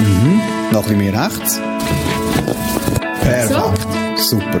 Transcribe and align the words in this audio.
Mhm. 0.00 0.40
Noch 0.72 0.88
ein 0.88 0.98
bisschen 0.98 1.12
mehr 1.12 1.24
rechts. 1.26 1.60
Perfekt. 3.20 4.18
Super. 4.18 4.60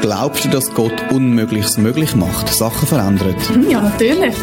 Glaubst 0.00 0.44
du, 0.44 0.48
dass 0.48 0.72
Gott 0.72 0.92
Unmögliches 1.10 1.76
möglich 1.78 2.14
macht, 2.14 2.52
Sachen 2.54 2.86
verändert? 2.86 3.36
Hm, 3.52 3.68
Ja, 3.68 3.80
natürlich. 3.80 4.34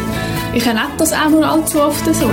Ich 0.54 0.66
erlebe 0.66 0.92
das 0.98 1.12
auch 1.12 1.28
nur 1.30 1.46
allzu 1.46 1.80
oft 1.82 2.04
so. 2.14 2.30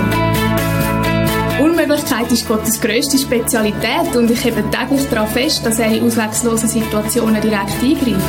Unmöglichkeit 1.62 2.30
ist 2.32 2.46
Gottes 2.48 2.80
grösste 2.80 3.18
Spezialität 3.18 4.14
und 4.16 4.30
ich 4.30 4.44
hebe 4.44 4.62
täglich 4.70 5.08
darauf 5.10 5.30
fest, 5.30 5.64
dass 5.64 5.78
er 5.78 5.86
in 5.92 6.04
ausweglosen 6.06 6.68
Situationen 6.68 7.40
direkt 7.40 7.70
eingreift. 7.82 8.20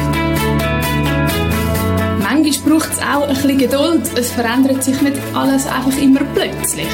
Manchmal 2.21 2.77
braucht 2.79 2.91
es 2.93 2.99
auch 2.99 3.27
ein 3.27 3.33
bisschen 3.35 3.57
Geduld. 3.57 4.01
Es 4.17 4.31
verändert 4.31 4.83
sich 4.83 5.01
nicht 5.01 5.17
alles 5.33 5.65
einfach 5.67 5.97
immer 5.97 6.21
plötzlich. 6.33 6.87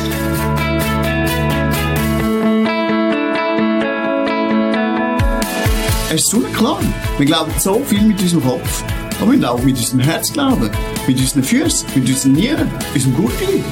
Es 6.13 6.23
ist 6.23 6.31
so 6.31 6.39
klar. 6.39 6.81
Wir 7.17 7.25
glauben 7.25 7.53
so 7.57 7.81
viel 7.85 8.01
mit 8.01 8.21
unserem 8.21 8.43
Kopf. 8.43 8.83
Aber 9.21 9.31
wir 9.31 9.37
müssen 9.37 9.45
auch 9.45 9.63
mit 9.63 9.77
unserem 9.77 9.99
Herz 10.01 10.33
glauben. 10.33 10.69
Mit 11.07 11.17
unseren 11.17 11.41
Füßen, 11.41 11.87
mit 11.95 12.09
unseren 12.09 12.33
Nieren, 12.33 12.69
unserem 12.93 13.15
Gurtli. 13.15 13.63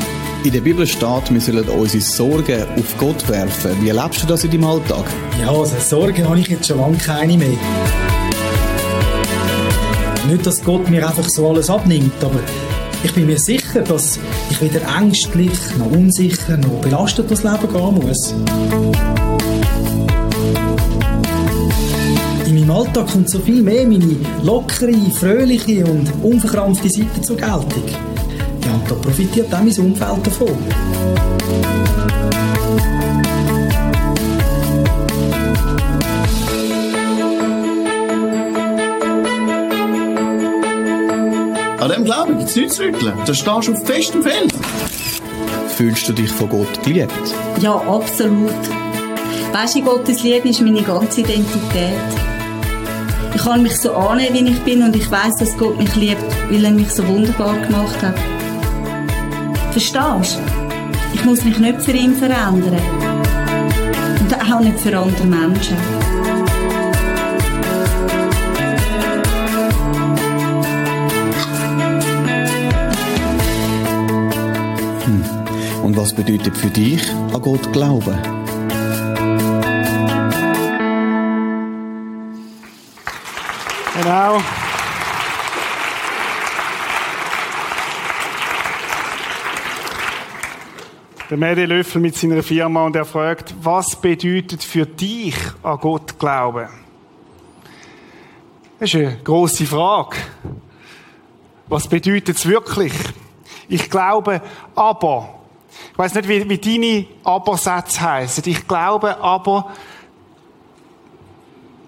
In 0.45 0.53
der 0.53 0.61
Bibel 0.61 0.88
steht, 0.88 1.33
wir 1.33 1.41
sollen 1.41 1.67
unsere 1.67 2.02
Sorgen 2.02 2.63
auf 2.77 2.97
Gott 2.97 3.27
werfen. 3.27 3.71
Wie 3.81 3.89
erlebst 3.89 4.23
du 4.23 4.27
das 4.27 4.45
in 4.45 4.52
deinem 4.52 4.63
Alltag? 4.63 5.03
Ja, 5.41 5.49
also 5.49 5.75
Sorgen 5.81 6.30
habe 6.30 6.39
ich 6.39 6.47
jetzt 6.47 6.66
schon 6.66 6.77
lange 6.77 6.95
keine 6.95 7.38
mehr. 7.38 7.49
Nicht, 10.30 10.45
dass 10.45 10.63
Gott 10.63 10.89
mir 10.89 11.05
einfach 11.05 11.27
so 11.27 11.50
alles 11.50 11.69
abnimmt, 11.69 12.23
aber 12.23 12.39
ich 13.03 13.13
bin 13.13 13.25
mir 13.25 13.38
sicher, 13.38 13.81
dass 13.81 14.17
ich 14.50 14.61
weder 14.61 14.80
ängstlich, 14.97 15.59
noch 15.78 15.91
unsicher, 15.91 16.56
noch 16.56 16.80
belastet 16.80 17.30
durchs 17.30 17.44
Leben 17.44 17.67
gehen 17.69 18.08
muss. 18.08 18.33
In 22.70 22.75
meinem 22.75 22.86
Alltag 22.86 23.08
kommt 23.12 23.28
so 23.31 23.39
viel 23.39 23.64
mehr 23.64 23.88
meine 23.88 24.16
lockere, 24.44 24.94
fröhliche 25.20 25.84
und 25.86 26.08
unverkrampfte 26.22 26.88
Seite 26.88 27.20
zur 27.20 27.36
Geltung. 27.36 27.84
Ja, 28.64 28.73
und 28.73 28.92
da 28.92 28.94
profitiert 28.94 29.52
auch 29.52 29.58
mein 29.58 29.80
Umfeld 29.80 30.28
davon. 30.28 30.56
An 41.80 41.90
dem 41.90 42.06
Glauben 42.06 42.38
gibt 42.38 42.52
es 42.52 42.56
nichts 42.56 42.75
zu 42.75 42.84
rütteln. 42.84 43.14
Da 43.25 43.34
stehst 43.34 43.47
du 43.47 43.72
auf 43.72 43.84
festem 43.84 44.22
Feld. 44.22 44.53
Fühlst 45.75 46.08
du 46.08 46.14
dich 46.14 46.30
von 46.30 46.47
Gott 46.47 46.84
geliebt? 46.84 47.34
Ja, 47.62 47.78
absolut. 47.78 48.53
Weißt 49.53 49.78
du, 49.78 49.81
Gottes 49.81 50.22
Liebe 50.22 50.50
ist 50.50 50.62
meine 50.62 50.84
ganze 50.84 51.22
Identität. 51.22 52.28
Ich 53.35 53.41
kann 53.44 53.63
mich 53.63 53.77
so 53.77 53.94
annehmen, 53.94 54.47
wie 54.47 54.52
ich 54.52 54.59
bin 54.63 54.83
und 54.83 54.95
ich 54.95 55.09
weiß, 55.09 55.38
dass 55.38 55.58
Gott 55.58 55.77
mich 55.77 55.95
liebt, 55.95 56.23
weil 56.49 56.66
er 56.66 56.72
mich 56.72 56.91
so 56.91 57.08
wunderbar 57.08 57.58
gemacht 57.59 58.02
hat. 58.02 58.16
Verstehst 59.72 60.35
du? 60.35 61.13
Ich 61.13 61.25
muss 61.25 61.44
mich 61.44 61.57
nicht 61.59 61.81
für 61.81 61.91
ihn 61.91 62.16
verändern. 62.16 62.80
Und 64.19 64.53
auch 64.53 64.59
nicht 64.59 64.80
für 64.80 64.97
andere 64.97 65.25
Menschen. 65.25 65.77
Und 75.84 75.97
was 75.97 76.13
bedeutet 76.13 76.56
für 76.56 76.69
dich 76.69 77.01
an 77.34 77.41
Gott 77.41 77.73
glauben? 77.73 78.38
Genau. 84.01 84.41
Der 91.29 91.37
Medi 91.37 91.65
Löffel 91.65 91.99
mit 91.99 92.15
seiner 92.15 92.41
Firma 92.41 92.85
und 92.85 92.95
er 92.95 93.03
fragt, 93.03 93.53
was 93.61 93.97
bedeutet 93.97 94.63
für 94.63 94.85
dich 94.85 95.35
an 95.63 95.77
Gott 95.79 96.17
glauben? 96.17 96.69
Das 98.79 98.93
ist 98.93 98.95
eine 98.95 99.17
grosse 99.17 99.65
Frage. 99.65 100.16
Was 101.67 101.85
bedeutet 101.85 102.37
es 102.37 102.47
wirklich? 102.47 102.93
Ich 103.67 103.89
glaube 103.89 104.41
aber. 104.75 105.39
Ich 105.91 105.97
weiß 105.97 106.13
nicht, 106.16 106.29
wie, 106.29 106.49
wie 106.49 106.57
deine 106.57 107.05
Aber-Sätze 107.25 107.99
heißen. 107.99 108.43
Ich 108.47 108.66
glaube 108.66 109.19
aber, 109.19 109.71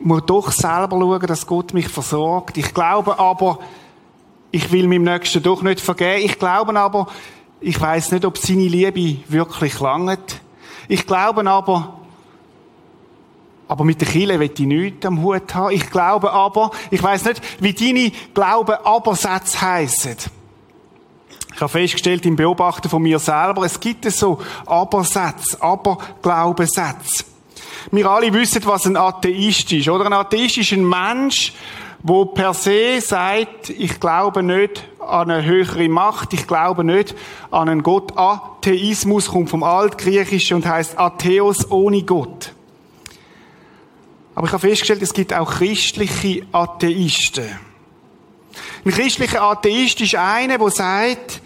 muss 0.03 0.25
doch 0.25 0.51
selber 0.51 0.99
schauen, 0.99 1.27
dass 1.27 1.47
Gott 1.47 1.73
mich 1.73 1.87
versorgt. 1.87 2.57
Ich 2.57 2.73
glaube 2.73 3.17
aber, 3.19 3.59
ich 4.51 4.71
will 4.71 4.87
meinem 4.87 5.03
Nächsten 5.03 5.41
doch 5.41 5.61
nicht 5.61 5.79
vergeben. 5.79 6.25
Ich 6.25 6.37
glaube 6.37 6.77
aber, 6.77 7.07
ich 7.59 7.79
weiß 7.79 8.11
nicht, 8.11 8.25
ob 8.25 8.37
seine 8.37 8.67
Liebe 8.67 9.19
wirklich 9.29 9.79
langt. 9.79 10.41
Ich 10.87 11.05
glaube 11.05 11.49
aber, 11.49 11.93
aber 13.67 13.85
mit 13.85 14.01
der 14.01 14.07
Kille 14.07 14.39
will 14.39 14.51
ich 14.53 14.59
nichts 14.59 15.05
am 15.05 15.21
Hut 15.21 15.53
haben. 15.55 15.73
Ich 15.73 15.89
glaube 15.89 16.31
aber, 16.33 16.71
ich 16.89 17.01
weiß 17.01 17.25
nicht, 17.25 17.41
wie 17.61 17.73
deine 17.73 18.11
Glaube 18.33 18.85
aber 18.85 19.15
Sätze 19.15 19.61
heissen. 19.61 20.17
Ich 21.53 21.61
habe 21.61 21.69
festgestellt 21.69 22.25
im 22.25 22.35
Beobachten 22.35 22.89
von 22.89 23.01
mir 23.01 23.19
selber, 23.19 23.63
es 23.63 23.79
gibt 23.79 24.09
so 24.11 24.39
Aber-Sätze, 24.65 25.61
Aber-Glaubensätze. 25.61 27.25
Wir 27.89 28.05
alle 28.07 28.31
wissen, 28.33 28.61
was 28.65 28.85
ein 28.85 28.97
Atheist 28.97 29.71
ist, 29.71 29.89
oder? 29.89 30.05
Ein 30.05 30.13
Atheist 30.13 30.57
ist 30.57 30.71
ein 30.73 30.87
Mensch, 30.87 31.53
wo 32.03 32.25
per 32.25 32.53
se 32.53 33.01
sagt, 33.01 33.69
ich 33.69 33.99
glaube 33.99 34.43
nicht 34.43 34.87
an 34.99 35.31
eine 35.31 35.43
höhere 35.43 35.89
Macht, 35.89 36.33
ich 36.33 36.47
glaube 36.47 36.83
nicht 36.83 37.15
an 37.49 37.69
einen 37.69 37.83
Gott. 37.83 38.17
Atheismus 38.17 39.29
kommt 39.29 39.49
vom 39.49 39.63
Altgriechischen 39.63 40.57
und 40.57 40.65
heißt 40.65 40.97
Atheos 40.97 41.69
ohne 41.69 42.03
Gott. 42.03 42.53
Aber 44.35 44.47
ich 44.47 44.53
habe 44.53 44.67
festgestellt, 44.67 45.01
es 45.01 45.13
gibt 45.13 45.33
auch 45.33 45.51
christliche 45.51 46.45
Atheisten. 46.51 47.49
Ein 48.83 48.91
christlicher 48.91 49.41
Atheist 49.41 50.01
ist 50.01 50.15
einer, 50.15 50.57
der 50.57 50.69
sagt, 50.69 51.41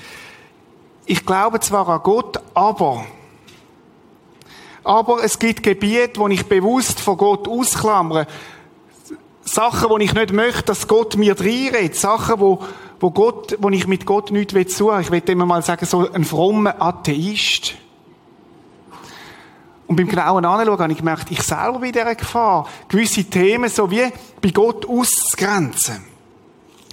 ich 1.06 1.26
glaube 1.26 1.60
zwar 1.60 1.88
an 1.90 2.02
Gott, 2.04 2.40
aber 2.54 3.06
aber 4.86 5.24
es 5.24 5.40
gibt 5.40 5.64
Gebiete, 5.64 6.20
wo 6.20 6.28
ich 6.28 6.46
bewusst 6.46 7.00
von 7.00 7.18
Gott 7.18 7.48
ausklammere. 7.48 8.28
Sachen, 9.44 9.90
wo 9.90 9.98
ich 9.98 10.14
nicht 10.14 10.32
möchte, 10.32 10.64
dass 10.64 10.88
Gott 10.88 11.18
mir 11.18 11.40
reinredet. 11.40 11.96
Sachen, 11.96 12.40
wo, 12.40 12.64
wo 13.00 13.10
Gott, 13.10 13.58
wo 13.60 13.70
ich 13.70 13.88
mit 13.88 14.06
Gott 14.06 14.32
nichts 14.32 14.54
will 14.54 14.70
suchen. 14.70 15.02
Ich 15.02 15.12
will 15.12 15.24
immer 15.28 15.48
mal 15.48 15.64
sagen, 15.64 15.86
so 15.88 16.10
ein 16.12 16.24
frommer 16.24 16.80
Atheist. 16.80 17.74
Und 19.88 19.96
beim 19.96 20.08
genauen 20.08 20.46
Anschauen 20.46 20.80
habe 20.80 20.92
ich 20.92 21.00
gemerkt, 21.00 21.32
ich 21.32 21.42
selber 21.42 21.80
bin 21.80 21.90
in 21.90 21.94
dieser 21.94 22.16
Gefahr, 22.16 22.68
gewisse 22.88 23.24
Themen 23.24 23.70
so 23.70 23.90
wie 23.90 24.04
bei 24.42 24.50
Gott 24.50 24.88
auszugrenzen. 24.88 26.04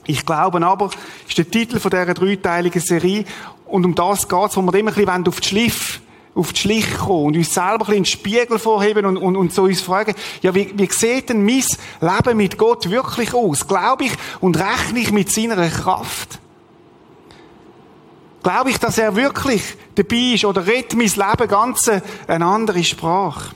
Ich 0.06 0.26
glaube 0.26 0.64
aber, 0.66 0.90
ist 1.28 1.38
der 1.38 1.50
Titel 1.50 1.78
von 1.78 1.90
dieser 1.90 2.14
dreiteiligen 2.14 2.80
Serie, 2.80 3.24
und 3.66 3.84
um 3.86 3.94
das 3.94 4.28
geht's, 4.28 4.56
wo 4.56 4.62
wir 4.62 4.74
immer 4.74 4.90
ein 4.90 5.04
bisschen 5.04 5.28
auf 5.28 5.40
die 5.40 5.48
Schliff 5.48 6.02
auf 6.34 6.52
die 6.52 6.60
Schliche 6.60 6.96
kommen 6.96 7.26
und 7.26 7.36
uns 7.36 7.52
selber 7.52 7.88
ein 7.88 7.96
in 7.96 8.02
den 8.02 8.04
Spiegel 8.06 8.58
vorheben 8.58 9.04
und, 9.04 9.16
und, 9.16 9.36
und 9.36 9.52
so 9.52 9.64
uns 9.64 9.82
fragen, 9.82 10.14
ja, 10.40 10.54
wie, 10.54 10.72
wie 10.74 10.90
sieht 10.90 11.28
denn 11.28 11.44
mein 11.44 11.62
Leben 12.00 12.36
mit 12.36 12.56
Gott 12.56 12.88
wirklich 12.88 13.34
aus? 13.34 13.66
Glaube 13.66 14.04
ich 14.04 14.12
und 14.40 14.56
rechne 14.56 15.00
ich 15.00 15.12
mit 15.12 15.30
seiner 15.30 15.68
Kraft? 15.68 16.38
Glaube 18.42 18.70
ich, 18.70 18.78
dass 18.78 18.98
er 18.98 19.14
wirklich 19.14 19.62
dabei 19.94 20.34
ist 20.34 20.44
oder 20.44 20.66
redet 20.66 20.94
mein 20.94 21.06
Leben 21.06 21.48
ganz 21.48 21.90
eine 22.26 22.46
andere 22.46 22.82
Sprache? 22.82 23.54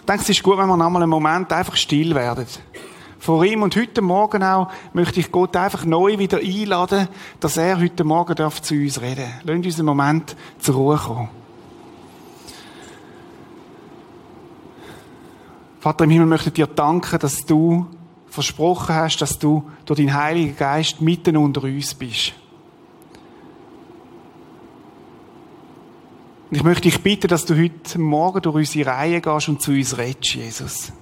Ich 0.00 0.06
denke, 0.06 0.22
es 0.22 0.28
ist 0.30 0.42
gut, 0.42 0.56
wenn 0.58 0.66
wir 0.66 0.76
nochmal 0.76 1.02
einen 1.02 1.10
Moment 1.10 1.52
einfach 1.52 1.76
still 1.76 2.14
werden. 2.14 2.46
Vor 3.26 3.44
ihm 3.44 3.62
und 3.62 3.74
heute 3.74 4.02
Morgen 4.02 4.44
auch 4.44 4.70
möchte 4.92 5.18
ich 5.18 5.32
Gott 5.32 5.56
einfach 5.56 5.84
neu 5.84 6.16
wieder 6.16 6.38
einladen, 6.38 7.08
dass 7.40 7.56
er 7.56 7.80
heute 7.80 8.04
Morgen 8.04 8.36
darf 8.36 8.62
zu 8.62 8.76
uns 8.76 9.00
reden. 9.00 9.28
Lass 9.42 9.56
uns 9.56 9.78
einen 9.80 9.86
Moment 9.86 10.36
zur 10.60 10.76
Ruhe 10.76 10.96
kommen. 10.96 11.28
Vater 15.80 16.04
im 16.04 16.10
Himmel, 16.10 16.28
möchte 16.28 16.52
dir 16.52 16.68
danken, 16.68 17.18
dass 17.18 17.44
du 17.44 17.88
versprochen 18.28 18.94
hast, 18.94 19.16
dass 19.16 19.36
du 19.40 19.68
durch 19.86 19.98
deinen 19.98 20.14
Heiligen 20.14 20.56
Geist 20.56 21.00
mitten 21.00 21.36
unter 21.36 21.64
uns 21.64 21.94
bist. 21.94 22.32
Und 26.48 26.56
ich 26.58 26.62
möchte 26.62 26.82
dich 26.82 27.02
bitten, 27.02 27.26
dass 27.26 27.44
du 27.44 27.60
heute 27.60 27.98
Morgen 27.98 28.40
durch 28.42 28.54
unsere 28.54 28.88
Reihe 28.88 29.20
gehst 29.20 29.48
und 29.48 29.60
zu 29.60 29.72
uns 29.72 29.98
redest, 29.98 30.32
Jesus. 30.32 30.92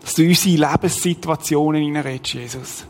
Dass 0.00 0.14
du 0.14 0.22
unsere 0.22 0.70
Lebenssituationen 0.70 1.82
hineinredest, 1.82 2.34
Jesus. 2.34 2.86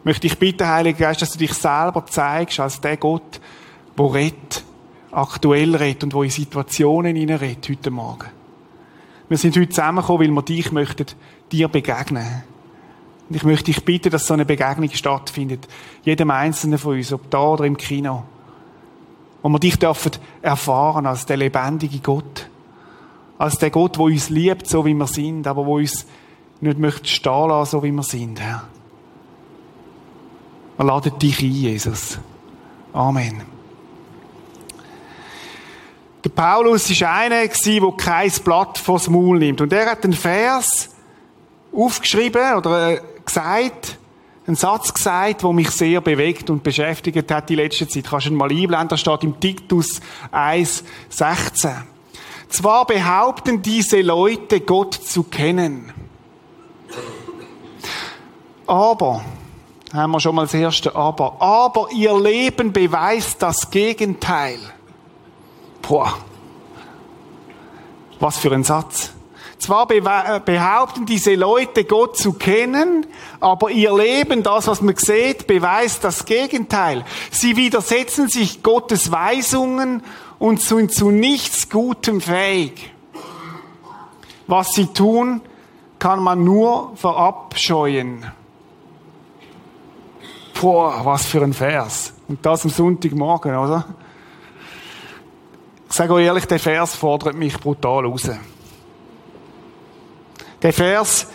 Ich 0.00 0.04
möchte 0.04 0.28
dich 0.28 0.38
bitten, 0.38 0.66
Heiliger 0.66 0.98
Geist, 0.98 1.22
dass 1.22 1.32
du 1.32 1.38
dich 1.38 1.52
selber 1.52 2.06
zeigst 2.06 2.60
als 2.60 2.80
der 2.80 2.96
Gott, 2.96 3.40
der 3.98 4.14
redet. 4.14 4.64
aktuell 5.10 5.74
redet 5.74 6.04
und 6.04 6.14
wo 6.14 6.22
in 6.22 6.30
Situationen 6.30 7.16
redet 7.16 7.68
heute 7.68 7.90
Morgen. 7.90 8.28
Wir 9.28 9.38
sind 9.38 9.56
heute 9.56 9.70
zusammengekommen, 9.70 10.28
weil 10.28 10.34
wir 10.34 10.42
dich 10.42 10.70
möchten, 10.72 11.06
dir 11.50 11.68
begegnen. 11.68 12.44
Und 13.28 13.34
ich 13.34 13.42
möchte 13.42 13.64
dich 13.64 13.84
bitten, 13.84 14.10
dass 14.10 14.26
so 14.26 14.34
eine 14.34 14.44
Begegnung 14.44 14.90
stattfindet. 14.90 15.66
Jedem 16.04 16.30
Einzelnen 16.30 16.78
von 16.78 16.96
uns, 16.96 17.12
ob 17.12 17.28
da 17.30 17.40
oder 17.40 17.64
im 17.64 17.76
Kino. 17.76 18.22
Wo 19.42 19.48
wir 19.48 19.58
dich 19.58 19.78
dürfen 19.78 20.12
erfahren 20.42 21.06
als 21.06 21.26
der 21.26 21.38
lebendige 21.38 21.98
Gott. 21.98 22.48
Als 23.38 23.58
der 23.58 23.70
Gott, 23.70 23.96
der 23.96 24.02
uns 24.02 24.30
liebt, 24.30 24.66
so 24.66 24.84
wie 24.84 24.94
wir 24.94 25.06
sind, 25.06 25.46
aber 25.46 25.66
wo 25.66 25.76
uns 25.76 26.06
nicht 26.60 26.78
möchte 26.78 27.06
stehen 27.06 27.48
lassen, 27.48 27.70
so 27.70 27.82
wie 27.82 27.92
wir 27.92 28.02
sind, 28.02 28.40
Herr. 28.40 28.64
Wir 30.76 30.84
laden 30.86 31.18
dich 31.18 31.40
ein, 31.40 31.52
Jesus. 31.52 32.18
Amen. 32.92 33.42
Der 36.24 36.30
Paulus 36.30 37.00
war 37.00 37.12
einer, 37.12 37.46
der 37.46 37.92
kein 37.96 38.32
Blatt 38.44 38.78
vors 38.78 39.08
Maul 39.08 39.38
nimmt. 39.38 39.60
Und 39.60 39.72
er 39.72 39.90
hat 39.90 40.04
einen 40.04 40.12
Vers 40.12 40.90
aufgeschrieben 41.72 42.54
oder 42.56 42.92
äh, 42.92 43.00
gesagt, 43.24 43.98
einen 44.46 44.56
Satz 44.56 44.92
gesagt, 44.92 45.42
der 45.42 45.52
mich 45.52 45.70
sehr 45.70 46.00
bewegt 46.00 46.50
und 46.50 46.62
beschäftigt 46.62 47.30
hat 47.30 47.48
die 47.48 47.54
letzte 47.54 47.86
Zeit. 47.86 48.06
Kannst 48.08 48.26
du 48.26 48.30
ihn 48.30 48.36
mal 48.36 48.50
einblenden, 48.50 48.88
da 48.88 48.96
steht 48.96 49.24
im 49.24 49.38
Titus 49.38 50.00
1,16. 50.32 51.74
Zwar 52.48 52.86
behaupten 52.86 53.62
diese 53.62 54.00
Leute, 54.00 54.60
Gott 54.60 54.94
zu 54.94 55.24
kennen. 55.24 55.92
Aber, 58.66 59.24
haben 59.92 60.10
wir 60.12 60.20
schon 60.20 60.34
mal 60.34 60.42
das 60.42 60.54
erste 60.54 60.94
Aber, 60.94 61.40
aber 61.40 61.88
ihr 61.92 62.18
Leben 62.18 62.72
beweist 62.72 63.42
das 63.42 63.70
Gegenteil. 63.70 64.58
Boah. 65.82 66.18
Was 68.18 68.38
für 68.38 68.52
ein 68.52 68.64
Satz. 68.64 69.12
Zwar 69.58 69.90
äh, 69.90 70.40
behaupten 70.44 71.06
diese 71.06 71.34
Leute, 71.34 71.84
Gott 71.84 72.16
zu 72.16 72.34
kennen, 72.34 73.06
aber 73.40 73.70
ihr 73.70 73.94
Leben, 73.96 74.42
das, 74.42 74.66
was 74.66 74.82
man 74.82 74.96
sieht, 74.96 75.46
beweist 75.46 76.04
das 76.04 76.24
Gegenteil. 76.26 77.04
Sie 77.30 77.56
widersetzen 77.56 78.28
sich 78.28 78.62
Gottes 78.62 79.10
Weisungen 79.10 80.02
und 80.38 80.60
sind 80.60 80.92
zu 80.92 81.10
nichts 81.10 81.68
Gutem 81.68 82.20
fähig. 82.20 82.92
Was 84.46 84.70
sie 84.70 84.86
tun, 84.86 85.40
kann 85.98 86.22
man 86.22 86.44
nur 86.44 86.92
verabscheuen. 86.96 88.30
Boah, 90.60 91.04
was 91.04 91.26
für 91.26 91.42
ein 91.42 91.52
Vers. 91.52 92.14
Und 92.28 92.44
das 92.44 92.64
am 92.64 92.70
Sonntagmorgen, 92.70 93.56
oder? 93.56 93.86
Ich 95.88 95.94
sage 95.94 96.14
euch 96.14 96.26
ehrlich, 96.26 96.46
der 96.46 96.58
Vers 96.58 96.94
fordert 96.94 97.34
mich 97.34 97.58
brutal 97.58 98.06
raus. 98.06 98.30
Der 100.62 100.72
Vers, 100.72 101.28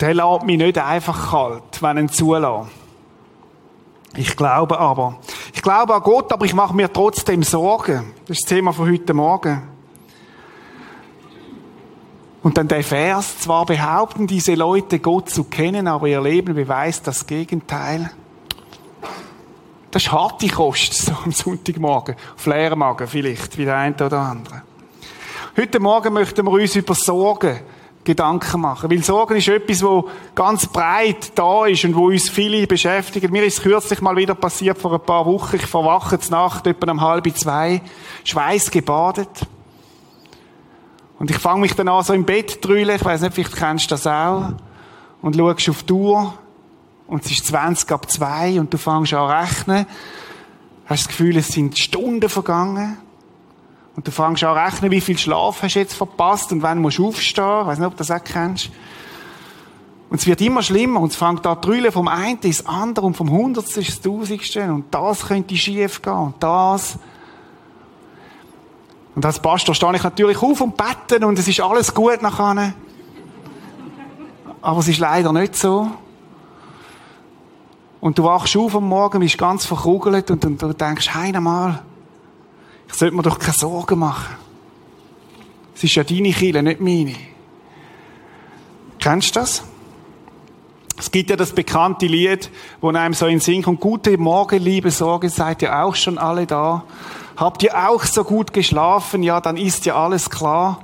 der 0.00 0.14
lässt 0.14 0.42
mich 0.44 0.58
nicht 0.58 0.78
einfach 0.78 1.30
kalt, 1.30 1.82
wenn 1.82 1.96
er 1.96 2.02
ihn 2.02 2.08
zulässt. 2.08 2.70
Ich 4.16 4.36
glaube 4.36 4.78
aber. 4.78 5.18
Ich 5.60 5.62
glaube 5.62 5.94
an 5.94 6.02
Gott, 6.02 6.32
aber 6.32 6.46
ich 6.46 6.54
mache 6.54 6.74
mir 6.74 6.90
trotzdem 6.90 7.42
Sorgen. 7.42 8.14
Das 8.26 8.38
ist 8.38 8.44
das 8.44 8.48
Thema 8.48 8.72
von 8.72 8.90
heute 8.90 9.12
Morgen. 9.12 9.60
Und 12.42 12.56
dann 12.56 12.66
der 12.66 12.82
Vers, 12.82 13.40
zwar 13.40 13.66
behaupten 13.66 14.26
diese 14.26 14.54
Leute 14.54 15.00
Gott 15.00 15.28
zu 15.28 15.44
kennen, 15.44 15.86
aber 15.86 16.06
ihr 16.06 16.22
Leben 16.22 16.54
beweist 16.54 17.06
das 17.06 17.26
Gegenteil. 17.26 18.10
Das 19.90 20.04
ist 20.04 20.12
harte 20.12 20.48
Kost, 20.48 20.94
so 21.04 21.12
am 21.26 21.30
Sonntagmorgen. 21.30 22.16
Auf 22.36 22.46
leeren 22.46 22.78
Magen 22.78 23.06
vielleicht, 23.06 23.58
wie 23.58 23.66
der 23.66 23.76
eine 23.76 23.94
oder 23.96 24.18
andere. 24.18 24.62
Heute 25.58 25.78
Morgen 25.78 26.14
möchten 26.14 26.46
wir 26.46 26.52
uns 26.52 26.74
über 26.74 26.94
Sorgen 26.94 27.60
Gedanken 28.02 28.60
machen. 28.62 28.90
Weil 28.90 29.02
Sorgen 29.02 29.36
ist 29.36 29.48
etwas, 29.48 29.82
wo 29.82 30.08
ganz 30.34 30.66
breit 30.66 31.32
da 31.34 31.66
ist 31.66 31.84
und 31.84 31.94
wo 31.94 32.06
uns 32.06 32.30
viele 32.30 32.66
beschäftigt. 32.66 33.30
Mir 33.30 33.44
ist 33.44 33.62
kürzlich 33.62 34.00
mal 34.00 34.16
wieder 34.16 34.34
passiert, 34.34 34.78
vor 34.78 34.94
ein 34.94 35.00
paar 35.00 35.26
Wochen. 35.26 35.56
Ich 35.56 35.66
verwache 35.66 36.18
zur 36.18 36.38
Nacht, 36.38 36.66
etwa 36.66 36.90
um 36.90 37.00
halb 37.00 37.36
zwei, 37.36 37.82
Schweiß 38.24 38.70
gebadet. 38.70 39.28
Und 41.18 41.30
ich 41.30 41.38
fange 41.38 41.60
mich 41.60 41.74
dann 41.74 41.88
an, 41.88 42.02
so 42.02 42.14
im 42.14 42.24
Bett 42.24 42.64
drüllen. 42.64 42.96
Ich 42.96 43.04
weiß 43.04 43.20
nicht, 43.20 43.34
vielleicht 43.34 43.56
kennst 43.56 43.90
du 43.90 43.94
das 43.94 44.06
auch. 44.06 44.54
Und 45.20 45.36
schaust 45.36 45.68
auf 45.68 45.82
die 45.82 45.92
Uhr. 45.92 46.34
Und 47.06 47.24
es 47.26 47.32
ist 47.32 47.46
20 47.46 47.90
ab 47.92 48.10
zwei 48.10 48.58
und 48.58 48.72
du 48.72 48.78
fängst 48.78 49.12
an 49.12 49.30
rechnen. 49.30 49.84
Hast 50.86 51.02
das 51.02 51.08
Gefühl, 51.08 51.36
es 51.36 51.48
sind 51.48 51.78
Stunden 51.78 52.28
vergangen. 52.30 52.96
Und 54.00 54.06
du 54.06 54.12
fängst 54.12 54.42
an 54.44 54.56
rechnen, 54.56 54.90
wie 54.90 55.02
viel 55.02 55.18
Schlaf 55.18 55.62
hast 55.62 55.74
du 55.74 55.78
jetzt 55.78 55.92
verpasst 55.92 56.52
und 56.52 56.62
wann 56.62 56.80
musst 56.80 56.96
du 56.96 57.08
aufstehen. 57.08 57.60
Ich 57.60 57.66
weiß 57.66 57.78
nicht, 57.80 57.86
ob 57.86 57.92
du 57.92 57.98
das 57.98 58.10
auch 58.10 58.24
kennst. 58.24 58.70
Und 60.08 60.18
es 60.22 60.26
wird 60.26 60.40
immer 60.40 60.62
schlimmer 60.62 61.00
und 61.00 61.10
es 61.10 61.16
fängt 61.16 61.46
an 61.46 61.60
zu 61.62 61.92
vom 61.92 62.08
einen 62.08 62.38
ins 62.38 62.64
andere 62.64 63.04
und 63.04 63.14
vom 63.14 63.30
Hundertsten 63.30 63.82
ins 63.82 64.00
Tausendste 64.00 64.72
und 64.72 64.86
das 64.90 65.26
könnte 65.26 65.54
schief 65.54 66.00
gehen 66.00 66.14
und 66.14 66.34
das. 66.42 66.98
Und 69.14 69.26
als 69.26 69.38
Pastor 69.38 69.74
stehe 69.74 69.94
ich 69.94 70.02
natürlich 70.02 70.40
auf 70.40 70.62
und 70.62 70.78
beten 70.78 71.22
und 71.22 71.38
es 71.38 71.46
ist 71.46 71.60
alles 71.60 71.92
gut 71.92 72.22
nachher. 72.22 72.72
Aber 74.62 74.80
es 74.80 74.88
ist 74.88 74.98
leider 74.98 75.30
nicht 75.34 75.56
so. 75.56 75.90
Und 78.00 78.16
du 78.16 78.24
wachst 78.24 78.56
auf 78.56 78.74
am 78.74 78.88
Morgen, 78.88 79.20
bist 79.20 79.36
ganz 79.36 79.66
verkugelt 79.66 80.30
und, 80.30 80.42
und 80.46 80.62
du 80.62 80.72
denkst, 80.72 81.10
hey, 81.12 81.38
mal, 81.38 81.82
ich 82.92 82.98
sollte 82.98 83.14
mir 83.14 83.22
doch 83.22 83.38
keine 83.38 83.54
Sorgen 83.54 83.98
machen. 83.98 84.36
Es 85.74 85.84
ist 85.84 85.94
ja 85.94 86.04
deine 86.04 86.32
Kille, 86.32 86.62
nicht 86.62 86.80
meine. 86.80 87.14
Kennst 88.98 89.34
du 89.34 89.40
das? 89.40 89.62
Es 90.98 91.10
gibt 91.10 91.30
ja 91.30 91.36
das 91.36 91.52
bekannte 91.52 92.06
Lied, 92.06 92.50
wo 92.82 92.90
einem 92.90 93.14
so 93.14 93.24
in 93.24 93.36
den 93.36 93.40
Sinn 93.40 93.62
kommt, 93.62 93.80
gute 93.80 94.18
Morgen, 94.18 94.62
liebe 94.62 94.90
Sorge, 94.90 95.30
seid 95.30 95.62
ihr 95.62 95.74
auch 95.74 95.94
schon 95.94 96.18
alle 96.18 96.46
da? 96.46 96.84
Habt 97.38 97.62
ihr 97.62 97.74
auch 97.88 98.04
so 98.04 98.22
gut 98.22 98.52
geschlafen? 98.52 99.22
Ja, 99.22 99.40
dann 99.40 99.56
ist 99.56 99.86
ja 99.86 99.96
alles 99.96 100.28
klar. 100.28 100.80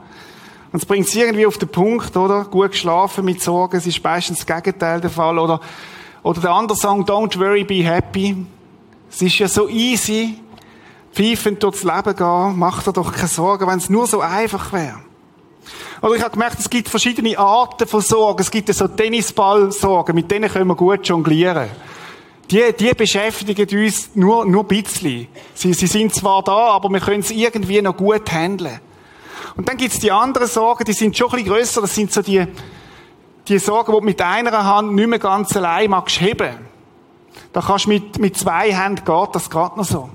Und 0.73 0.83
es 0.83 0.87
bringt 0.87 1.07
es 1.07 1.15
irgendwie 1.15 1.45
auf 1.45 1.59
den 1.59 1.69
Punkt, 1.69 2.17
oder? 2.17 2.45
Gut 2.45 2.71
geschlafen 2.71 3.27
mit 3.27 3.43
Sorgen, 3.43 3.77
es 3.77 3.87
ist 3.87 4.03
meistens 4.03 4.45
das 4.45 4.47
Gegenteil 4.47 5.03
der 5.03 5.11
Fall, 5.11 5.39
oder? 5.39 5.61
Oder 6.23 6.41
der 6.41 6.51
andere 6.53 6.79
Song, 6.79 7.05
Don't 7.05 7.39
Worry, 7.39 7.65
Be 7.65 7.85
Happy. 7.85 8.47
Es 9.11 9.21
ist 9.21 9.39
ja 9.39 9.49
so 9.49 9.69
easy, 9.69 10.39
pfeifend 11.17 11.63
durchs 11.63 11.83
Leben 11.83 12.15
gehen, 12.15 12.59
mach 12.59 12.83
dir 12.83 12.93
doch 12.93 13.13
keine 13.13 13.29
Sorgen, 13.29 13.67
wenn 13.67 13.79
es 13.79 13.89
nur 13.89 14.07
so 14.07 14.21
einfach 14.21 14.73
wäre. 14.73 15.01
Oder 16.03 16.15
ich 16.15 16.23
habe 16.23 16.33
gemerkt, 16.33 16.61
es 16.61 16.69
gibt 16.69 16.89
verschiedene 16.89 17.39
Arten 17.39 17.89
von 17.89 18.03
Sorgen. 18.03 18.41
Es 18.41 18.51
gibt 18.51 18.73
so 18.73 18.87
Tennisball-Sorgen, 18.87 20.15
mit 20.15 20.31
denen 20.31 20.51
können 20.51 20.69
wir 20.69 20.77
gut 20.77 21.09
jonglieren 21.09 21.71
die, 22.51 22.73
die 22.79 22.93
beschäftigen 22.95 23.85
uns 23.85 24.11
nur, 24.15 24.45
nur 24.45 24.63
ein 24.63 24.69
bisschen. 24.69 25.29
Sie, 25.55 25.73
sie 25.75 25.87
sind 25.87 26.15
zwar 26.15 26.43
da, 26.43 26.69
aber 26.69 26.89
wir 26.91 27.01
können 27.01 27.21
es 27.21 27.31
irgendwie 27.31 27.83
noch 27.83 27.97
gut 27.97 28.31
handeln. 28.31 28.81
Und 29.57 29.69
dann 29.69 29.77
gibt's 29.77 29.99
die 29.99 30.13
anderen 30.13 30.47
Sorgen, 30.47 30.85
die 30.85 30.93
sind 30.93 31.17
schon 31.17 31.29
ein 31.31 31.37
bisschen 31.37 31.53
grösser. 31.53 31.81
Das 31.81 31.95
sind 31.95 32.13
so 32.13 32.23
die, 32.23 32.47
die 33.49 33.59
Sorgen, 33.59 33.93
die 33.93 33.99
du 33.99 34.05
mit 34.05 34.23
einer 34.23 34.65
Hand 34.65 34.95
nicht 34.95 35.09
mehr 35.09 35.19
ganz 35.19 35.57
allein 35.57 35.91
magst 35.91 36.21
heben. 36.21 36.55
Da 37.53 37.61
kannst 37.61 37.87
du 37.87 37.91
mit, 37.91 38.19
mit 38.19 38.37
zwei 38.37 38.73
Händen 38.73 39.05
geht 39.05 39.35
das 39.35 39.51
gerade 39.51 39.77
noch 39.77 39.85
so. 39.85 40.11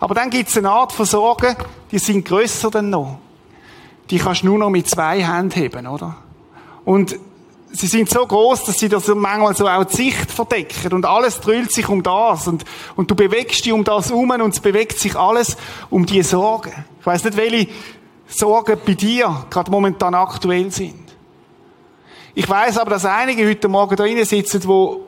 Aber 0.00 0.14
dann 0.14 0.30
gibt's 0.30 0.56
eine 0.56 0.70
Art 0.70 0.92
von 0.92 1.06
Sorgen, 1.06 1.56
die 1.90 1.98
sind 1.98 2.24
grösser 2.26 2.70
denn 2.70 2.90
noch. 2.90 3.18
Die 4.10 4.18
kannst 4.18 4.42
du 4.42 4.46
nur 4.46 4.58
noch 4.58 4.70
mit 4.70 4.88
zwei 4.88 5.24
Händen 5.24 5.52
heben, 5.52 5.86
oder? 5.86 6.16
Und 6.84 7.18
sie 7.72 7.86
sind 7.86 8.08
so 8.08 8.26
groß, 8.26 8.64
dass 8.64 8.78
sie 8.78 8.88
das 8.88 9.08
manchmal 9.08 9.54
so 9.54 9.68
auch 9.68 9.84
die 9.84 9.96
Sicht 9.96 10.30
verdecken 10.30 10.92
und 10.92 11.04
alles 11.04 11.40
drüllt 11.40 11.72
sich 11.72 11.88
um 11.88 12.02
das 12.02 12.46
und, 12.46 12.64
und 12.94 13.10
du 13.10 13.14
bewegst 13.14 13.64
dich 13.64 13.72
um 13.72 13.84
das 13.84 14.10
um 14.10 14.30
und 14.30 14.54
es 14.54 14.60
bewegt 14.60 14.98
sich 14.98 15.16
alles 15.16 15.56
um 15.90 16.06
die 16.06 16.22
Sorgen. 16.22 16.72
Ich 17.00 17.06
weiß 17.06 17.24
nicht, 17.24 17.36
welche 17.36 17.68
Sorgen 18.26 18.78
bei 18.84 18.94
dir 18.94 19.46
gerade 19.50 19.70
momentan 19.70 20.14
aktuell 20.14 20.70
sind. 20.70 21.06
Ich 22.34 22.48
weiß 22.48 22.78
aber, 22.78 22.90
dass 22.90 23.04
einige 23.04 23.48
heute 23.48 23.68
Morgen 23.68 23.96
da 23.96 24.04
drinnen 24.04 24.24
sitzen, 24.24 24.62
wo 24.66 25.06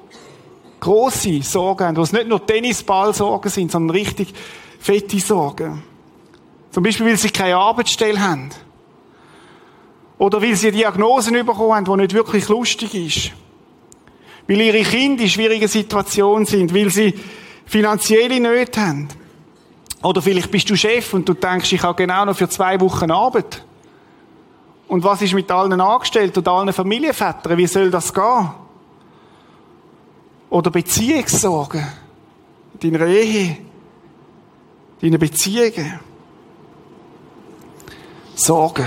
große 0.81 1.43
Sorgen 1.43 1.87
haben, 1.87 1.97
wo 1.97 2.03
es 2.03 2.13
nicht 2.13 2.29
nur 2.29 2.45
Tennisball-Sorgen 2.45 3.51
sind, 3.51 3.71
sondern 3.71 3.97
richtig 3.97 4.33
fette 4.79 5.19
Sorgen. 5.21 5.83
Zum 6.71 6.83
Beispiel, 6.83 7.07
weil 7.07 7.17
sie 7.17 7.31
keine 7.31 7.57
Arbeitsstelle 7.57 8.21
haben 8.21 8.51
oder 10.19 10.43
weil 10.43 10.57
sie 10.57 10.73
Diagnosen 10.73 11.35
bekommen 11.35 11.75
haben, 11.75 11.85
die 11.85 11.97
nicht 12.03 12.15
wirklich 12.15 12.49
lustig 12.49 12.95
ist. 12.95 13.33
Weil 14.47 14.61
ihre 14.61 14.83
Kinder 14.83 15.23
in 15.23 15.29
schwierigen 15.29 15.69
Situationen 15.69 16.47
sind, 16.47 16.75
weil 16.75 16.91
sie 16.91 17.15
finanzielle 17.67 18.41
Nöte 18.41 18.81
haben. 18.81 19.09
Oder 20.03 20.23
vielleicht 20.23 20.51
bist 20.51 20.69
du 20.71 20.77
Chef 20.77 21.13
und 21.15 21.29
du 21.29 21.35
denkst, 21.35 21.73
ich 21.73 21.83
habe 21.83 21.97
genau 21.97 22.25
noch 22.25 22.37
für 22.37 22.49
zwei 22.49 22.81
Wochen 22.81 23.11
Arbeit. 23.11 23.65
Und 24.89 25.05
was 25.05 25.23
ist 25.23 25.35
mit 25.35 25.51
allen 25.51 25.81
Angestellten 25.81 26.39
und 26.39 26.49
allen 26.49 26.73
Familienvätern? 26.73 27.59
Wie 27.59 27.67
soll 27.67 27.91
das 27.91 28.13
gehen? 28.13 28.51
Oder 30.51 30.71
Beziehungssorgen 30.71 31.87
in 32.81 32.93
deiner 32.93 33.07
Ehe. 33.07 33.59
Deine 35.01 35.19
Beziehungen. 35.19 36.01
Sorgen. 38.35 38.87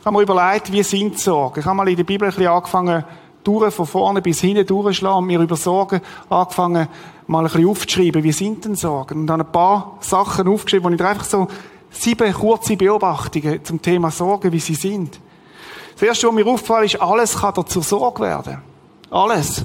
Ich 0.00 0.06
habe 0.06 0.16
mir 0.16 0.22
überlegt, 0.22 0.72
wie 0.72 0.82
sind 0.82 1.18
Sorgen? 1.18 1.60
Ich 1.60 1.66
habe 1.66 1.76
mal 1.76 1.88
in 1.88 1.96
der 1.96 2.04
Bibel 2.04 2.26
ein 2.28 2.34
bisschen 2.34 2.50
angefangen, 2.50 3.04
durch, 3.44 3.74
von 3.74 3.86
vorne 3.86 4.22
bis 4.22 4.40
hinten 4.40 4.66
durchschlagen 4.66 5.18
und 5.18 5.26
mir 5.26 5.40
über 5.40 5.56
Sorgen 5.56 6.00
angefangen, 6.28 6.88
mal 7.26 7.40
ein 7.40 7.44
bisschen 7.44 7.68
aufzuschreiben. 7.68 8.22
Wie 8.22 8.32
sind 8.32 8.64
denn 8.64 8.74
Sorgen? 8.74 9.20
Und 9.20 9.26
dann 9.26 9.40
ein 9.40 9.52
paar 9.52 9.98
Sachen 10.00 10.48
aufgeschrieben, 10.48 10.90
wo 10.90 10.94
ich 10.94 11.02
einfach 11.02 11.24
so 11.24 11.48
sieben 11.90 12.32
kurze 12.32 12.76
Beobachtungen 12.76 13.64
zum 13.64 13.82
Thema 13.82 14.10
Sorgen, 14.10 14.52
wie 14.52 14.60
sie 14.60 14.74
sind. 14.74 15.20
Das 15.94 16.02
erste, 16.02 16.28
was 16.28 16.34
mir 16.34 16.46
aufgefallen 16.46 16.86
ist, 16.86 17.00
alles 17.00 17.36
kann 17.36 17.54
dazu 17.54 17.82
Sorge 17.82 18.22
werden. 18.22 18.58
Alles. 19.10 19.64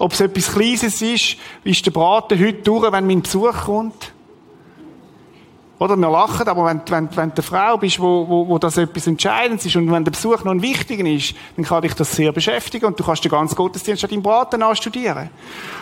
Ob 0.00 0.12
es 0.14 0.20
etwas 0.22 0.50
Kleines 0.50 1.02
ist, 1.02 1.36
wie 1.62 1.72
ist 1.72 1.84
der 1.84 1.90
Braten 1.90 2.40
heute 2.40 2.62
durch, 2.62 2.90
wenn 2.90 3.06
mein 3.06 3.20
Besuch 3.20 3.52
kommt? 3.66 4.14
Oder 5.78 5.94
wir 5.94 6.10
lachen, 6.10 6.48
aber 6.48 6.64
wenn, 6.64 6.80
wenn, 6.88 7.14
wenn 7.14 7.34
du 7.34 7.34
eine 7.34 7.42
Frau 7.42 7.76
bist, 7.76 8.00
wo, 8.00 8.26
wo, 8.26 8.48
wo 8.48 8.58
das 8.58 8.78
etwas 8.78 9.06
Entscheidendes 9.06 9.66
ist 9.66 9.76
und 9.76 9.92
wenn 9.92 10.02
der 10.02 10.12
Besuch 10.12 10.42
noch 10.42 10.52
ein 10.52 10.62
wichtiger 10.62 11.04
ist, 11.04 11.34
dann 11.54 11.66
kann 11.66 11.82
dich 11.82 11.92
das 11.92 12.12
sehr 12.12 12.32
beschäftigen 12.32 12.86
und 12.86 12.98
du 12.98 13.04
kannst 13.04 13.24
den 13.24 13.30
ganzen 13.30 13.56
Gottesdienst 13.56 14.02
an 14.02 14.08
deinem 14.08 14.22
Braten 14.22 14.62
anstudieren. 14.62 15.28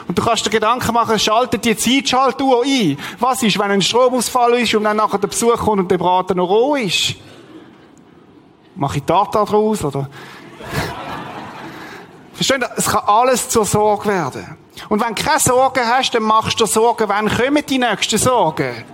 Und 0.08 0.18
du 0.18 0.22
kannst 0.24 0.44
dir 0.44 0.50
Gedanken 0.50 0.94
machen, 0.94 1.16
schaltet 1.16 1.64
die 1.64 1.76
Zeitschaltuhr 1.76 2.64
ein. 2.64 2.98
Was 3.20 3.44
ist, 3.44 3.56
wenn 3.56 3.70
ein 3.70 3.82
Stromausfall 3.82 4.54
ist 4.54 4.74
und 4.74 4.82
dann 4.82 4.96
nachher 4.96 5.18
der 5.18 5.28
Besuch 5.28 5.58
kommt 5.58 5.78
und 5.78 5.90
der 5.92 5.98
Braten 5.98 6.38
noch 6.38 6.48
roh 6.48 6.74
ist? 6.74 7.14
Mache 8.74 8.98
ich 8.98 9.04
Tartar 9.04 9.46
draus, 9.46 9.84
oder? 9.84 10.10
Verstehen 12.38 12.60
Sie? 12.60 12.72
Es 12.76 12.86
kann 12.86 13.02
alles 13.04 13.48
zur 13.48 13.64
Sorge 13.64 14.10
werden. 14.10 14.56
Und 14.88 15.00
wenn 15.00 15.12
du 15.12 15.24
keine 15.24 15.40
Sorgen 15.40 15.84
hast, 15.84 16.12
dann 16.12 16.22
machst 16.22 16.60
du 16.60 16.64
dir 16.64 16.70
Sorgen, 16.70 17.08
wann 17.08 17.28
kommen 17.28 17.66
die 17.68 17.78
nächsten 17.78 18.16
Sorgen? 18.16 18.84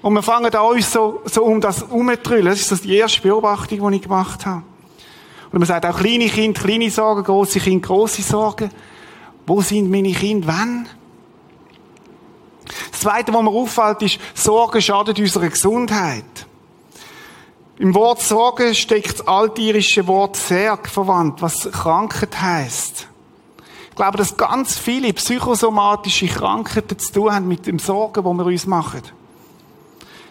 Und 0.00 0.14
wir 0.14 0.22
fangen 0.22 0.54
an 0.54 0.66
uns 0.68 0.90
so, 0.90 1.20
so 1.26 1.44
um 1.44 1.60
das 1.60 1.80
herumzutrüllen. 1.80 2.46
Das 2.46 2.60
ist 2.60 2.72
das 2.72 2.80
die 2.80 2.96
erste 2.96 3.20
Beobachtung, 3.20 3.90
die 3.90 3.96
ich 3.96 4.02
gemacht 4.02 4.46
habe. 4.46 4.62
Und 5.52 5.58
man 5.58 5.66
sagt 5.66 5.84
auch 5.84 5.98
kleine 5.98 6.30
Kinder, 6.30 6.58
kleine 6.58 6.90
Sorgen, 6.90 7.24
große 7.24 7.60
Kinder, 7.60 7.86
große 7.86 8.22
Sorgen. 8.22 8.70
Wo 9.46 9.60
sind 9.60 9.90
meine 9.90 10.12
Kinder, 10.12 10.46
wann? 10.46 10.88
Das 12.90 13.00
Zweite, 13.00 13.34
was 13.34 13.42
mir 13.42 13.50
auffällt, 13.50 14.00
ist, 14.00 14.18
Sorgen 14.32 14.80
schadet 14.80 15.18
unserer 15.18 15.50
Gesundheit. 15.50 16.46
Im 17.80 17.94
Wort 17.94 18.20
Sorge 18.20 18.74
steckt 18.74 19.20
das 19.20 19.26
altirische 19.26 20.06
Wort 20.06 20.36
Serg 20.36 20.86
verwandt, 20.86 21.40
was 21.40 21.66
Krankheit 21.72 22.38
heißt. 22.38 23.08
Ich 23.88 23.96
glaube, 23.96 24.18
dass 24.18 24.36
ganz 24.36 24.76
viele 24.76 25.10
psychosomatische 25.14 26.26
Krankheiten 26.26 26.98
zu 26.98 27.10
tun 27.10 27.32
haben 27.32 27.48
mit 27.48 27.66
dem 27.66 27.78
Sorgen, 27.78 28.22
wo 28.22 28.34
wir 28.34 28.44
uns 28.44 28.66
machen. 28.66 29.00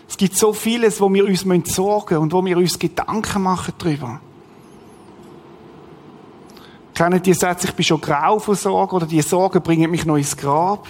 Es 0.07 0.15
gibt 0.15 0.37
so 0.37 0.53
vieles, 0.53 1.01
wo 1.01 1.11
wir 1.11 1.25
uns 1.25 1.41
sorgen 1.73 2.13
müssen 2.13 2.21
und 2.21 2.33
wo 2.33 2.45
wir 2.45 2.55
uns 2.55 2.77
Gedanken 2.77 3.41
machen 3.41 3.73
darüber. 3.79 4.21
Kennen 6.93 7.23
die 7.23 7.33
Sätze, 7.33 7.65
ich 7.65 7.73
bin 7.73 7.83
schon 7.83 7.99
grau 7.99 8.37
von 8.37 8.53
Sorgen 8.53 8.95
oder 8.95 9.07
die 9.07 9.23
Sorgen 9.23 9.63
bringen 9.63 9.89
mich 9.89 10.05
noch 10.05 10.17
ins 10.17 10.37
Grab? 10.37 10.87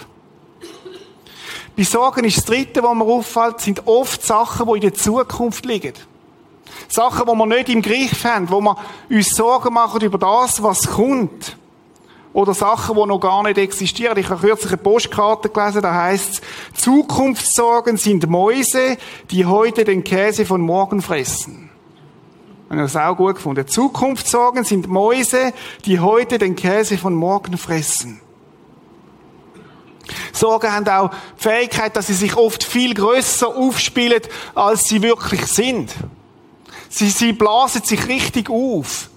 Bei 1.74 1.84
Sorgen 1.84 2.24
ist 2.24 2.36
das 2.36 2.44
Dritte, 2.44 2.82
was 2.82 2.94
mir 2.94 3.04
auffällt, 3.04 3.60
sind 3.60 3.86
oft 3.86 4.22
Sachen, 4.22 4.66
die 4.66 4.74
in 4.74 4.80
der 4.82 4.92
Zukunft 4.92 5.64
liegen. 5.64 5.94
Sachen, 6.90 7.26
die 7.26 7.32
wir 7.32 7.46
nicht 7.46 7.68
im 7.68 7.82
Griff 7.82 8.24
haben, 8.24 8.50
wo 8.50 8.60
wir 8.60 8.76
uns 9.08 9.30
Sorgen 9.30 9.72
machen 9.72 10.00
über 10.00 10.18
das, 10.18 10.60
was 10.62 10.90
kommt. 10.90 11.56
Oder 12.32 12.52
Sachen, 12.52 12.96
die 12.96 13.06
noch 13.06 13.20
gar 13.20 13.42
nicht 13.44 13.58
existieren. 13.58 14.18
Ich 14.18 14.28
habe 14.28 14.40
kürzlich 14.40 14.72
eine 14.72 14.82
Postkarte 14.82 15.48
gelesen, 15.48 15.82
da 15.82 15.94
heißt 15.94 16.34
es, 16.74 16.82
Zukunftssorgen 16.82 17.96
sind 17.96 18.28
Mäuse, 18.28 18.96
die 19.30 19.46
heute 19.46 19.84
den 19.84 20.04
Käse 20.04 20.44
von 20.44 20.60
morgen 20.60 21.00
fressen. 21.00 21.70
Ich 22.66 22.70
habe 22.70 22.82
das 22.82 22.96
auch 22.96 23.16
gut 23.16 23.36
gefunden. 23.36 23.66
Zukunftssorgen 23.66 24.64
sind 24.64 24.88
Mäuse, 24.88 25.52
die 25.86 25.98
heute 25.98 26.38
den 26.38 26.54
Käse 26.54 26.98
von 26.98 27.14
morgen 27.14 27.56
fressen. 27.56 28.20
Sorgen 30.32 30.72
haben 30.72 30.88
auch 30.88 31.10
die 31.10 31.42
Fähigkeit, 31.42 31.96
dass 31.96 32.08
sie 32.08 32.14
sich 32.14 32.36
oft 32.36 32.64
viel 32.64 32.94
größer 32.94 33.48
aufspielen, 33.48 34.22
als 34.54 34.82
sie 34.84 35.02
wirklich 35.02 35.46
sind. 35.46 35.94
Sie, 36.90 37.08
sie 37.08 37.32
blasen 37.32 37.82
sich 37.82 38.08
richtig 38.08 38.50
auf. 38.50 39.08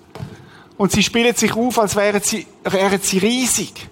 Und 0.78 0.92
sie 0.92 1.04
spielen 1.04 1.36
sich 1.36 1.56
auf, 1.56 1.80
als 1.80 1.96
wären 1.96 2.22
sie, 2.22 2.46
wären 2.64 3.02
sie 3.02 3.18
riesig. 3.18 3.90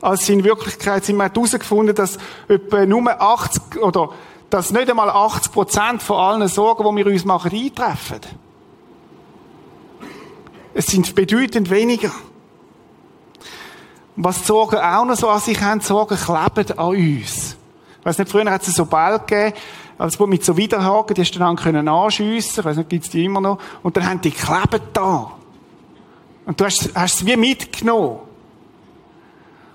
Als 0.00 0.26
sie 0.26 0.32
in 0.34 0.44
Wirklichkeit 0.44 1.04
sind. 1.04 1.16
Man 1.16 1.30
herausgefunden, 1.30 1.94
dass 1.94 2.18
etwa 2.48 2.86
nur 2.86 3.20
80 3.20 3.82
oder 3.82 4.10
dass 4.48 4.70
nicht 4.70 4.88
einmal 4.88 5.10
80 5.10 5.52
Prozent 5.52 6.02
von 6.02 6.16
allen 6.16 6.48
Sorgen, 6.48 6.96
die 6.96 7.04
wir 7.04 7.12
uns 7.12 7.24
machen, 7.24 7.52
eintreffen. 7.52 8.20
Es 10.72 10.86
sind 10.86 11.14
bedeutend 11.14 11.68
weniger. 11.68 12.12
Was 14.16 14.40
die 14.40 14.46
Sorgen 14.46 14.76
auch 14.76 15.04
noch 15.04 15.16
so 15.16 15.28
an 15.28 15.40
sich 15.40 15.60
haben, 15.60 15.80
die 15.80 15.86
Sorgen 15.86 16.16
kleben 16.16 16.78
an 16.78 16.88
uns. 16.88 17.56
Ich 18.00 18.06
weiss 18.06 18.18
nicht, 18.18 18.30
früher 18.30 18.50
hat 18.50 18.66
es 18.66 18.74
so 18.74 18.86
Ball 18.86 19.18
gegeben, 19.18 19.56
als 20.00 20.18
wo 20.18 20.26
mit 20.26 20.42
so 20.42 20.56
Widerhaken, 20.56 21.14
die 21.14 21.20
hast 21.20 21.32
du 21.32 21.38
dann 21.38 21.56
können 21.56 21.86
anschiessen, 21.86 22.60
ich 22.60 22.64
weiss 22.64 22.76
nicht, 22.78 22.88
gibt's 22.88 23.10
die 23.10 23.22
immer 23.26 23.42
noch, 23.42 23.58
und 23.82 23.96
dann 23.98 24.08
haben 24.08 24.20
die 24.22 24.30
geklebt 24.30 24.80
da. 24.94 25.32
Und 26.46 26.58
du 26.58 26.64
hast, 26.64 26.90
hast 26.94 27.14
es 27.16 27.26
wie 27.26 27.36
mitgenommen. 27.36 28.20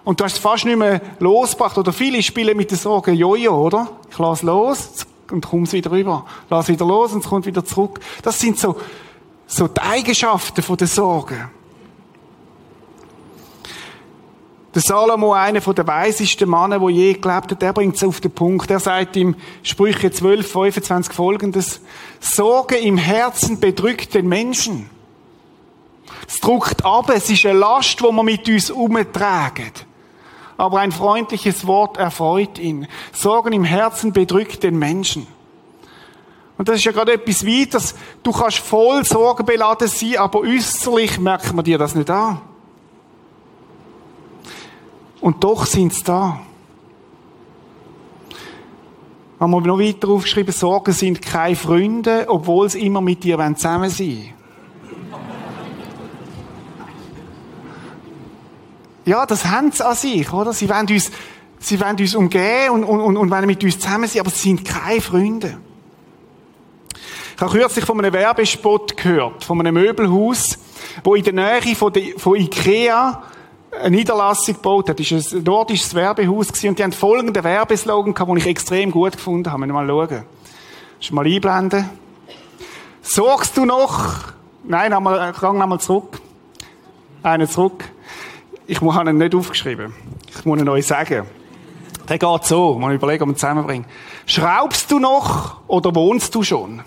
Und 0.04 0.20
du 0.20 0.24
hast 0.24 0.34
es 0.34 0.40
fast 0.40 0.66
nicht 0.66 0.78
mehr 0.78 1.00
losgebracht. 1.20 1.78
Oder 1.78 1.94
viele 1.94 2.22
spielen 2.24 2.58
mit 2.58 2.72
der 2.72 2.78
Sorge 2.78 3.12
Jojo, 3.12 3.56
oder? 3.56 3.88
Ich 4.10 4.18
lasse 4.18 4.46
los 4.46 5.06
und 5.32 5.46
komme 5.46 5.72
wieder 5.72 5.92
rüber. 5.92 6.26
Lass 6.50 6.68
wieder 6.68 6.86
los 6.86 7.14
und 7.14 7.24
es 7.24 7.30
kommt 7.30 7.46
wieder 7.46 7.64
zurück. 7.64 8.00
Das 8.24 8.40
sind 8.40 8.60
so, 8.60 8.76
so 9.46 9.68
die 9.68 9.82
Eigenschaften 9.82 10.62
von 10.64 10.78
der 10.78 10.88
Sorge. 10.88 11.50
Der 14.76 14.82
Salomo, 14.82 15.32
einer 15.32 15.62
der 15.62 15.88
weisesten 15.88 16.50
Männer, 16.50 16.80
der 16.80 16.90
je 16.90 17.14
gelebt 17.14 17.52
hat, 17.52 17.62
der 17.62 17.72
bringt 17.72 17.96
es 17.96 18.04
auf 18.04 18.20
den 18.20 18.32
Punkt. 18.32 18.70
Er 18.70 18.82
sagt 18.82 19.16
im 19.16 19.36
Sprüche 19.64 20.12
12, 20.12 20.52
25 20.52 21.14
folgendes. 21.14 21.80
Sorge 22.20 22.76
im 22.76 22.98
Herzen 22.98 23.62
bedrückt 23.62 24.14
den 24.14 24.28
Menschen. 24.28 24.90
Es 26.28 26.42
drückt 26.42 26.84
ab, 26.84 27.10
es 27.10 27.30
ist 27.30 27.46
eine 27.46 27.58
Last, 27.58 28.02
die 28.02 28.04
wir 28.04 28.24
mit 28.24 28.50
uns 28.50 28.70
umtragen. 28.70 29.72
Aber 30.58 30.80
ein 30.80 30.92
freundliches 30.92 31.66
Wort 31.66 31.96
erfreut 31.96 32.60
ihn. 32.60 32.88
Sorgen 33.14 33.54
im 33.54 33.64
Herzen 33.64 34.12
bedrückt 34.12 34.62
den 34.64 34.78
Menschen. 34.78 35.26
Und 36.58 36.68
das 36.68 36.78
ist 36.78 36.84
ja 36.84 36.92
gerade 36.92 37.14
etwas 37.14 37.46
weiteres. 37.46 37.96
Du 38.24 38.34
kannst 38.34 38.58
voll 38.58 39.06
sorgenbeladen 39.06 39.88
sein, 39.88 40.18
aber 40.18 40.42
äußerlich 40.42 41.18
merkt 41.18 41.54
man 41.54 41.64
dir 41.64 41.78
das 41.78 41.96
nicht 41.96 42.10
an. 42.10 42.42
Und 45.26 45.44
doch 45.44 45.66
sind 45.66 45.92
sie 45.92 46.04
da. 46.04 46.40
Haben 49.40 49.52
wir 49.52 49.62
noch 49.62 49.80
weiter 49.80 50.10
aufgeschrieben, 50.10 50.54
Sorgen 50.54 50.92
sind 50.92 51.20
keine 51.20 51.56
Freunde, 51.56 52.26
obwohl 52.28 52.70
sie 52.70 52.86
immer 52.86 53.02
mit 53.02 53.24
dir 53.24 53.40
zusammen 53.56 53.90
sein 53.90 54.08
wollen. 54.08 54.34
Ja, 59.06 59.26
das 59.26 59.46
haben 59.46 59.72
sie 59.72 59.84
an 59.84 59.96
sich, 59.96 60.32
oder? 60.32 60.54
Sie 60.54 60.70
wollen 60.70 60.88
uns, 60.88 61.10
sie 61.58 61.80
wollen 61.82 61.98
uns 61.98 62.14
umgehen 62.14 62.70
und, 62.70 62.84
und, 62.84 63.18
und, 63.18 63.32
wollen 63.32 63.48
mit 63.48 63.64
uns 63.64 63.80
zusammen 63.80 64.08
sein, 64.08 64.20
aber 64.20 64.30
sie 64.30 64.50
sind 64.50 64.64
keine 64.64 65.02
Freunde. 65.02 65.58
Ich 67.36 67.42
habe 67.42 67.52
kürzlich 67.52 67.84
von 67.84 67.98
einem 67.98 68.14
Werbespot 68.14 68.96
gehört, 68.96 69.44
von 69.44 69.60
einem 69.60 69.74
Möbelhaus, 69.74 70.60
wo 71.04 71.16
in 71.16 71.24
der 71.24 71.34
Nähe 71.34 71.76
von, 71.76 71.92
der, 71.92 72.20
von 72.20 72.36
Ikea 72.36 73.24
eine 73.82 73.96
Niederlassung 73.96 74.56
gebaut 74.56 74.90
hat. 74.90 75.00
Das 75.00 75.12
war 75.12 75.40
ein 75.40 75.44
nordisches 75.44 75.94
Werbehaus 75.94 76.50
und 76.50 76.80
die 76.80 76.84
haben 76.84 76.92
folgenden 76.92 77.44
Werbeslogan 77.44 78.14
den 78.14 78.38
ich 78.38 78.48
extrem 78.48 78.92
gut 78.92 79.14
gefunden 79.14 79.52
habe. 79.52 79.68
Mal 79.68 79.88
schauen. 79.88 80.24
Schon 81.00 81.16
mal 81.16 81.26
einblenden. 81.26 81.90
Sorgst 83.02 83.56
du 83.58 83.66
noch? 83.66 84.34
Nein, 84.64 84.92
nochmal, 84.92 85.34
gang 85.34 85.60
nochmal 85.60 85.80
zurück. 85.80 86.20
Einen 87.22 87.48
zurück. 87.48 87.86
Ich 88.68 88.82
habe 88.82 89.10
ihn 89.10 89.18
nicht 89.18 89.36
aufgeschrieben. 89.36 89.94
Ich 90.28 90.46
muss 90.46 90.60
ihn 90.60 90.70
euch 90.70 90.88
sagen. 90.88 91.26
Der 92.10 92.18
geht 92.18 92.44
so. 92.46 92.78
Mal 92.80 92.96
überlegen, 92.96 93.24
ob 93.24 93.30
wir 93.30 93.34
ihn 93.34 93.38
zusammenbringen. 93.38 93.86
Schraubst 94.26 94.90
du 94.92 95.00
noch 95.00 95.58
oder 95.68 95.94
wohnst 95.94 96.34
du 96.34 96.44
schon? 96.44 96.82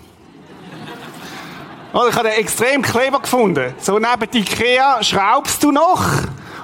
Oh, 1.91 2.03
ich 2.07 2.15
habe 2.15 2.29
den 2.29 2.37
extrem 2.37 2.81
clever 2.81 3.19
gefunden. 3.19 3.73
So 3.79 3.97
neben 3.97 4.29
Ikea, 4.31 5.01
schraubst 5.01 5.63
du 5.63 5.71
noch? 5.71 6.03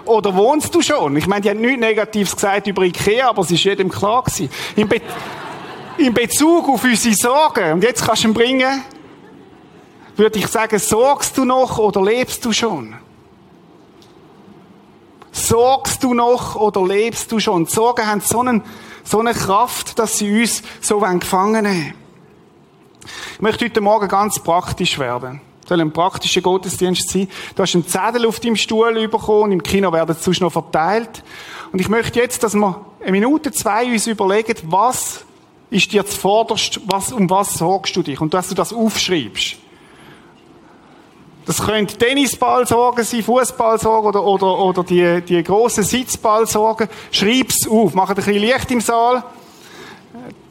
Oder 0.06 0.36
wohnst 0.36 0.74
du 0.74 0.82
schon? 0.82 1.16
Ich 1.18 1.28
meine, 1.28 1.42
die 1.42 1.50
haben 1.50 1.62
nichts 1.62 1.80
Negatives 1.80 2.36
gesagt 2.36 2.68
über 2.68 2.84
Ikea, 2.84 3.30
aber 3.30 3.42
es 3.42 3.52
ist 3.52 3.64
jedem 3.64 3.90
klar 3.90 4.24
gewesen. 4.24 4.50
In, 4.76 4.88
Be 4.88 5.02
in 5.98 6.14
Bezug 6.14 6.70
auf 6.70 6.84
unsere 6.84 7.16
Sorgen, 7.16 7.74
und 7.74 7.84
jetzt 7.84 8.06
kannst 8.06 8.24
du 8.24 8.28
ihn 8.28 8.34
bringen, 8.34 8.84
würde 10.16 10.40
ich 10.40 10.48
sagen, 10.48 10.78
sorgst 10.78 11.38
du 11.38 11.46
noch 11.46 11.78
oder 11.78 12.02
lebst 12.02 12.44
du 12.46 12.52
schon? 12.52 12.96
Sorgst 15.32 16.04
du 16.04 16.14
noch 16.14 16.56
oder 16.56 16.86
lebst 16.86 17.32
du 17.32 17.40
schon? 17.40 17.66
Die 17.66 17.72
Sorgen 17.72 18.08
haben 18.08 18.22
so 18.22 18.40
einen, 18.40 18.64
So 19.08 19.20
eine 19.20 19.34
Kraft, 19.34 20.00
dass 20.00 20.18
sie 20.18 20.42
uns 20.42 20.64
so 20.82 21.00
gefangen 21.00 21.64
nehmen 21.64 21.94
Ich 23.36 23.42
möchte 23.42 23.66
heute 23.66 23.80
Morgen 23.80 24.08
ganz 24.08 24.40
praktisch 24.40 24.98
werden. 24.98 25.42
Es 25.66 25.70
soll 25.70 25.82
ein 25.82 25.92
praktischer 25.92 26.42
Gottesdienst 26.42 27.10
sein. 27.10 27.28
Du 27.56 27.64
hast 27.64 27.74
einen 27.74 27.88
Zettel 27.88 28.28
auf 28.28 28.40
deinem 28.40 28.56
Stuhl 28.56 29.08
bekommen 29.08 29.52
im 29.52 29.64
Kino 29.64 29.92
werden 29.92 30.16
sonst 30.20 30.40
noch 30.40 30.52
verteilt. 30.52 31.24
Und 31.72 31.82
ich 31.82 31.90
möchte 31.90 32.20
jetzt, 32.20 32.44
dass 32.44 32.54
wir 32.54 32.86
eine 33.02 33.12
Minute, 33.12 33.52
zwei 33.52 33.92
uns 33.92 34.06
überlegen, 34.06 34.56
was 34.66 35.26
ist 35.72 35.92
dir 35.92 36.06
zuvorderst, 36.06 36.82
was, 36.86 37.12
um 37.12 37.28
was 37.32 37.56
sorgst 37.56 37.96
du 37.96 38.04
dich? 38.04 38.22
Und 38.22 38.36
dass 38.36 38.50
du 38.50 38.54
das 38.54 38.72
aufschreibst. 38.72 39.56
Das 41.48 41.64
könnte 41.64 41.98
Tennisballsorgen 41.98 43.04
sein, 43.04 43.24
Fußballsorgen 43.24 44.10
oder, 44.10 44.24
oder, 44.24 44.60
oder 44.60 44.84
die, 44.84 45.22
die 45.22 45.42
grossen 45.42 45.84
Sitzballsorgen. 45.84 46.90
Schreib's 47.10 47.68
auf. 47.68 47.96
Mach 47.96 48.10
ein 48.10 48.16
bisschen 48.16 48.36
Licht 48.36 48.70
im 48.70 48.82
Saal, 48.82 49.24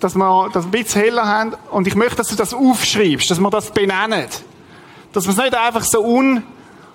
dass 0.01 0.17
wir 0.17 0.51
das 0.53 0.65
ein 0.65 0.73
bisschen 0.73 1.03
heller 1.03 1.25
haben. 1.25 1.55
Und 1.71 1.87
ich 1.87 1.95
möchte, 1.95 2.17
dass 2.17 2.31
du 2.31 2.35
das 2.35 2.53
aufschreibst, 2.53 3.31
dass 3.31 3.39
wir 3.39 3.51
das 3.51 3.71
benennen. 3.71 4.27
Dass 5.15 5.25
wir 5.25 5.31
es 5.31 5.37
nicht 5.37 5.55
einfach 5.55 5.85
so 5.85 6.05
un, 6.05 6.43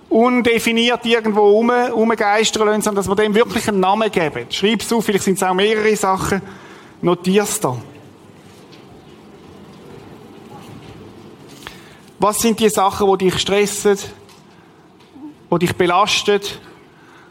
undefiniert 0.10 1.06
irgendwo 1.06 1.50
rum, 1.52 1.72
rumgeistern 1.72 2.68
lassen, 2.68 2.82
sondern 2.82 3.04
dass 3.04 3.10
wir 3.10 3.16
dem 3.16 3.34
wirklich 3.34 3.68
einen 3.70 3.80
Namen 3.80 4.12
geben. 4.12 4.46
Schreib's 4.50 4.92
auf, 4.92 5.06
vielleicht 5.06 5.24
sind 5.24 5.38
es 5.38 5.44
auch 5.44 5.54
mehrere 5.54 5.96
Sachen. 5.96 6.42
Notierst 7.02 7.64
du. 7.64 7.78
Was 12.20 12.40
sind 12.40 12.60
die 12.60 12.68
Sachen, 12.68 13.10
die 13.18 13.30
dich 13.30 13.40
stressen, 13.40 13.98
die 15.50 15.60
dich 15.60 15.74
belasten, 15.74 16.42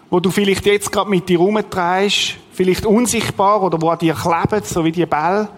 wo 0.08 0.20
du 0.20 0.30
vielleicht 0.30 0.64
jetzt 0.64 0.90
gerade 0.90 1.10
mit 1.10 1.28
dir 1.28 1.38
rumtreibst, 1.38 2.36
vielleicht 2.52 2.86
unsichtbar 2.86 3.62
oder 3.62 3.78
wo 3.82 3.90
an 3.90 3.98
dir 3.98 4.14
kleben, 4.14 4.64
so 4.64 4.82
wie 4.82 4.92
die 4.92 5.04
Bälle? 5.04 5.50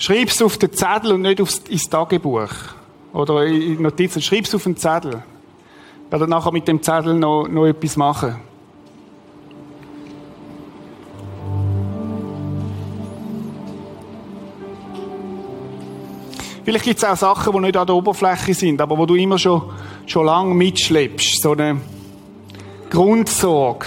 Schreib 0.00 0.28
es 0.28 0.40
auf 0.40 0.56
den 0.56 0.72
Zettel 0.72 1.12
und 1.12 1.20
nicht 1.20 1.42
aufs, 1.42 1.58
ins 1.68 1.86
Tagebuch. 1.86 2.48
Oder 3.12 3.44
in 3.44 3.82
Notizen. 3.82 4.22
Schreib 4.22 4.46
es 4.46 4.54
auf 4.54 4.62
den 4.62 4.74
Zettel. 4.74 5.22
Ich 6.06 6.10
werde 6.10 6.26
nachher 6.26 6.50
mit 6.52 6.66
dem 6.66 6.82
Zettel 6.82 7.12
noch, 7.12 7.46
noch 7.46 7.66
etwas 7.66 7.98
machen. 7.98 8.36
Vielleicht 16.64 16.84
gibt 16.86 16.96
es 16.96 17.04
auch 17.04 17.16
Sachen, 17.16 17.52
die 17.52 17.60
nicht 17.60 17.76
an 17.76 17.86
der 17.86 17.94
Oberfläche 17.94 18.54
sind, 18.54 18.80
aber 18.80 18.96
wo 18.96 19.04
du 19.04 19.16
immer 19.16 19.38
schon, 19.38 19.62
schon 20.06 20.24
lange 20.24 20.54
mitschleppst. 20.54 21.42
So 21.42 21.52
eine 21.52 21.78
Grundsorge. 22.88 23.86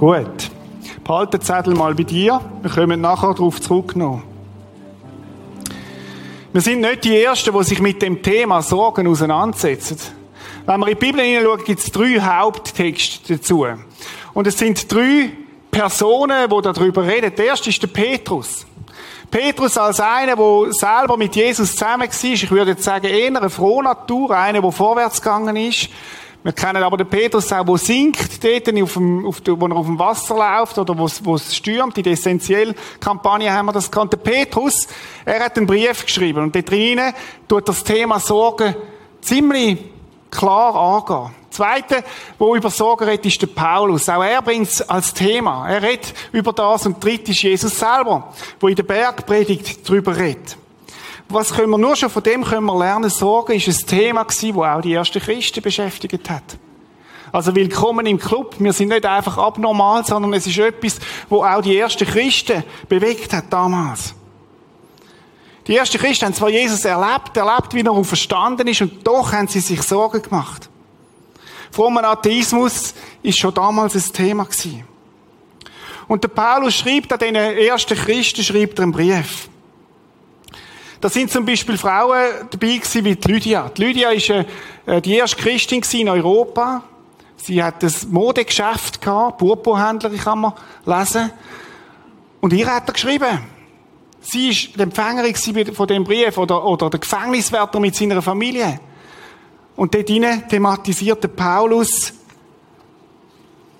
Gut. 0.00 0.50
Behalte 1.04 1.36
den 1.36 1.44
Zettel 1.44 1.74
mal 1.74 1.94
bei 1.94 2.04
dir. 2.04 2.40
Wir 2.62 2.70
kommen 2.70 3.02
nachher 3.02 3.34
darauf 3.34 3.60
zurück 3.60 3.94
noch. 3.94 4.22
Wir 6.54 6.62
sind 6.62 6.80
nicht 6.80 7.04
die 7.04 7.22
Ersten, 7.22 7.52
die 7.52 7.64
sich 7.64 7.82
mit 7.82 8.00
dem 8.00 8.22
Thema 8.22 8.62
Sorgen 8.62 9.06
auseinandersetzen. 9.06 9.98
Wenn 10.64 10.80
wir 10.80 10.88
in 10.88 10.98
die 10.98 11.04
Bibel 11.04 11.20
hineinschauen, 11.20 11.64
gibt 11.64 11.80
es 11.80 11.92
drei 11.92 12.18
Haupttexte 12.18 13.36
dazu. 13.36 13.66
Und 14.32 14.46
es 14.46 14.56
sind 14.56 14.90
drei 14.90 15.32
Personen, 15.70 16.48
die 16.48 16.62
darüber 16.62 17.06
reden. 17.06 17.34
Der 17.36 17.44
erste 17.44 17.68
ist 17.68 17.82
der 17.82 17.88
Petrus. 17.88 18.64
Petrus 19.30 19.76
als 19.76 20.00
einer, 20.00 20.34
der 20.34 20.72
selber 20.72 21.18
mit 21.18 21.36
Jesus 21.36 21.72
zusammen 21.72 22.08
war, 22.08 22.24
ich 22.24 22.50
würde 22.50 22.70
jetzt 22.70 22.84
sagen, 22.84 23.04
eher 23.04 23.36
eine 23.36 23.50
frohe 23.50 23.84
Natur, 23.84 24.30
einer, 24.30 24.62
der 24.62 24.72
vorwärts 24.72 25.20
gegangen 25.20 25.56
ist, 25.56 25.90
wir 26.42 26.52
kennen 26.52 26.82
aber 26.82 26.96
den 26.96 27.08
Petrus 27.08 27.52
auch, 27.52 27.64
der 27.64 27.76
sinkt, 27.76 28.42
dort, 28.42 28.82
auf 28.82 28.94
dem, 28.94 29.26
auf 29.26 29.42
wo 29.44 29.66
er 29.66 29.76
auf 29.76 29.86
dem 29.86 29.98
Wasser 29.98 30.36
läuft 30.36 30.78
oder 30.78 30.96
wo 30.96 31.04
es, 31.04 31.22
wo 31.22 31.34
es 31.34 31.54
stürmt. 31.54 31.98
In 31.98 32.04
der 32.04 32.14
Essentiell-Kampagne 32.14 33.52
haben 33.52 33.66
wir 33.66 33.72
das 33.72 33.90
gekannt. 33.90 34.12
Der 34.12 34.18
Petrus, 34.18 34.88
er 35.26 35.44
hat 35.44 35.58
einen 35.58 35.66
Brief 35.66 36.04
geschrieben 36.04 36.42
und 36.44 36.54
dort 36.54 36.70
drinnen 36.70 37.12
tut 37.46 37.68
das 37.68 37.84
Thema 37.84 38.18
Sorgen 38.20 38.74
ziemlich 39.20 39.78
klar 40.30 40.74
angehen. 40.74 41.34
Zweite, 41.50 42.04
wo 42.38 42.54
über 42.54 42.70
Sorgen 42.70 43.04
redet, 43.04 43.26
ist 43.26 43.42
der 43.42 43.48
Paulus. 43.48 44.08
Auch 44.08 44.22
er 44.22 44.40
bringt 44.40 44.68
es 44.68 44.88
als 44.88 45.12
Thema. 45.12 45.68
Er 45.68 45.82
redet 45.82 46.14
über 46.32 46.54
das 46.54 46.86
und 46.86 47.04
dritte 47.04 47.32
ist 47.32 47.42
Jesus 47.42 47.78
selber, 47.78 48.32
wo 48.60 48.68
in 48.68 48.76
der 48.76 48.84
Bergpredigt 48.84 49.86
darüber 49.86 50.16
redet 50.16 50.56
was 51.30 51.52
können 51.52 51.70
wir 51.70 51.78
nur 51.78 51.96
schon 51.96 52.10
von 52.10 52.22
dem 52.22 52.44
können 52.44 52.66
wir 52.66 52.78
lernen? 52.78 53.08
Sorgen 53.08 53.52
ist 53.52 53.68
ein 53.68 53.86
Thema 53.86 54.24
gewesen, 54.24 54.56
das 54.56 54.64
auch 54.64 54.80
die 54.80 54.94
ersten 54.94 55.20
Christen 55.20 55.62
beschäftigt 55.62 56.28
hat. 56.28 56.58
Also 57.32 57.54
willkommen 57.54 58.06
im 58.06 58.18
Club. 58.18 58.56
Wir 58.58 58.72
sind 58.72 58.88
nicht 58.88 59.06
einfach 59.06 59.38
abnormal, 59.38 60.04
sondern 60.04 60.32
es 60.32 60.46
ist 60.46 60.58
etwas, 60.58 60.98
wo 61.28 61.44
auch 61.44 61.62
die 61.62 61.76
ersten 61.76 62.06
Christen 62.06 62.64
bewegt 62.88 63.32
hat 63.32 63.44
damals. 63.50 64.14
Die 65.66 65.76
ersten 65.76 65.98
Christen 65.98 66.26
haben 66.26 66.34
zwar 66.34 66.48
Jesus 66.48 66.84
erlebt, 66.84 67.36
erlebt, 67.36 67.74
wie 67.74 67.82
er 67.82 68.04
verstanden 68.04 68.66
ist, 68.66 68.80
und 68.80 69.06
doch 69.06 69.32
haben 69.32 69.46
sie 69.46 69.60
sich 69.60 69.82
Sorgen 69.82 70.22
gemacht. 70.22 70.68
Frommer 71.70 72.02
Atheismus 72.04 72.94
ist 73.22 73.38
schon 73.38 73.54
damals 73.54 73.94
ein 73.94 74.12
Thema 74.12 74.44
gewesen. 74.44 74.84
Und 76.08 76.24
der 76.24 76.28
Paulus 76.28 76.74
schreibt 76.74 77.12
an 77.12 77.20
den 77.20 77.36
ersten 77.36 77.96
Christen, 77.96 78.42
schreibt 78.42 78.80
er 78.80 78.82
einen 78.82 78.92
Brief. 78.92 79.48
Da 81.00 81.08
sind 81.08 81.30
zum 81.30 81.46
Beispiel 81.46 81.78
Frauen 81.78 82.48
dabei 82.50 82.76
gewesen 82.76 83.04
wie 83.04 83.16
die 83.16 83.32
Lydia. 83.32 83.70
Die 83.70 83.84
Lydia 83.84 84.10
ist 84.10 84.28
äh, 84.28 85.00
die 85.00 85.14
erste 85.14 85.36
Christin 85.36 85.82
in 85.92 86.08
Europa. 86.10 86.82
Sie 87.36 87.62
hat 87.62 87.82
ein 87.82 87.92
Modegeschäft 88.10 89.00
gehabt, 89.00 89.38
Purpurhändlerin 89.38 90.18
kann 90.18 90.40
man 90.40 90.52
lesen. 90.84 91.30
Und 92.42 92.52
ihr 92.52 92.66
hat 92.66 92.86
er 92.86 92.92
geschrieben. 92.92 93.40
Sie 94.20 94.50
ist 94.50 94.76
die 94.76 94.80
Empfängerin 94.80 95.34
von 95.72 95.86
dem 95.86 96.04
Brief 96.04 96.36
oder, 96.36 96.62
oder 96.66 96.90
der 96.90 97.00
Gefängniswärter 97.00 97.80
mit 97.80 97.94
seiner 97.96 98.20
Familie. 98.20 98.78
Und 99.76 99.94
dort 99.94 100.06
drinnen 100.06 100.46
thematisierte 100.46 101.28
Paulus 101.28 102.12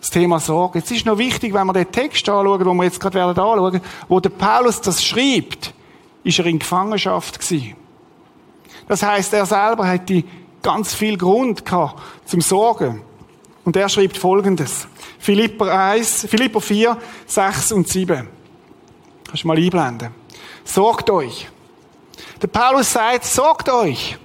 das 0.01 0.09
Thema 0.09 0.41
Sorge. 0.41 0.79
Jetzt 0.79 0.91
ist 0.91 1.05
noch 1.05 1.19
wichtig, 1.19 1.53
wenn 1.53 1.67
wir 1.67 1.75
den 1.75 1.93
Text 1.93 2.27
anschauen, 2.27 2.65
den 2.65 2.77
wir 2.77 2.85
jetzt 2.85 2.99
gerade 2.99 3.23
anschauen, 3.23 3.83
wo 4.09 4.19
der 4.21 4.31
Paulus 4.31 4.81
das 4.81 5.05
schreibt, 5.05 5.75
ist 6.25 6.39
er 6.39 6.47
in 6.47 6.59
Gefangenschaft 6.59 7.41
gewesen. 7.41 7.77
Das 8.89 9.03
heißt, 9.03 9.33
er 9.35 9.47
selber 9.47 9.87
hätte 9.87 10.25
ganz 10.63 10.95
viel 10.95 11.17
Grund 11.17 11.65
gehabt 11.65 12.01
zum 12.25 12.41
Sorgen. 12.41 13.03
Und 13.65 13.77
er 13.77 13.89
schreibt 13.89 14.17
Folgendes. 14.17 14.89
Philipper 15.19 15.73
1, 15.73 16.27
Philipper 16.29 16.61
4, 16.61 16.97
6 17.27 17.73
und 17.73 17.89
7. 17.89 18.29
Kannst 19.27 19.45
du 19.45 19.47
mal 19.47 19.57
einblenden. 19.57 20.15
Sorgt 20.65 21.11
euch. 21.11 21.49
Der 22.43 22.49
Paulus 22.49 22.93
sagt, 22.93 23.25
sorgt 23.25 23.69
euch. 23.69 24.19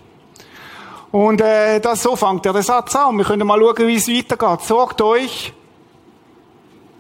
Und 1.12 1.42
äh, 1.42 1.80
das, 1.80 2.04
so 2.04 2.16
fängt 2.16 2.46
er 2.46 2.54
den 2.54 2.64
Satz 2.64 2.96
an. 2.96 3.18
Wir 3.18 3.26
können 3.26 3.46
mal 3.46 3.60
schauen, 3.60 3.88
wie 3.88 3.96
es 3.96 4.08
weitergeht. 4.08 4.62
Sorgt 4.66 5.02
euch 5.02 5.54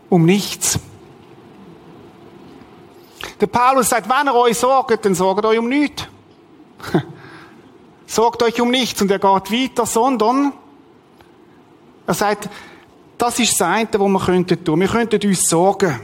um 0.10 0.25
nichts. 0.25 0.79
Der 3.39 3.47
Paulus 3.47 3.89
sagt, 3.89 4.09
wenn 4.09 4.27
ihr 4.27 4.35
euch 4.35 4.57
sorgt, 4.57 5.05
dann 5.05 5.15
sorgt 5.15 5.45
euch 5.45 5.59
um 5.59 5.67
nichts. 5.67 6.07
sorgt 8.07 8.43
euch 8.43 8.59
um 8.61 8.71
nichts. 8.71 9.01
Und 9.01 9.11
er 9.11 9.19
geht 9.19 9.51
weiter, 9.51 9.85
sondern 9.85 10.53
er 12.07 12.13
sagt, 12.13 12.49
das 13.17 13.39
ist 13.39 13.59
das 13.59 13.67
eine, 13.67 13.88
was 13.91 13.99
wir 13.99 14.19
könnten 14.19 14.63
tun. 14.63 14.79
Wir 14.79 14.88
könnten 14.88 15.27
uns 15.27 15.49
sorgen. 15.49 15.99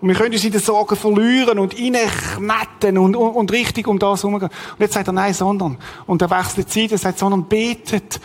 Und 0.00 0.08
wir 0.08 0.14
können 0.14 0.34
uns 0.34 0.44
in 0.44 0.52
den 0.52 0.60
Sorgen 0.60 0.94
verlieren 0.94 1.58
und 1.58 1.74
reinknetten 1.74 2.98
und, 2.98 3.16
und, 3.16 3.30
und 3.30 3.52
richtig 3.52 3.88
um 3.88 3.98
das 3.98 4.22
herumgehen. 4.22 4.50
Und 4.50 4.80
jetzt 4.80 4.92
sagt 4.92 5.08
er, 5.08 5.12
nein, 5.12 5.32
sondern. 5.32 5.78
Und 6.06 6.20
er 6.20 6.30
wechselt 6.30 6.70
Zeit, 6.70 6.92
er 6.92 6.98
sagt, 6.98 7.18
sondern 7.18 7.44
betet 7.44 8.20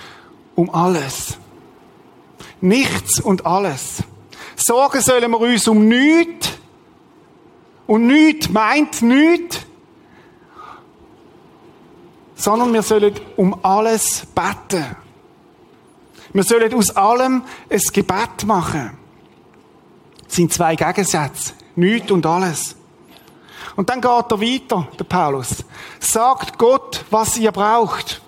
um 0.55 0.69
alles. 0.69 1.37
Nichts 2.59 3.21
und 3.21 3.45
alles. 3.45 4.03
Sorgen 4.55 5.01
sollen 5.01 5.31
wir 5.31 5.39
uns 5.39 5.67
um 5.67 5.87
nichts 5.87 6.51
und 7.91 8.07
nichts 8.07 8.47
meint 8.47 9.01
nichts, 9.01 9.65
sondern 12.35 12.71
wir 12.71 12.83
sollen 12.83 13.19
um 13.35 13.65
alles 13.65 14.25
beten. 14.33 14.95
Wir 16.31 16.43
sollen 16.43 16.73
aus 16.73 16.95
allem 16.95 17.43
ein 17.69 17.81
Gebet 17.91 18.45
machen. 18.45 18.97
Das 20.23 20.37
sind 20.37 20.53
zwei 20.53 20.77
Gegensätze. 20.77 21.51
Nichts 21.75 22.11
und 22.11 22.25
alles. 22.25 22.77
Und 23.75 23.89
dann 23.89 23.99
geht 23.99 24.09
er 24.09 24.39
weiter, 24.41 24.87
der 24.97 25.03
Paulus. 25.03 25.65
Sagt 25.99 26.57
Gott, 26.57 27.03
was 27.09 27.37
ihr 27.37 27.51
braucht. 27.51 28.21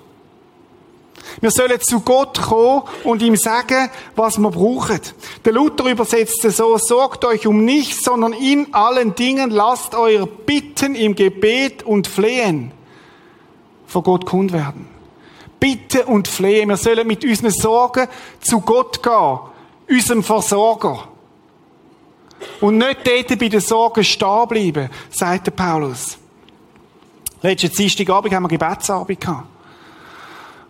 Wir 1.41 1.51
sollen 1.51 1.79
zu 1.81 2.01
Gott 2.01 2.41
kommen 2.41 2.83
und 3.03 3.21
ihm 3.21 3.35
sagen, 3.35 3.89
was 4.15 4.37
wir 4.37 4.51
brauchen. 4.51 4.99
Der 5.45 5.53
Luther 5.53 5.85
übersetzt 5.85 6.43
es 6.45 6.57
so, 6.57 6.77
sorgt 6.77 7.25
euch 7.25 7.47
um 7.47 7.63
nichts, 7.65 8.03
sondern 8.03 8.33
in 8.33 8.73
allen 8.73 9.15
Dingen 9.15 9.49
lasst 9.49 9.95
euer 9.95 10.25
Bitten 10.25 10.95
im 10.95 11.15
Gebet 11.15 11.83
und 11.83 12.07
Flehen 12.07 12.71
vor 13.87 14.03
Gott 14.03 14.25
kund 14.25 14.51
werden. 14.51 14.87
Bitte 15.59 16.05
und 16.05 16.27
Flehen. 16.27 16.69
Wir 16.69 16.77
sollen 16.77 17.07
mit 17.07 17.23
unseren 17.23 17.51
Sorgen 17.51 18.07
zu 18.41 18.59
Gott 18.59 19.01
gehen, 19.01 19.39
unserem 19.87 20.23
Versorger. 20.23 21.07
Und 22.59 22.77
nicht 22.77 23.07
dort 23.07 23.39
bei 23.39 23.47
den 23.47 23.61
Sorgen 23.61 24.03
stehen 24.03 24.47
bleiben, 24.49 24.89
sagt 25.09 25.47
der 25.47 25.51
Paulus. 25.51 26.17
Letzten 27.41 27.71
Dienstagabend 27.71 28.33
haben 28.33 28.43
wir 28.43 28.49
Gebetsabend 28.49 29.21
gehabt. 29.21 29.52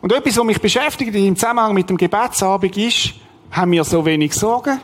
Und 0.04 0.12
etwas, 0.12 0.36
was 0.36 0.44
mich 0.44 0.60
beschäftigt 0.60 1.16
im 1.16 1.34
Zusammenhang 1.34 1.74
mit 1.74 1.89
dem 1.89 1.96
Gebetsabend 1.96 2.76
ist, 2.76 3.13
haben 3.50 3.72
wir 3.72 3.86
so 3.86 4.06
wenig 4.06 4.34
Sorgen? 4.34 4.82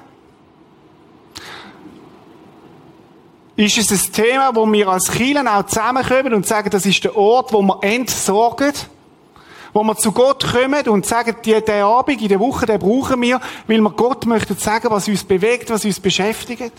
Ist 3.57 3.77
es 3.77 3.91
ein 3.91 4.13
Thema, 4.13 4.55
wo 4.55 4.65
wir 4.71 4.87
als 4.87 5.11
Kirchen 5.11 5.45
auch 5.45 5.65
zusammenkommen 5.65 6.33
und 6.33 6.47
sagen, 6.47 6.69
das 6.69 6.85
ist 6.85 7.03
der 7.03 7.17
Ort, 7.17 7.51
wo 7.51 7.61
wir 7.61 7.79
entsorgen? 7.81 8.71
Wo 9.73 9.83
wir 9.83 9.97
zu 9.97 10.13
Gott 10.13 10.53
kommen 10.53 10.87
und 10.87 11.05
sagen, 11.05 11.35
diesen 11.43 11.69
Abend, 11.69 12.21
in 12.21 12.29
der 12.29 12.39
Woche, 12.39 12.65
den 12.65 12.79
brauchen 12.79 13.21
wir, 13.21 13.41
weil 13.67 13.81
wir 13.81 13.89
Gott 13.89 14.25
möchten 14.25 14.55
sagen, 14.55 14.89
was 14.89 15.09
uns 15.09 15.25
bewegt, 15.25 15.69
was 15.69 15.83
uns 15.83 15.99
beschäftigt? 15.99 16.71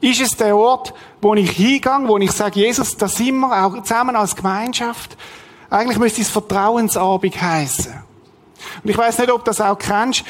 Ist 0.00 0.22
es 0.22 0.30
der 0.30 0.56
Ort, 0.56 0.94
wo 1.20 1.34
ich 1.34 1.50
hingehe, 1.50 2.00
wo 2.06 2.16
ich 2.16 2.32
sage, 2.32 2.60
Jesus, 2.60 2.96
da 2.96 3.06
sind 3.06 3.36
wir 3.36 3.66
auch 3.66 3.82
zusammen 3.82 4.16
als 4.16 4.34
Gemeinschaft? 4.34 5.14
Eigentlich 5.70 5.98
müsste 5.98 6.22
es 6.22 6.30
Vertrauensabend 6.30 7.40
heißen. 7.40 7.92
Und 8.82 8.90
ich 8.90 8.96
weiß 8.96 9.18
nicht, 9.18 9.30
ob 9.30 9.44
du 9.44 9.50
das 9.50 9.60
auch 9.60 9.78
kennst. 9.78 10.24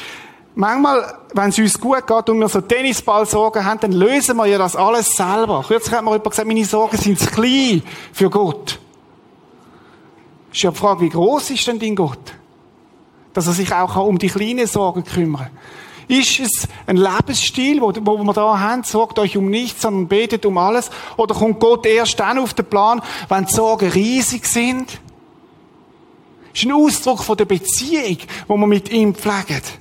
Manchmal, 0.55 1.17
wenn 1.33 1.49
es 1.49 1.59
uns 1.59 1.79
gut 1.79 2.05
geht 2.05 2.29
und 2.29 2.39
wir 2.39 2.49
so 2.49 2.59
Tennisball-Sorgen 2.59 3.63
haben, 3.63 3.79
dann 3.79 3.91
lösen 3.93 4.35
wir 4.35 4.45
ja 4.45 4.57
das 4.57 4.75
alles 4.75 5.15
selber. 5.15 5.63
Kürzlich 5.65 5.95
hat 5.95 6.03
mir 6.03 6.11
jemand 6.11 6.31
gesagt, 6.31 6.47
meine 6.47 6.65
Sorgen 6.65 6.97
sind 6.97 7.19
zu 7.19 7.27
klein 7.27 7.81
für 8.11 8.29
Gott. 8.29 8.79
Ist 10.51 10.63
ja 10.63 10.71
die 10.71 10.77
Frage, 10.77 11.01
wie 11.01 11.09
groß 11.09 11.51
ist 11.51 11.67
denn 11.67 11.79
dein 11.79 11.95
Gott? 11.95 12.33
Dass 13.33 13.47
er 13.47 13.53
sich 13.53 13.71
auch 13.73 13.95
um 13.95 14.17
die 14.17 14.27
kleinen 14.27 14.67
Sorgen 14.67 15.03
kümmern. 15.03 15.49
Ist 16.07 16.39
es 16.39 16.67
ein 16.87 16.97
Lebensstil, 16.97 17.79
wo, 17.81 17.93
wo 18.01 18.17
wir 18.23 18.33
da 18.33 18.59
haben, 18.59 18.83
sorgt 18.83 19.19
euch 19.19 19.37
um 19.37 19.49
nichts, 19.49 19.83
sondern 19.83 20.07
betet 20.07 20.43
um 20.45 20.57
alles? 20.57 20.89
Oder 21.17 21.35
kommt 21.35 21.59
Gott 21.59 21.85
erst 21.85 22.19
dann 22.19 22.39
auf 22.39 22.55
den 22.55 22.65
Plan, 22.65 23.01
wenn 23.29 23.45
die 23.45 23.53
Sorgen 23.53 23.89
riesig 23.89 24.47
sind? 24.47 24.99
Ist 26.59 26.65
ein 26.65 26.71
Ausdruck 26.71 27.23
von 27.23 27.37
der 27.37 27.45
Beziehung, 27.45 28.17
wo 28.47 28.57
man 28.57 28.69
mit 28.69 28.89
ihm 28.89 29.15
pflegt. 29.15 29.79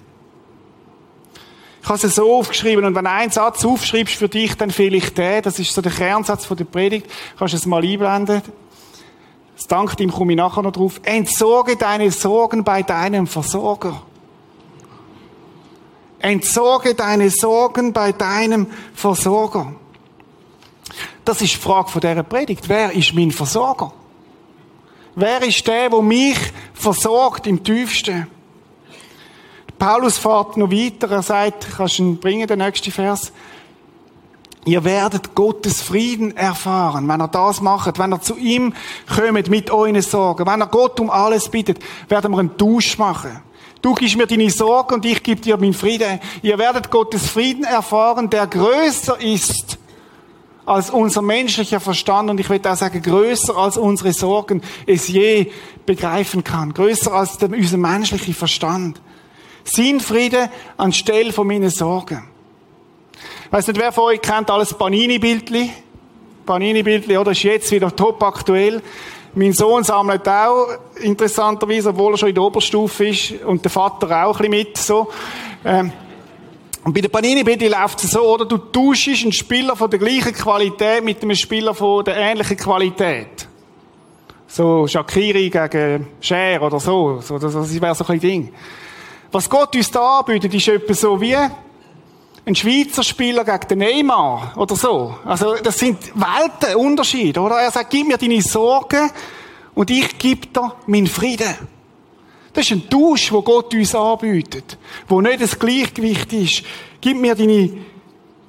Ich 1.82 1.88
habe 1.88 2.06
es 2.06 2.14
so 2.14 2.36
aufgeschrieben 2.36 2.84
und 2.84 2.94
wenn 2.94 3.04
du 3.04 3.10
einen 3.10 3.30
Satz 3.30 3.64
aufschreibst 3.64 4.14
für 4.14 4.28
dich, 4.28 4.54
dann 4.56 4.70
fehle 4.70 4.96
ich 4.96 5.14
den. 5.14 5.42
Das 5.42 5.58
ist 5.58 5.72
so 5.72 5.80
der 5.80 5.92
Kernsatz 5.92 6.44
von 6.44 6.56
der 6.56 6.66
Predigt. 6.66 7.06
Kannst 7.38 7.54
du 7.54 7.56
es 7.56 7.66
mal 7.66 7.82
einblenden? 7.82 8.42
Das 9.56 9.66
dankt 9.66 9.98
ihm 10.00 10.12
komme 10.12 10.32
ich 10.32 10.36
nachher 10.36 10.62
noch 10.62 10.72
drauf. 10.72 11.00
Entsorge 11.02 11.76
deine 11.76 12.10
Sorgen 12.10 12.62
bei 12.62 12.82
deinem 12.82 13.26
Versorger. 13.26 14.02
Entsorge 16.20 16.94
deine 16.94 17.30
Sorgen 17.30 17.92
bei 17.92 18.12
deinem 18.12 18.66
Versorger. 18.94 19.72
Das 21.24 21.40
ist 21.42 21.54
die 21.54 21.58
Frage 21.58 21.88
von 21.88 22.00
dieser 22.00 22.22
Predigt. 22.22 22.68
Wer 22.68 22.92
ist 22.92 23.14
mein 23.14 23.30
Versorger? 23.30 23.92
Wer 25.20 25.42
ist 25.42 25.66
der, 25.66 25.90
der 25.90 26.00
mich 26.00 26.38
versorgt 26.74 27.48
im 27.48 27.64
tiefsten? 27.64 28.28
Paulus 29.76 30.16
fährt 30.16 30.56
noch 30.56 30.70
weiter, 30.70 31.10
er 31.10 31.22
sagt, 31.22 31.66
kannst 31.76 31.98
du 31.98 32.04
ihn 32.04 32.20
bringen, 32.20 32.46
den 32.46 32.60
nächsten 32.60 32.92
Vers? 32.92 33.32
Ihr 34.64 34.84
werdet 34.84 35.34
Gottes 35.34 35.82
Frieden 35.82 36.36
erfahren, 36.36 37.08
wenn 37.08 37.20
er 37.20 37.26
das 37.26 37.60
macht, 37.60 37.98
wenn 37.98 38.12
er 38.12 38.20
zu 38.20 38.36
ihm 38.36 38.72
kommt 39.12 39.50
mit 39.50 39.72
euren 39.72 40.00
Sorgen, 40.02 40.46
wenn 40.46 40.60
er 40.60 40.68
Gott 40.68 41.00
um 41.00 41.10
alles 41.10 41.48
bittet, 41.48 41.80
werden 42.08 42.30
wir 42.30 42.38
einen 42.38 42.56
Tausch 42.56 42.96
machen. 42.96 43.40
Du 43.82 43.94
gibst 43.94 44.16
mir 44.16 44.28
deine 44.28 44.50
Sorgen 44.50 44.94
und 44.94 45.04
ich 45.04 45.20
gebe 45.24 45.40
dir 45.40 45.56
meinen 45.56 45.74
Frieden. 45.74 46.20
Ihr 46.42 46.58
werdet 46.58 46.92
Gottes 46.92 47.28
Frieden 47.28 47.64
erfahren, 47.64 48.30
der 48.30 48.46
größer 48.46 49.20
ist 49.20 49.77
als 50.68 50.90
unser 50.90 51.22
menschlicher 51.22 51.80
Verstand 51.80 52.28
und 52.28 52.38
ich 52.38 52.50
würde 52.50 52.70
auch 52.70 52.76
sagen, 52.76 53.00
größer 53.00 53.56
als 53.56 53.78
unsere 53.78 54.12
Sorgen 54.12 54.60
es 54.86 55.08
je 55.08 55.50
begreifen 55.86 56.44
kann. 56.44 56.74
Größer 56.74 57.10
als 57.12 57.38
der, 57.38 57.48
unser 57.48 57.78
menschlicher 57.78 58.34
Verstand. 58.34 59.00
Sein 59.64 60.00
Friede 60.00 60.50
anstelle 60.76 61.32
von 61.32 61.46
meinen 61.46 61.70
Sorgen. 61.70 62.28
Ich 63.46 63.52
weiss 63.52 63.66
nicht, 63.66 63.80
wer 63.80 63.92
von 63.92 64.04
euch 64.04 64.20
kennt 64.20 64.50
alles 64.50 64.74
Panini-Bildli? 64.74 65.70
Panini-Bildli, 66.44 67.16
oder? 67.16 67.32
Ist 67.32 67.42
jetzt 67.44 67.70
wieder 67.70 67.94
top 67.94 68.22
aktuell. 68.22 68.82
Mein 69.34 69.54
Sohn 69.54 69.84
sammelt 69.84 70.28
auch, 70.28 70.68
interessanterweise, 71.00 71.90
obwohl 71.90 72.12
er 72.12 72.18
schon 72.18 72.28
in 72.28 72.34
der 72.34 72.44
Oberstufe 72.44 73.08
ist, 73.08 73.32
und 73.44 73.64
der 73.64 73.70
Vater 73.70 74.26
auch 74.26 74.38
ein 74.38 74.50
bisschen 74.50 74.68
mit, 74.68 74.76
so. 74.76 75.08
Ähm, 75.64 75.92
und 76.88 76.94
bei 76.94 77.02
der 77.02 77.10
Panini 77.10 77.44
BD 77.44 77.68
läuft 77.68 78.02
es 78.02 78.12
so, 78.12 78.22
oder? 78.22 78.46
Du 78.46 78.56
tauschst 78.56 79.22
einen 79.22 79.30
Spieler 79.30 79.76
von 79.76 79.90
der 79.90 79.98
gleichen 79.98 80.32
Qualität 80.32 81.04
mit 81.04 81.22
einem 81.22 81.36
Spieler 81.36 81.74
von 81.74 82.02
der 82.02 82.16
ähnlichen 82.16 82.56
Qualität. 82.56 83.46
So 84.46 84.86
Shakiri 84.86 85.50
gegen 85.50 86.06
Cher 86.18 86.62
oder 86.62 86.80
so. 86.80 87.20
so 87.20 87.38
das, 87.38 87.52
das 87.52 87.78
wäre 87.78 87.94
so 87.94 88.06
ein 88.06 88.18
Ding. 88.18 88.54
Was 89.30 89.50
Gott 89.50 89.76
uns 89.76 89.90
da 89.90 90.20
anbietet, 90.20 90.54
ist 90.54 90.66
etwas 90.66 91.02
so 91.02 91.20
wie 91.20 91.36
ein 91.36 92.54
Schweizer 92.54 93.02
Spieler 93.02 93.44
gegen 93.44 93.68
den 93.68 93.78
Neymar 93.80 94.54
oder 94.56 94.74
so. 94.74 95.14
Also 95.26 95.56
das 95.56 95.78
sind 95.78 95.98
Welten, 96.14 96.74
Unterschiede, 96.74 97.38
oder? 97.38 97.56
Er 97.56 97.70
sagt, 97.70 97.90
gib 97.90 98.08
mir 98.08 98.16
deine 98.16 98.40
Sorgen 98.40 99.10
und 99.74 99.90
ich 99.90 100.16
gebe 100.16 100.46
dir 100.46 100.72
meinen 100.86 101.06
Frieden. 101.06 101.54
Das 102.58 102.66
ist 102.66 102.72
ein 102.72 102.90
Tausch, 102.90 103.30
wo 103.30 103.40
Gott 103.40 103.72
uns 103.72 103.94
anbietet, 103.94 104.78
wo 105.06 105.20
nicht 105.20 105.40
das 105.40 105.56
Gleichgewicht 105.56 106.32
ist. 106.32 106.64
Gib 107.00 107.16
mir 107.16 107.36
deine, 107.36 107.70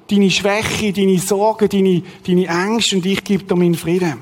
deine 0.09 0.31
Schwäche, 0.31 0.91
deine 0.91 1.19
Sorgen, 1.19 1.69
deine, 1.69 2.01
deine 2.25 2.47
Ängste 2.47 2.95
und 2.95 3.05
ich 3.05 3.23
gebe 3.23 3.43
dir 3.43 3.55
meinen 3.55 3.75
Frieden. 3.75 4.17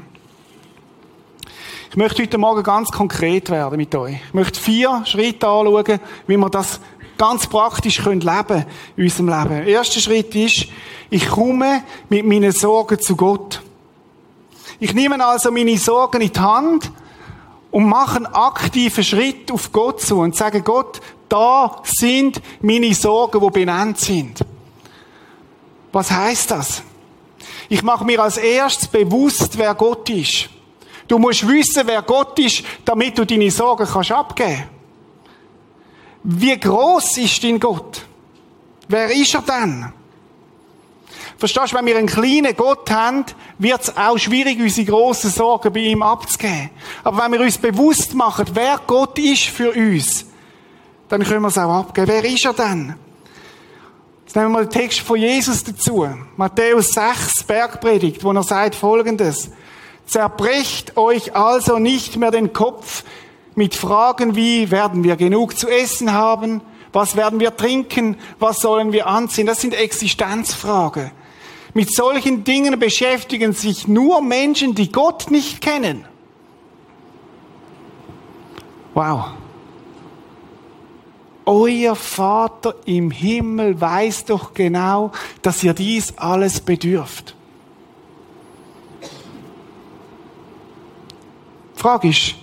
Ich 1.90 1.96
möchte 1.96 2.22
heute 2.22 2.38
Morgen 2.38 2.64
ganz 2.64 2.92
konkret 2.92 3.50
werden 3.50 3.78
mit 3.78 3.96
euch. 3.96 4.18
Ich 4.28 4.34
möchte 4.34 4.60
vier 4.60 5.04
Schritte 5.06 5.48
anschauen, 5.48 6.02
wie 6.28 6.36
wir 6.36 6.50
das 6.50 6.82
ganz 7.18 7.48
praktisch 7.48 8.04
leben 8.04 8.20
können 8.20 8.66
in 8.98 9.04
unserem 9.06 9.30
Leben. 9.30 9.50
Der 9.50 9.68
erste 9.68 10.02
Schritt 10.02 10.36
ist, 10.36 10.68
ich 11.10 11.30
komme 11.30 11.84
mit 12.10 12.26
meinen 12.26 12.52
Sorgen 12.52 13.00
zu 13.00 13.16
Gott. 13.16 13.62
Ich 14.82 14.94
nehme 14.94 15.26
also 15.26 15.50
meine 15.50 15.78
Sorgen 15.78 16.20
in 16.20 16.34
die 16.34 16.40
Hand 16.42 16.92
und 17.78 17.86
machen 17.86 18.26
aktiven 18.26 19.04
Schritt 19.04 19.52
auf 19.52 19.72
Gott 19.72 20.02
zu 20.02 20.18
und 20.18 20.36
sagen, 20.36 20.64
Gott, 20.64 21.00
da 21.30 21.80
sind 21.84 22.42
meine 22.60 22.92
Sorgen, 22.96 23.40
die 23.40 23.52
benannt 23.52 24.00
sind. 24.00 24.40
Was 25.92 26.10
heißt 26.10 26.50
das? 26.50 26.82
Ich 27.70 27.84
mache 27.84 28.04
mir 28.04 28.20
als 28.20 28.38
erstes 28.38 28.88
bewusst, 28.88 29.56
wer 29.60 29.76
Gott 29.76 30.10
ist. 30.10 30.50
Du 31.08 31.20
musst 31.20 31.48
wissen, 31.48 31.84
wer 31.86 32.02
Gott 32.02 32.40
ist, 32.40 32.64
damit 32.84 33.16
du 33.16 33.28
deine 33.28 33.52
Sorgen 33.52 33.86
kannst 33.86 34.12
abgeben. 34.12 34.64
Wie 36.24 36.60
groß 36.60 37.18
ist 37.18 37.44
dein 37.44 37.60
Gott? 37.60 38.02
Wer 38.88 39.12
ist 39.12 39.36
er 39.36 39.44
denn? 39.44 39.94
Verstehst 41.38 41.72
du, 41.72 41.78
wenn 41.78 41.86
wir 41.86 41.98
einen 41.98 42.08
kleinen 42.08 42.56
Gott 42.56 42.90
haben, 42.90 43.24
wird 43.60 43.82
es 43.82 43.96
auch 43.96 44.18
schwierig, 44.18 44.60
unsere 44.60 44.88
grossen 44.88 45.30
Sorgen 45.30 45.72
bei 45.72 45.82
ihm 45.82 46.02
abzugeben. 46.02 46.72
Aber 47.04 47.24
wenn 47.24 47.34
wir 47.34 47.42
uns 47.42 47.58
bewusst 47.60 48.16
machen, 48.16 48.46
wer 48.54 48.80
Gott 48.88 49.20
ist 49.20 49.44
für 49.44 49.72
uns, 49.72 50.26
dann 51.10 51.24
können 51.24 51.42
wir 51.42 51.50
es 51.50 51.58
auch 51.58 51.72
abgeben. 51.72 52.08
Wer 52.08 52.26
ist 52.26 52.44
er 52.44 52.54
denn? 52.54 52.96
Jetzt 54.26 54.36
nehmen 54.36 54.48
wir 54.48 54.60
mal 54.60 54.66
den 54.66 54.72
Text 54.72 55.00
von 55.02 55.18
Jesus 55.18 55.64
dazu. 55.64 56.08
Matthäus 56.36 56.90
6, 56.90 57.44
Bergpredigt, 57.44 58.24
wo 58.24 58.32
er 58.32 58.44
sagt 58.44 58.76
folgendes. 58.76 59.52
Zerbrecht 60.08 60.98
euch 60.98 61.36
also 61.36 61.78
nicht 61.78 62.18
mehr 62.18 62.32
den 62.32 62.52
Kopf 62.52 63.04
mit 63.56 63.76
Fragen 63.76 64.36
wie, 64.36 64.72
werden 64.72 65.04
wir 65.04 65.16
genug 65.16 65.58
zu 65.58 65.68
essen 65.68 66.14
haben? 66.14 66.62
Was 66.94 67.16
werden 67.16 67.40
wir 67.40 67.56
trinken? 67.56 68.18
Was 68.40 68.60
sollen 68.60 68.92
wir 68.92 69.08
anziehen? 69.08 69.48
Das 69.48 69.62
sind 69.62 69.74
Existenzfragen. 69.74 71.12
Mit 71.78 71.94
solchen 71.94 72.44
Dingen 72.44 72.80
beschäftigen 72.80 73.54
sich 73.54 73.88
nur 73.88 74.20
Menschen, 74.24 74.74
die 74.74 74.92
Gott 74.92 75.30
nicht 75.30 75.62
kennen. 75.62 76.06
Wow. 78.96 79.26
Euer 81.46 81.96
Vater 81.96 82.74
im 82.86 83.12
Himmel 83.12 83.80
weiß 83.80 84.26
doch 84.26 84.56
genau, 84.56 85.12
dass 85.44 85.64
ihr 85.64 85.76
dies 85.76 86.18
alles 86.18 86.62
bedürft. 86.62 87.36
Die 91.76 91.80
Frage 91.80 92.08
ist, 92.08 92.34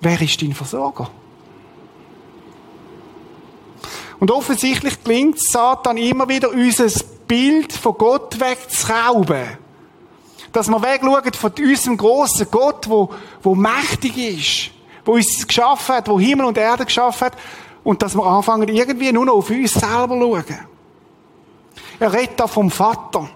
wer 0.00 0.20
ist 0.20 0.42
dein 0.42 0.54
Versorger? 0.54 1.08
Und 4.18 4.32
offensichtlich 4.32 5.04
klingt 5.04 5.40
Satan 5.40 5.98
immer 5.98 6.28
wieder 6.28 6.50
unseres 6.50 7.15
Bild 7.26 7.72
von 7.72 7.94
Gott 7.98 8.40
wegzurauben. 8.40 9.58
Dass 10.52 10.68
wir 10.68 10.82
wegschauen 10.82 11.32
von 11.32 11.52
unserem 11.58 11.96
grossen 11.96 12.48
Gott, 12.50 12.88
wo, 12.88 13.10
wo 13.42 13.54
mächtig 13.54 14.16
ist, 14.16 14.70
wo 15.04 15.12
uns 15.12 15.46
geschaffen 15.46 15.96
hat, 15.96 16.08
wo 16.08 16.18
Himmel 16.18 16.46
und 16.46 16.58
Erde 16.58 16.84
geschaffen 16.84 17.26
hat, 17.26 17.36
und 17.84 18.02
dass 18.02 18.16
wir 18.16 18.24
anfangen, 18.24 18.68
irgendwie 18.68 19.12
nur 19.12 19.26
noch 19.26 19.34
auf 19.34 19.50
uns 19.50 19.72
selber 19.72 20.18
zu 20.18 20.20
schauen. 20.20 20.66
Er 22.00 22.12
redet 22.12 22.40
da 22.40 22.46
vom 22.46 22.70
Vater. 22.70 23.28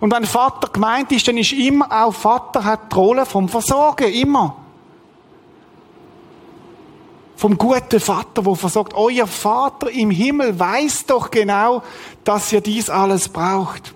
Und 0.00 0.12
wenn 0.12 0.24
Vater 0.24 0.68
gemeint 0.68 1.10
ist, 1.10 1.26
dann 1.26 1.38
ist 1.38 1.52
immer 1.52 1.90
auch 1.90 2.12
Vater 2.12 2.64
hat 2.64 2.92
die 2.92 2.96
Rolle 2.96 3.26
vom 3.26 3.48
Versorgen, 3.48 4.12
immer. 4.12 4.56
Vom 7.38 7.56
guten 7.56 8.00
Vater, 8.00 8.44
wo 8.44 8.56
versorgt. 8.56 8.94
Euer 8.94 9.28
Vater 9.28 9.88
im 9.92 10.10
Himmel 10.10 10.58
weiß 10.58 11.06
doch 11.06 11.30
genau, 11.30 11.84
dass 12.24 12.52
ihr 12.52 12.60
dies 12.60 12.90
alles 12.90 13.28
braucht. 13.28 13.94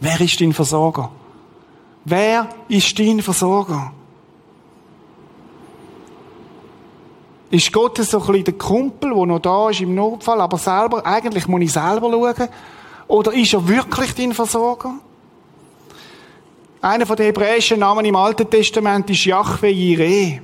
Wer 0.00 0.18
ist 0.22 0.40
dein 0.40 0.54
Versorger? 0.54 1.10
Wer 2.06 2.48
ist 2.68 2.98
dein 2.98 3.20
Versorger? 3.20 3.92
Ist 7.50 7.70
Gott 7.70 7.98
so 7.98 8.18
ein 8.18 8.26
bisschen 8.26 8.44
der 8.44 8.54
Kumpel, 8.54 9.12
der 9.12 9.26
noch 9.26 9.40
da 9.40 9.68
ist 9.68 9.82
im 9.82 9.94
Notfall, 9.94 10.40
aber 10.40 10.56
selber, 10.56 11.04
eigentlich 11.04 11.46
muss 11.46 11.60
ich 11.60 11.72
selber 11.74 12.10
schauen? 12.10 12.48
Oder 13.08 13.34
ist 13.34 13.52
er 13.52 13.68
wirklich 13.68 14.14
dein 14.14 14.32
Versorger? 14.32 14.94
Einer 16.80 17.04
den 17.04 17.26
hebräischen 17.26 17.80
Namen 17.80 18.06
im 18.06 18.16
Alten 18.16 18.48
Testament 18.48 19.10
ist 19.10 19.26
Yahweh 19.26 19.70
Jireh 19.70 20.40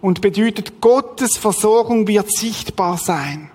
und 0.00 0.20
bedeutet, 0.20 0.80
Gottes 0.80 1.36
Versorgung 1.36 2.06
wird 2.06 2.30
sichtbar 2.30 2.98
sein. 2.98 3.50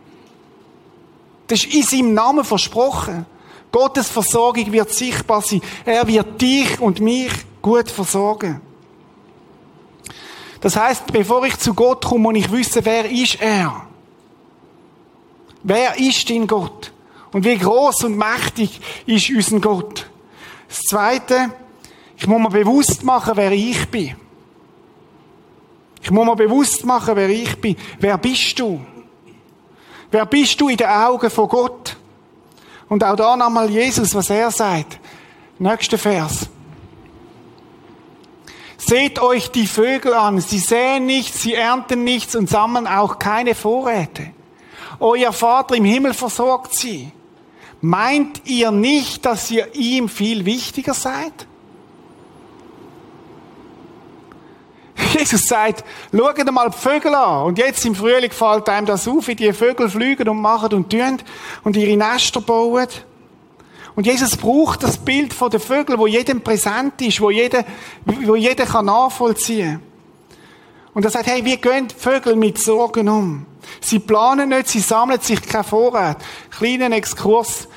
Das 1.48 1.64
ist 1.66 1.74
in 1.76 1.84
seinem 1.84 2.14
Namen 2.14 2.46
versprochen. 2.46 3.26
Gottes 3.72 4.10
Versorgung 4.10 4.72
wird 4.72 4.92
sichtbar 4.92 5.42
sein. 5.42 5.62
Er 5.86 6.08
wird 6.08 6.42
dich 6.42 6.80
und 6.80 7.00
mich 7.00 7.32
gut 7.62 7.90
versorgen. 7.90 8.62
Das 10.62 10.76
heißt, 10.76 11.12
bevor 11.12 11.44
ich 11.46 11.58
zu 11.58 11.74
Gott 11.74 12.06
komme, 12.06 12.32
muss 12.32 12.36
ich 12.36 12.52
wissen, 12.52 12.86
wer 12.86 13.10
ist 13.10 13.42
er? 13.42 13.88
Wer 15.64 16.00
ist 16.00 16.30
dein 16.30 16.48
Gott? 16.48 16.92
Und 17.32 17.46
wie 17.46 17.58
groß 17.58 18.04
und 18.06 18.18
mächtig 18.18 18.80
ist 19.06 19.30
unser 19.30 19.60
Gott? 19.60 20.10
Das 20.68 20.80
Zweite, 20.82 21.52
ich 22.18 22.28
muss 22.28 22.40
mir 22.40 22.50
bewusst 22.50 23.04
machen, 23.04 23.34
wer 23.36 23.52
ich 23.52 23.88
bin. 23.90 24.16
Ich 26.02 26.12
muss 26.12 26.26
mir 26.26 26.36
bewusst 26.36 26.86
machen, 26.86 27.16
wer 27.16 27.30
ich 27.30 27.60
bin. 27.60 27.76
Wer 28.00 28.18
bist 28.18 28.60
du? 28.60 28.82
Wer 30.10 30.26
bist 30.26 30.60
du 30.60 30.70
in 30.70 30.78
den 30.78 30.88
Augen 30.88 31.30
von 31.30 31.48
Gott? 31.48 31.96
Und 32.90 33.04
auch 33.04 33.16
da 33.16 33.36
nochmal 33.36 33.70
Jesus, 33.70 34.14
was 34.14 34.30
er 34.30 34.52
sagt. 34.52 35.00
Nächster 35.60 35.98
Vers. 35.98 36.50
Seht 38.78 39.20
euch 39.20 39.52
die 39.52 39.68
Vögel 39.68 40.14
an. 40.14 40.42
Sie 40.42 40.60
säen 40.60 41.06
nichts, 41.06 41.44
sie 41.44 41.54
ernten 41.54 42.04
nichts 42.04 42.36
und 42.36 42.50
sammeln 42.50 42.88
auch 42.88 43.20
keine 43.20 43.56
Vorräte. 43.56 44.32
Euer 45.00 45.32
Vater 45.32 45.76
im 45.76 45.86
Himmel 45.86 46.14
versorgt 46.14 46.76
sie. 46.76 47.12
Meint 47.80 48.42
ihr 48.46 48.72
nicht, 48.72 49.26
dass 49.26 49.50
ihr 49.50 49.74
ihm 49.76 50.10
viel 50.10 50.46
wichtiger 50.46 50.94
seid? 50.94 51.48
Jesus 55.22 55.46
sagt, 55.46 55.84
schaut 56.12 56.52
mal 56.52 56.72
die 56.72 56.78
Vögel 56.78 57.14
an. 57.14 57.46
Und 57.46 57.60
jetzt 57.60 57.86
im 57.86 57.94
Frühling 57.94 58.32
fällt 58.32 58.68
einem 58.70 58.88
das 58.88 59.08
auf, 59.08 59.28
wie 59.28 59.36
die 59.36 59.54
Vögel 59.54 59.88
fliegen 59.88 60.28
und 60.28 60.42
machen 60.42 60.74
und 60.74 60.90
tun 60.90 61.20
und 61.64 61.78
ihre 61.78 61.96
Nester 61.96 62.42
bauen. 62.42 62.88
Und 63.96 64.08
Jesus 64.08 64.36
braucht 64.36 64.82
das 64.82 64.98
Bild 64.98 65.32
von 65.32 65.52
den 65.52 65.60
Vögeln, 65.60 66.00
wo 66.00 66.08
jedem 66.08 66.42
präsent 66.42 67.00
ist, 67.02 67.22
wo 67.22 67.30
jeder, 67.30 67.66
wo 68.06 68.36
jeder 68.36 68.66
kann 68.66 68.86
nachvollziehen. 68.86 69.80
Und 70.96 71.06
er 71.06 71.12
sagt, 71.12 71.28
hey, 71.28 71.46
wie 71.46 71.58
gehen 71.58 71.88
die 71.88 71.96
Vögel 71.96 72.36
mit 72.36 72.58
Sorgen 72.58 73.08
um? 73.08 73.46
Sie 73.80 74.00
planen 74.00 74.50
nicht, 74.50 74.70
sie 74.70 74.80
sammeln 74.80 75.22
sich 75.22 75.42
kein 75.44 75.64
Vorrat. 75.64 76.18
Kleiner 76.50 76.92
Exkurs. 76.96 77.68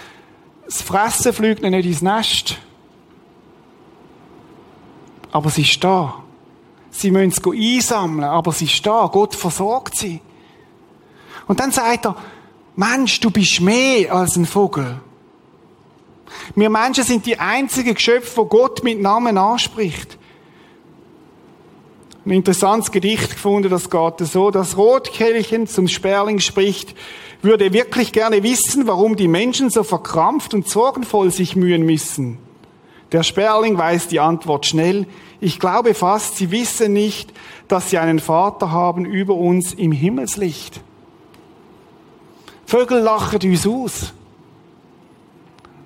Das 0.65 0.81
Fressen 0.81 1.35
fliegt 1.35 1.61
nicht 1.61 1.87
ins 1.87 2.01
Nest. 2.01 2.57
Aber 5.31 5.51
sie 5.51 5.63
ist 5.63 5.85
da. 5.85 6.24
Sie 6.97 7.11
müssen 7.11 7.33
es 7.33 7.45
einsammeln, 7.45 8.23
aber 8.23 8.53
sie 8.53 8.67
ist 8.67 8.87
da. 8.87 9.09
Gott 9.13 9.35
versorgt 9.35 9.97
sie. 9.97 10.21
Und 11.49 11.59
dann 11.59 11.73
sagt 11.73 12.07
er, 12.07 12.17
Mensch, 12.77 13.19
du 13.19 13.31
bist 13.31 13.61
mehr 13.61 14.15
als 14.15 14.37
ein 14.37 14.47
Vogel. 14.47 15.01
Wir 16.55 16.71
Menschen 16.71 17.03
sind 17.03 17.27
die 17.27 17.39
einzigen 17.39 17.95
Geschöpfe, 17.95 18.37
wo 18.37 18.45
Gott 18.45 18.85
mit 18.85 19.03
Namen 19.03 19.37
anspricht. 19.39 20.19
Ein 22.25 22.31
interessantes 22.31 22.93
Gedicht 22.93 23.31
gefunden, 23.31 23.71
das 23.71 23.91
geht 23.91 24.21
so. 24.21 24.53
Das 24.53 24.77
Rotkehlchen 24.77 25.67
zum 25.67 25.89
Sperling 25.89 26.39
spricht, 26.39 26.95
würde 27.43 27.73
wirklich 27.73 28.13
gerne 28.13 28.45
wissen, 28.45 28.87
warum 28.87 29.17
die 29.17 29.29
Menschen 29.29 29.69
so 29.69 29.83
verkrampft 29.83 30.55
und 30.55 30.69
sorgenvoll 30.69 31.33
sich 31.33 31.57
mühen 31.57 31.85
müssen. 31.85 32.39
Der 33.13 33.23
Sperling 33.23 33.79
weiß 33.79 34.09
die 34.09 34.21
Antwort 34.21 34.67
schnell. 34.67 35.07
Ich 35.41 35.61
glaube 35.61 35.95
fast, 35.95 36.37
sie 36.37 36.51
wissen 36.51 36.93
nicht, 36.93 37.33
dass 37.69 37.91
sie 37.91 37.99
einen 37.99 38.19
Vater 38.19 38.71
haben 38.71 39.05
über 39.05 39.35
uns 39.35 39.75
im 39.75 39.93
Himmelslicht. 39.93 40.81
Vögel 42.67 43.01
lachen 43.01 43.41
uns 43.43 43.67
aus. 43.67 44.13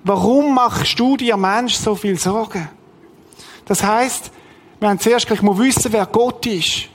Warum 0.03 0.55
machst 0.55 0.99
du 0.99 1.17
dir 1.17 1.37
Mensch 1.37 1.75
so 1.75 1.93
viel 1.95 2.17
Sorgen? 2.17 2.69
Das 3.65 3.83
heißt, 3.83 4.31
wir 4.79 4.89
haben 4.89 4.99
zuerst 4.99 5.29
ich 5.29 5.41
muss 5.41 5.59
wissen, 5.59 5.91
wer 5.91 6.05
Gott 6.05 6.45
ist. 6.45 6.87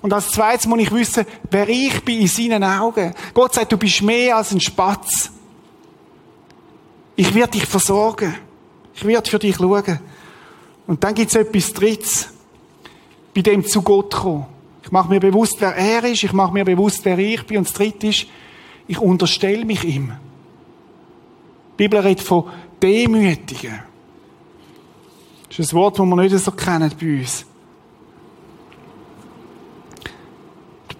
Und 0.00 0.12
als 0.12 0.30
zweites 0.30 0.66
muss 0.66 0.80
ich 0.80 0.92
wissen, 0.92 1.26
wer 1.50 1.68
ich 1.68 2.04
bin 2.04 2.20
in 2.20 2.28
seinen 2.28 2.62
Augen. 2.62 3.12
Gott 3.34 3.54
sagt, 3.54 3.72
du 3.72 3.76
bist 3.76 4.02
mehr 4.02 4.36
als 4.36 4.52
ein 4.52 4.60
Spatz. 4.60 5.30
Ich 7.16 7.34
werde 7.34 7.52
dich 7.52 7.66
versorgen. 7.66 8.34
Ich 8.96 9.04
werde 9.04 9.30
für 9.30 9.38
dich 9.38 9.56
schauen. 9.56 10.00
Und 10.86 11.04
dann 11.04 11.14
gibt 11.14 11.30
es 11.30 11.36
etwas 11.36 11.72
Drittes. 11.72 12.28
Bei 13.34 13.42
dem 13.42 13.64
zu 13.64 13.82
Gott 13.82 14.14
kommen. 14.14 14.46
Ich 14.82 14.90
mache 14.90 15.10
mir 15.10 15.20
bewusst, 15.20 15.56
wer 15.60 15.76
er 15.76 16.04
ist. 16.04 16.24
Ich 16.24 16.32
mache 16.32 16.52
mir 16.52 16.64
bewusst, 16.64 17.04
wer 17.04 17.18
ich 17.18 17.46
bin. 17.46 17.58
Und 17.58 17.68
das 17.68 17.74
Dritte 17.74 18.06
ist, 18.06 18.26
ich 18.88 18.98
unterstelle 18.98 19.64
mich 19.64 19.84
ihm. 19.84 20.12
Die 21.72 21.76
Bibel 21.76 22.00
redet 22.00 22.24
von 22.24 22.44
Demütigen. 22.82 23.80
Das 25.48 25.58
ist 25.58 25.72
ein 25.72 25.76
Wort, 25.76 25.98
das 25.98 26.06
wir 26.06 26.16
nicht 26.16 26.38
so 26.38 26.50
kennen 26.52 26.90
bei 26.98 27.18
uns. 27.18 27.44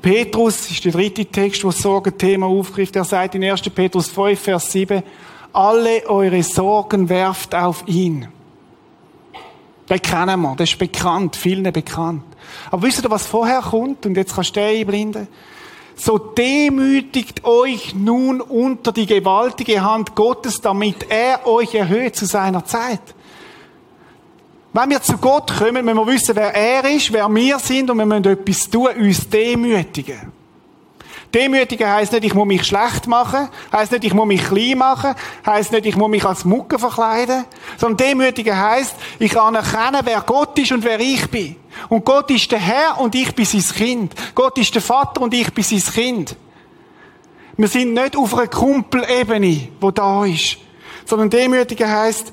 Petrus 0.07 0.71
ist 0.71 0.85
der 0.85 0.93
dritte 0.93 1.25
Text, 1.25 1.65
der 1.65 1.71
das 1.71 1.81
Sorgenthema 1.81 2.47
aufgreift. 2.47 2.95
Er 2.95 3.03
sagt 3.03 3.35
in 3.35 3.43
1. 3.43 3.63
Petrus 3.71 4.07
5, 4.07 4.39
Vers 4.39 4.71
7, 4.71 5.03
alle 5.57 6.07
eure 6.07 6.43
Sorgen 6.43 7.09
werft 7.09 7.55
auf 7.55 7.83
ihn. 7.87 8.29
Den 9.89 10.03
kennen 10.03 10.41
wir, 10.41 10.55
das 10.57 10.71
ist 10.71 10.79
bekannt, 10.79 11.37
vielen 11.37 11.73
bekannt. 11.73 12.25
Aber 12.71 12.83
wisst 12.83 13.05
ihr, 13.05 13.11
was 13.11 13.27
vorher 13.27 13.61
kommt? 13.61 14.05
Und 14.05 14.17
jetzt 14.17 14.35
kannst 14.35 14.57
du 14.57 14.61
einblenden. 14.61 15.29
So 15.95 16.19
demütigt 16.19 17.45
euch 17.45 17.95
nun 17.95 18.41
unter 18.41 18.93
die 18.93 19.07
gewaltige 19.07 19.83
Hand 19.83 20.15
Gottes, 20.15 20.61
damit 20.61 21.07
er 21.09 21.47
euch 21.47 21.75
erhöht 21.75 22.17
zu 22.17 22.27
seiner 22.27 22.65
Zeit. 22.65 23.01
Wenn 24.75 24.91
wir 24.91 25.01
zu 25.01 25.17
Gott 25.17 25.57
kommen, 25.57 25.85
müssen 25.85 25.97
wir 25.97 26.07
wissen, 26.07 26.37
wer 26.37 26.55
er 26.55 26.85
ist, 26.91 27.11
wer 27.13 27.35
wir 27.35 27.59
sind 27.59 27.89
und 27.89 27.97
wir 27.97 28.05
müssen 28.05 28.27
etwas 28.27 28.69
tun, 28.69 28.89
uns 28.89 29.27
demütigen. 29.27 30.36
Demütigen 31.35 31.89
heisst 31.89 32.13
nicht, 32.13 32.25
ich 32.25 32.35
muss 32.35 32.47
mich 32.47 32.65
schlecht 32.65 33.07
machen, 33.07 33.49
heisst 33.73 33.93
nicht, 33.93 34.05
ich 34.05 34.15
muss 34.15 34.27
mich 34.27 34.45
klein 34.45 34.79
machen, 34.79 35.15
heisst 35.45 35.73
nicht, 35.73 35.87
ich 35.87 35.97
muss 35.97 36.09
mich 36.09 36.25
als 36.25 36.45
Mucke 36.45 36.79
verkleiden, 36.79 37.45
sondern 37.77 38.07
demütigen 38.07 38.57
heisst, 38.59 38.95
ich 39.19 39.39
anerkenne, 39.39 40.01
wer 40.05 40.21
Gott 40.23 40.59
ist 40.59 40.73
und 40.73 40.85
wer 40.85 41.01
ich 41.01 41.29
bin. 41.31 41.57
Und 41.89 42.05
Gott 42.05 42.31
ist 42.31 42.51
der 42.53 42.59
Herr 42.59 42.99
und 43.01 43.15
ich 43.15 43.35
bin 43.35 43.45
sein 43.45 43.63
Kind. 43.63 44.15
Gott 44.35 44.57
ist 44.59 44.75
der 44.75 44.83
Vater 44.83 45.21
und 45.21 45.35
ich 45.35 45.53
bin 45.53 45.65
sein 45.65 45.83
Kind. 45.83 46.37
Wir 47.57 47.69
sind 47.69 47.95
nicht 47.95 48.17
auf 48.17 48.35
einer 48.35 48.49
Kumpelebene, 48.49 49.69
wo 49.81 49.91
da 49.91 50.25
ist, 50.25 50.59
sondern 51.05 51.31
demütigen 51.31 51.91
heisst, 51.91 52.33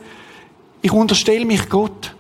ich 0.81 0.91
unterstelle 0.91 1.45
mich 1.45 1.69
Gott. 1.69 2.13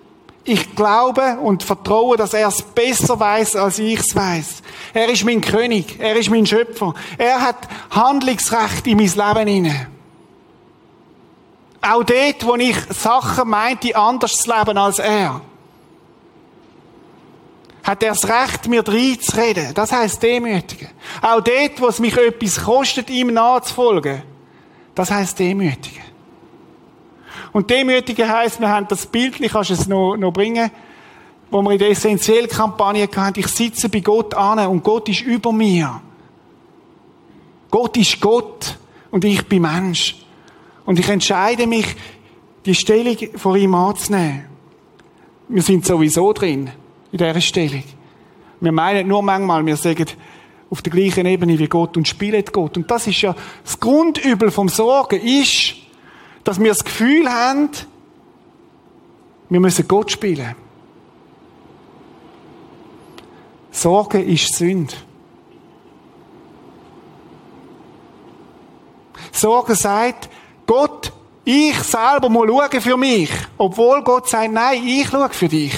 Ich 0.45 0.75
glaube 0.75 1.37
und 1.41 1.63
vertraue, 1.63 2.17
dass 2.17 2.33
er 2.33 2.49
es 2.49 2.61
besser 2.61 3.17
weiß, 3.19 3.55
als 3.55 3.79
ich 3.79 3.99
es 3.99 4.15
weiß. 4.15 4.61
Er 4.93 5.09
ist 5.09 5.23
mein 5.23 5.39
König, 5.39 5.97
er 5.99 6.15
ist 6.17 6.29
mein 6.29 6.45
Schöpfer. 6.45 6.93
Er 7.17 7.41
hat 7.41 7.67
Handlungsrecht 7.91 8.85
in 8.87 8.97
mein 8.97 9.07
Leben 9.07 9.47
hinein. 9.47 9.87
Auch 11.81 12.03
dort, 12.03 12.45
wo 12.45 12.55
ich 12.55 12.77
Sachen 12.89 13.49
meinte, 13.49 13.95
anders 13.95 14.33
zu 14.35 14.53
leben 14.53 14.77
als 14.77 14.99
er. 14.99 15.41
hat 17.83 18.01
er 18.01 18.13
das 18.13 18.27
Recht, 18.27 18.67
mir 18.67 18.87
reinzureden. 18.87 19.73
Das 19.73 19.91
heisst 19.91 20.23
demütigen. 20.23 20.89
Auch 21.21 21.41
dort, 21.41 21.79
wo 21.79 21.87
es 21.87 21.99
mich 21.99 22.15
etwas 22.15 22.63
kostet, 22.63 23.09
ihm 23.09 23.33
nachzufolgen. 23.33 24.23
Das 24.95 25.11
heisst 25.11 25.37
demütigen. 25.39 26.01
Und 27.51 27.69
demütigen 27.69 28.29
heisst, 28.29 28.59
wir 28.59 28.69
haben 28.69 28.87
das 28.87 29.05
Bild, 29.05 29.39
ich 29.39 29.51
kann 29.51 29.61
es 29.61 29.87
noch, 29.87 30.15
noch 30.15 30.31
bringen, 30.31 30.69
wo 31.49 31.61
wir 31.61 31.71
in 31.71 31.79
der 31.79 31.89
Essentiellkampagne 31.89 33.07
hatten, 33.15 33.39
ich 33.39 33.47
sitze 33.47 33.89
bei 33.89 33.99
Gott 33.99 34.33
an 34.33 34.67
und 34.67 34.83
Gott 34.83 35.07
ist 35.09 35.21
über 35.21 35.51
mir. 35.51 36.01
Gott 37.69 37.97
ist 37.97 38.19
Gott 38.19 38.77
und 39.11 39.23
ich 39.25 39.45
bin 39.47 39.61
Mensch. 39.61 40.15
Und 40.85 40.99
ich 40.99 41.07
entscheide 41.09 41.67
mich, 41.67 41.85
die 42.65 42.75
Stellung 42.75 43.17
vor 43.35 43.55
ihm 43.55 43.75
anzunehmen. 43.75 44.45
Wir 45.49 45.61
sind 45.61 45.85
sowieso 45.85 46.33
drin, 46.33 46.71
in 47.11 47.17
dieser 47.17 47.41
Stellung. 47.41 47.83
Wir 48.59 48.71
meinen 48.71 49.07
nur 49.07 49.21
manchmal, 49.21 49.65
wir 49.65 49.75
sagen 49.75 50.05
auf 50.69 50.81
der 50.81 50.91
gleichen 50.91 51.25
Ebene 51.25 51.59
wie 51.59 51.67
Gott 51.67 51.97
und 51.97 52.07
spielen 52.07 52.43
Gott. 52.51 52.77
Und 52.77 52.89
das 52.89 53.05
ist 53.05 53.21
ja 53.21 53.35
das 53.63 53.79
Grundübel 53.79 54.49
vom 54.49 54.69
Sorgen, 54.69 55.19
ist, 55.19 55.75
dass 56.43 56.59
wir 56.59 56.69
das 56.69 56.83
Gefühl 56.83 57.31
haben, 57.31 57.69
wir 59.49 59.59
müssen 59.59 59.87
Gott 59.87 60.11
spielen. 60.11 60.55
Sorge 63.71 64.21
ist 64.21 64.55
Sünde. 64.55 64.93
Sorge 69.31 69.75
sagt, 69.75 70.29
Gott, 70.65 71.11
ich 71.43 71.77
selber 71.79 72.29
muss 72.29 72.47
schauen 72.47 72.81
für 72.81 72.97
mich. 72.97 73.29
Obwohl 73.57 74.03
Gott 74.03 74.29
sagt, 74.29 74.51
nein, 74.51 74.81
ich 74.85 75.09
schaue 75.09 75.29
für 75.29 75.47
dich. 75.47 75.73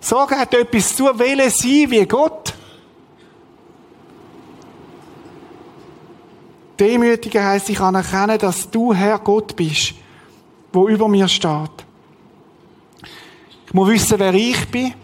Sorge 0.00 0.36
hat 0.36 0.54
etwas 0.54 0.94
zu 0.96 1.04
wollen 1.04 1.50
sein 1.50 1.90
wie 1.90 2.06
Gott. 2.06 2.54
Demütigen 6.78 7.44
heisst, 7.44 7.68
ich 7.68 7.80
anerkenne, 7.80 8.38
dass 8.38 8.70
du 8.70 8.94
Herr 8.94 9.18
Gott 9.18 9.56
bist, 9.56 9.94
wo 10.72 10.88
über 10.88 11.08
mir 11.08 11.28
steht. 11.28 11.70
Ich 13.66 13.74
muss 13.74 13.88
wissen, 13.88 14.18
wer 14.18 14.34
ich 14.34 14.68
bin. 14.68 14.94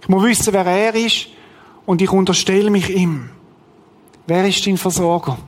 Ich 0.00 0.08
muss 0.08 0.22
wissen, 0.24 0.52
wer 0.52 0.66
er 0.66 0.94
ist. 0.94 1.28
Und 1.86 2.02
ich 2.02 2.10
unterstelle 2.10 2.70
mich 2.70 2.90
ihm. 2.90 3.30
Wer 4.26 4.46
ist 4.46 4.66
dein 4.66 4.76
Versorger? 4.76 5.38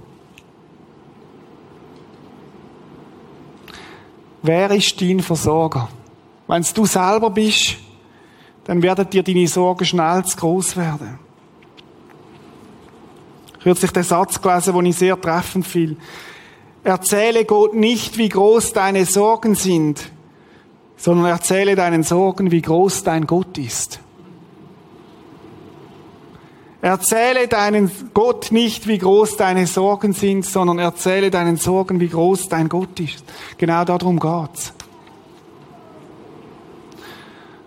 Wer 4.42 4.70
ist 4.72 5.00
dein 5.00 5.20
Versorger? 5.20 5.88
Wenn 6.46 6.64
du 6.74 6.86
selber 6.86 7.30
bist, 7.30 7.76
dann 8.64 8.82
werden 8.82 9.08
dir 9.08 9.22
deine 9.22 9.48
Sorgen 9.48 9.84
schnell 9.84 10.24
zu 10.24 10.36
groß 10.36 10.76
werden. 10.76 11.18
Kürzlich 13.64 13.92
den 13.92 14.02
Satz 14.02 14.42
gelesen, 14.42 14.74
den 14.74 14.84
ich 14.84 14.96
sehr 14.96 15.18
treffend 15.18 15.66
fiel. 15.66 15.96
Erzähle 16.84 17.46
Gott 17.46 17.72
nicht, 17.72 18.18
wie 18.18 18.28
groß 18.28 18.74
deine 18.74 19.06
Sorgen 19.06 19.54
sind, 19.54 20.10
sondern 20.98 21.24
erzähle 21.24 21.74
deinen 21.74 22.02
Sorgen, 22.02 22.50
wie 22.50 22.60
groß 22.60 23.04
dein 23.04 23.26
Gott 23.26 23.56
ist. 23.56 24.00
Erzähle 26.82 27.48
deinen 27.48 27.90
Gott 28.12 28.52
nicht, 28.52 28.86
wie 28.86 28.98
groß 28.98 29.38
deine 29.38 29.66
Sorgen 29.66 30.12
sind, 30.12 30.44
sondern 30.44 30.78
erzähle 30.78 31.30
deinen 31.30 31.56
Sorgen, 31.56 32.00
wie 32.00 32.10
groß 32.10 32.50
dein 32.50 32.68
Gott 32.68 33.00
ist. 33.00 33.24
Genau 33.56 33.86
darum 33.86 34.20
geht's. 34.20 34.74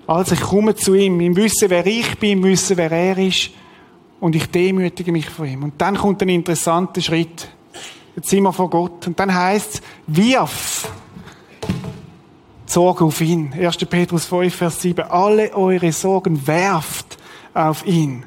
Also 0.06 0.36
ich 0.36 0.42
komme 0.42 0.76
zu 0.76 0.94
ihm, 0.94 1.20
im 1.22 1.36
Wissen, 1.36 1.72
wer 1.72 1.88
ich 1.88 2.20
bin, 2.20 2.38
im 2.38 2.44
Wissen, 2.44 2.78
wer 2.78 2.92
er 2.92 3.18
ist, 3.18 3.50
und 4.20 4.36
ich 4.36 4.50
demütige 4.50 5.12
mich 5.12 5.30
vor 5.30 5.46
ihm. 5.46 5.64
Und 5.64 5.82
dann 5.82 5.98
kommt 5.98 6.22
ein 6.22 6.30
interessanter 6.30 7.02
Schritt. 7.02 7.48
Jetzt 8.16 8.30
sind 8.30 8.44
wir 8.44 8.54
vor 8.54 8.70
Gott. 8.70 9.06
Und 9.08 9.20
dann 9.20 9.34
heißt 9.34 9.76
es, 9.76 9.82
wirf 10.08 10.92
Sorge 12.66 13.06
auf 13.06 13.22
ihn. 13.22 13.54
1. 13.54 13.78
Petrus 13.86 14.26
5, 14.26 14.54
Vers 14.54 14.82
7. 14.82 15.06
Alle 15.10 15.54
eure 15.56 15.92
Sorgen 15.92 16.46
werft 16.48 17.18
auf 17.54 17.86
ihn. 17.86 18.24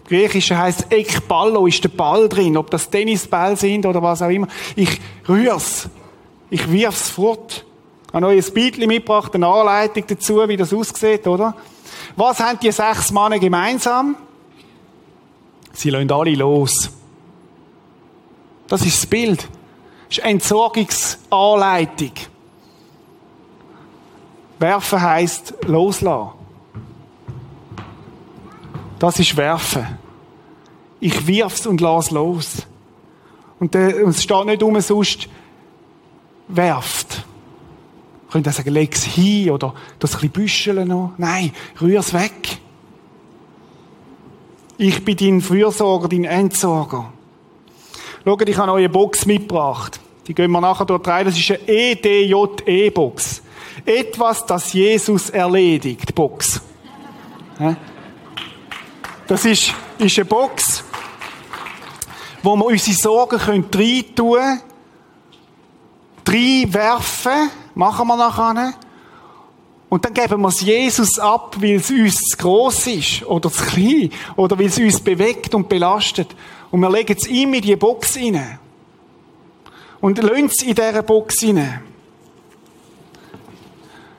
Im 0.00 0.06
Griechischen 0.06 0.58
heißt 0.58 0.86
Ekballo, 0.90 1.66
ist 1.66 1.82
der 1.82 1.88
Ball 1.88 2.28
drin, 2.28 2.56
ob 2.56 2.70
das 2.70 2.90
Tennisball 2.90 3.56
sind 3.56 3.86
oder 3.86 4.02
was 4.02 4.20
auch 4.20 4.28
immer. 4.28 4.48
Ich 4.76 5.00
rühr's. 5.28 5.88
Ich 6.50 6.70
wirf's 6.70 7.08
fort. 7.08 7.64
Ich 8.08 8.14
habe 8.14 8.26
euch 8.26 8.46
ein 8.46 8.52
Bildchen 8.52 8.86
mitgebracht, 8.86 9.34
eine 9.34 9.46
Anleitung 9.46 10.04
dazu, 10.06 10.46
wie 10.46 10.56
das 10.58 10.74
aussieht, 10.74 11.26
oder? 11.26 11.56
Was 12.14 12.40
haben 12.40 12.58
die 12.60 12.70
sechs 12.70 13.10
Männer 13.10 13.38
gemeinsam? 13.38 14.16
Sie 15.72 15.90
lassen 15.90 16.10
alle 16.10 16.34
los. 16.34 16.90
Das 18.68 18.82
ist 18.82 19.02
das 19.02 19.06
Bild. 19.06 19.48
Das 20.08 20.18
ist 20.18 20.24
Entsorgungsanleitung. 20.24 22.12
Werfen 24.58 25.00
heisst 25.00 25.54
loslassen. 25.66 26.30
Das 28.98 29.18
ist 29.18 29.36
Werfen. 29.36 29.98
Ich 31.00 31.26
wirf's 31.26 31.66
und 31.66 31.80
lass 31.80 32.12
los. 32.12 32.66
Und, 33.58 33.74
es 33.74 34.22
steht 34.22 34.46
nicht 34.46 34.62
um 34.62 34.80
sonst 34.80 35.28
werft. 36.48 37.24
Ich 38.26 38.32
könnte 38.32 38.52
sagen, 38.52 38.70
leg's 38.70 39.02
hin 39.02 39.50
oder 39.50 39.74
das 39.98 40.14
ein 40.14 40.20
bisschen 40.20 40.30
büscheln 40.30 40.88
noch. 40.88 41.12
Nein, 41.18 41.52
rühr's 41.80 42.14
weg. 42.14 42.61
Ich 44.78 45.04
bin 45.04 45.16
dein 45.16 45.40
Fürsorger, 45.40 46.08
dein 46.08 46.24
Entsorger. 46.24 47.12
Schaut, 48.24 48.48
ich 48.48 48.56
habe 48.56 48.72
euch 48.72 48.78
eine 48.78 48.88
Box 48.88 49.26
mitgebracht. 49.26 50.00
Die 50.26 50.34
gehen 50.34 50.50
wir 50.50 50.60
nachher 50.60 50.84
dort 50.84 51.06
rein. 51.08 51.26
Das 51.26 51.36
ist 51.36 51.50
eine 51.50 51.68
EDJE-Box. 51.68 53.42
Etwas, 53.84 54.46
das 54.46 54.72
Jesus 54.72 55.30
erledigt. 55.30 56.14
Box. 56.14 56.60
Das 59.26 59.44
ist, 59.44 59.72
ist 59.98 60.18
eine 60.18 60.24
Box, 60.24 60.84
wo 62.42 62.56
wir 62.56 62.66
unsere 62.66 62.96
Sorgen 62.96 63.36
rein 63.36 63.70
tun 64.14 64.34
können, 64.34 64.60
reinwerfen, 66.28 67.50
machen 67.74 68.06
wir 68.06 68.16
nachher. 68.16 68.74
Und 69.92 70.06
dann 70.06 70.14
geben 70.14 70.40
wir 70.40 70.48
es 70.48 70.62
Jesus 70.62 71.18
ab, 71.18 71.56
weil 71.60 71.74
es 71.74 71.90
uns 71.90 72.14
zu 72.14 72.38
gross 72.38 72.86
ist 72.86 73.26
oder 73.26 73.52
zu 73.52 73.62
klein 73.62 74.10
oder 74.36 74.58
weil 74.58 74.68
es 74.68 74.78
uns 74.78 74.98
bewegt 74.98 75.54
und 75.54 75.68
belastet. 75.68 76.34
Und 76.70 76.80
wir 76.80 76.88
legen 76.88 77.14
es 77.14 77.26
ihm 77.26 77.52
in 77.52 77.60
die 77.60 77.76
Box 77.76 78.16
rein. 78.16 78.58
Und 80.00 80.16
lassen 80.16 80.46
es 80.46 80.62
in 80.62 80.74
dieser 80.74 81.02
Box 81.02 81.42
rein. 81.42 81.82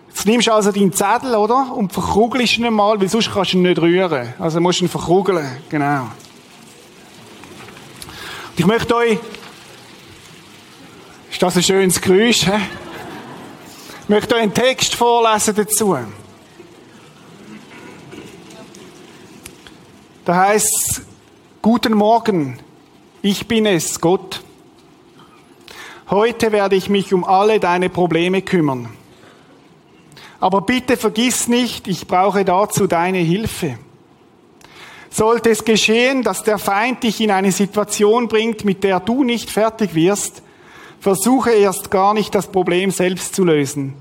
Jetzt 0.10 0.28
nimmst 0.28 0.46
du 0.46 0.54
also 0.54 0.72
deinen 0.72 0.94
Zettel, 0.94 1.34
oder? 1.34 1.74
Und 1.76 1.92
verkrugelst 1.92 2.60
ihn 2.60 2.72
mal, 2.72 3.02
weil 3.02 3.10
sonst 3.10 3.34
kannst 3.34 3.54
du 3.54 3.58
ihn 3.58 3.64
nicht 3.64 3.82
rühren. 3.82 4.32
Also 4.38 4.62
musst 4.62 4.80
du 4.80 4.86
ihn 4.86 4.90
verkrugeln. 4.90 5.58
Genau. 5.70 6.04
Und 6.04 8.60
ich 8.60 8.66
möchte 8.68 8.96
euch, 8.96 9.18
ist 11.32 11.42
das 11.42 11.58
ein 11.58 11.64
schönes 11.64 12.00
Geräusch, 12.00 12.46
hä? 12.46 12.60
Ich 14.04 14.10
möchte 14.10 14.36
euch 14.36 14.42
einen 14.42 14.54
Text 14.54 14.96
vorlesen 14.96 15.56
dazu. 15.56 15.98
Da 20.26 20.36
heißt 20.36 21.04
Guten 21.62 21.94
Morgen, 21.94 22.60
ich 23.22 23.48
bin 23.48 23.66
es, 23.66 24.02
Gott. 24.02 24.44
Heute 26.10 26.52
werde 26.52 26.76
ich 26.76 26.90
mich 26.90 27.14
um 27.14 27.24
alle 27.24 27.62
deine 27.62 27.88
Probleme 27.88 28.42
kümmern. 28.42 28.90
Aber 30.42 30.60
bitte 30.60 30.98
vergiss 30.98 31.48
nicht, 31.48 31.88
ich 31.88 32.06
brauche 32.06 32.44
dazu 32.44 32.88
deine 32.88 33.20
Hilfe. 33.20 33.78
Sollte 35.10 35.50
es 35.50 35.64
geschehen, 35.64 36.24
dass 36.24 36.44
der 36.44 36.58
Feind 36.58 37.04
dich 37.04 37.22
in 37.22 37.32
eine 37.32 37.54
Situation 37.54 38.28
bringt, 38.28 38.66
mit 38.66 38.84
der 38.84 39.00
du 39.00 39.24
nicht 39.24 39.50
fertig 39.50 39.96
wirst, 39.96 40.44
Versuche 41.04 41.52
erst 41.52 41.92
gar 41.92 42.14
nicht 42.14 42.34
das 42.34 42.48
Problem 42.48 42.90
selbst 42.90 43.36
zu 43.36 43.44
lösen, 43.44 43.94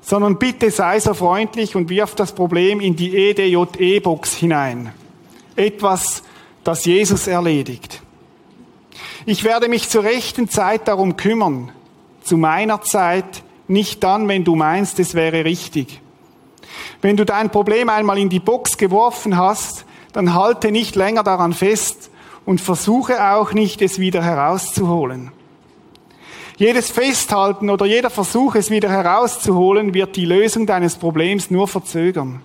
sondern 0.00 0.38
bitte 0.38 0.72
sei 0.72 0.98
so 0.98 1.14
freundlich 1.14 1.76
und 1.76 1.88
wirf 1.88 2.16
das 2.16 2.32
Problem 2.32 2.80
in 2.80 2.96
die 2.96 3.16
EDJE-Box 3.16 4.34
hinein. 4.34 4.92
Etwas, 5.54 6.24
das 6.64 6.84
Jesus 6.84 7.28
erledigt. 7.28 8.02
Ich 9.24 9.44
werde 9.44 9.68
mich 9.68 9.88
zur 9.88 10.02
rechten 10.02 10.48
Zeit 10.48 10.88
darum 10.88 11.16
kümmern, 11.16 11.70
zu 12.24 12.36
meiner 12.36 12.82
Zeit, 12.82 13.44
nicht 13.68 14.02
dann, 14.02 14.26
wenn 14.26 14.42
du 14.42 14.56
meinst, 14.56 14.98
es 14.98 15.14
wäre 15.14 15.44
richtig. 15.44 16.00
Wenn 17.02 17.16
du 17.16 17.24
dein 17.24 17.50
Problem 17.50 17.88
einmal 17.88 18.18
in 18.18 18.30
die 18.30 18.40
Box 18.40 18.78
geworfen 18.78 19.36
hast, 19.36 19.84
dann 20.12 20.34
halte 20.34 20.72
nicht 20.72 20.96
länger 20.96 21.22
daran 21.22 21.52
fest 21.52 22.10
und 22.44 22.60
versuche 22.60 23.30
auch 23.30 23.52
nicht, 23.52 23.80
es 23.80 24.00
wieder 24.00 24.24
herauszuholen. 24.24 25.30
Jedes 26.56 26.90
Festhalten 26.90 27.68
oder 27.68 27.84
jeder 27.84 28.08
Versuch, 28.08 28.54
es 28.54 28.70
wieder 28.70 28.88
herauszuholen, 28.88 29.92
wird 29.92 30.16
die 30.16 30.24
Lösung 30.24 30.66
deines 30.66 30.96
Problems 30.96 31.50
nur 31.50 31.68
verzögern. 31.68 32.40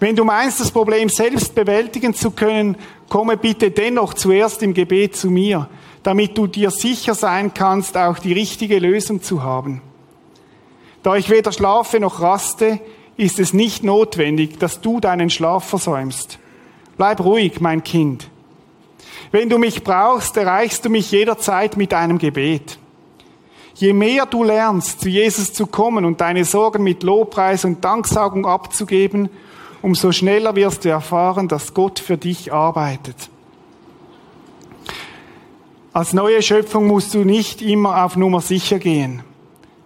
Wenn 0.00 0.16
du 0.16 0.24
meinst, 0.24 0.60
das 0.60 0.70
Problem 0.70 1.10
selbst 1.10 1.54
bewältigen 1.54 2.14
zu 2.14 2.30
können, 2.30 2.76
komme 3.10 3.36
bitte 3.36 3.70
dennoch 3.70 4.14
zuerst 4.14 4.62
im 4.62 4.72
Gebet 4.72 5.14
zu 5.14 5.28
mir, 5.30 5.68
damit 6.02 6.38
du 6.38 6.46
dir 6.46 6.70
sicher 6.70 7.14
sein 7.14 7.52
kannst, 7.52 7.98
auch 7.98 8.18
die 8.18 8.32
richtige 8.32 8.78
Lösung 8.78 9.20
zu 9.20 9.42
haben. 9.42 9.82
Da 11.02 11.16
ich 11.16 11.28
weder 11.28 11.52
schlafe 11.52 12.00
noch 12.00 12.22
raste, 12.22 12.80
ist 13.18 13.38
es 13.38 13.52
nicht 13.52 13.84
notwendig, 13.84 14.58
dass 14.58 14.80
du 14.80 15.00
deinen 15.00 15.28
Schlaf 15.28 15.68
versäumst. 15.68 16.38
Bleib 16.96 17.20
ruhig, 17.20 17.60
mein 17.60 17.84
Kind. 17.84 18.30
Wenn 19.32 19.50
du 19.50 19.58
mich 19.58 19.84
brauchst, 19.84 20.36
erreichst 20.38 20.84
du 20.86 20.88
mich 20.88 21.10
jederzeit 21.10 21.76
mit 21.76 21.92
einem 21.92 22.18
Gebet. 22.18 22.78
Je 23.78 23.92
mehr 23.92 24.26
du 24.26 24.42
lernst, 24.42 25.02
zu 25.02 25.08
Jesus 25.08 25.52
zu 25.52 25.68
kommen 25.68 26.04
und 26.04 26.20
deine 26.20 26.44
Sorgen 26.44 26.82
mit 26.82 27.04
Lobpreis 27.04 27.64
und 27.64 27.84
Danksagung 27.84 28.44
abzugeben, 28.44 29.28
umso 29.82 30.10
schneller 30.10 30.56
wirst 30.56 30.84
du 30.84 30.88
erfahren, 30.88 31.46
dass 31.46 31.74
Gott 31.74 32.00
für 32.00 32.16
dich 32.16 32.52
arbeitet. 32.52 33.30
Als 35.92 36.12
neue 36.12 36.42
Schöpfung 36.42 36.88
musst 36.88 37.14
du 37.14 37.18
nicht 37.18 37.62
immer 37.62 38.04
auf 38.04 38.16
Nummer 38.16 38.40
sicher 38.40 38.80
gehen. 38.80 39.22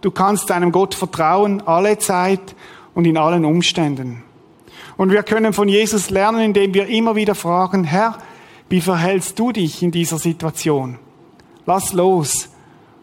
Du 0.00 0.10
kannst 0.10 0.48
deinem 0.48 0.72
Gott 0.72 0.94
vertrauen, 0.94 1.62
alle 1.66 1.98
Zeit 1.98 2.54
und 2.94 3.04
in 3.04 3.18
allen 3.18 3.44
Umständen. 3.44 4.22
Und 4.96 5.10
wir 5.10 5.22
können 5.22 5.52
von 5.52 5.68
Jesus 5.68 6.08
lernen, 6.08 6.40
indem 6.40 6.72
wir 6.72 6.86
immer 6.86 7.14
wieder 7.14 7.34
fragen, 7.34 7.84
Herr, 7.84 8.16
wie 8.70 8.80
verhältst 8.80 9.38
du 9.38 9.52
dich 9.52 9.82
in 9.82 9.90
dieser 9.90 10.18
Situation? 10.18 10.98
Lass 11.66 11.92
los 11.92 12.51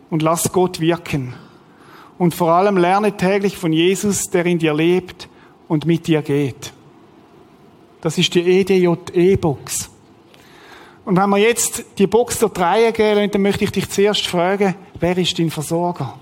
und 0.10 0.22
lass 0.22 0.51
Gott 0.51 0.80
wirken. 0.80 1.34
Und 2.18 2.36
vor 2.36 2.51
allem 2.51 2.78
lerne 2.78 3.16
täglich 3.16 3.57
von 3.57 3.72
Jesus, 3.72 4.30
der 4.30 4.45
in 4.45 4.60
dir 4.60 4.74
lebt 4.74 5.30
und 5.68 5.86
mit 5.86 6.07
dir 6.07 6.22
geht. 6.22 6.74
Das 8.01 8.18
ist 8.18 8.34
die 8.34 8.41
EDJE-Box. 8.41 9.89
Und 11.05 11.18
wenn 11.18 11.30
wir 11.30 11.38
jetzt 11.38 11.84
die 11.97 12.07
Box 12.07 12.39
der 12.39 12.49
Dreie 12.49 12.91
gehen, 12.91 13.32
dann 13.32 13.41
möchte 13.41 13.64
ich 13.64 13.72
dich 13.72 13.89
zuerst 13.89 14.28
fragen, 14.28 14.76
wer 14.99 15.18
ist 15.18 15.39
dein 15.39 15.49
Versorger? 15.49 16.20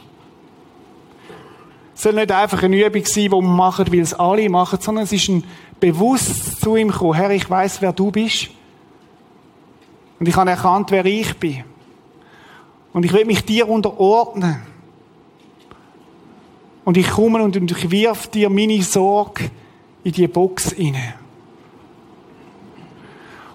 Es 1.96 2.04
soll 2.04 2.14
nicht 2.14 2.32
einfach 2.32 2.62
eine 2.62 2.86
Übung 2.86 3.06
sein, 3.06 3.24
die 3.24 3.32
wir 3.32 3.42
machen, 3.42 3.92
weil 3.92 4.02
es 4.02 4.14
alle 4.14 4.48
machen, 4.50 4.80
sondern 4.80 5.06
es 5.06 5.12
ist 5.12 5.30
ein 5.30 5.44
bewusst 5.80 6.62
zu 6.62 6.76
ihm 6.76 6.92
kommen. 6.92 7.16
Herr, 7.16 7.32
ich 7.32 7.50
weiß, 7.50 7.82
wer 7.82 7.92
du 7.92 8.12
bist. 8.12 8.50
Und 10.20 10.28
ich 10.28 10.36
habe 10.36 10.52
erkannt, 10.52 10.92
wer 10.92 11.06
ich 11.06 11.36
bin. 11.38 11.64
Und 12.98 13.04
ich 13.04 13.14
will 13.14 13.26
mich 13.26 13.45
dir 13.45 13.70
unterordnen. 13.70 14.58
Und 16.84 16.98
ich 16.98 17.08
komme 17.08 17.43
und 17.43 17.56
ich 17.56 17.91
wirf 17.91 18.26
dir 18.26 18.50
meine 18.50 18.82
Sorge 18.82 19.52
in 20.04 20.14
die 20.14 20.28
Box 20.28 20.72
inne. 20.72 21.14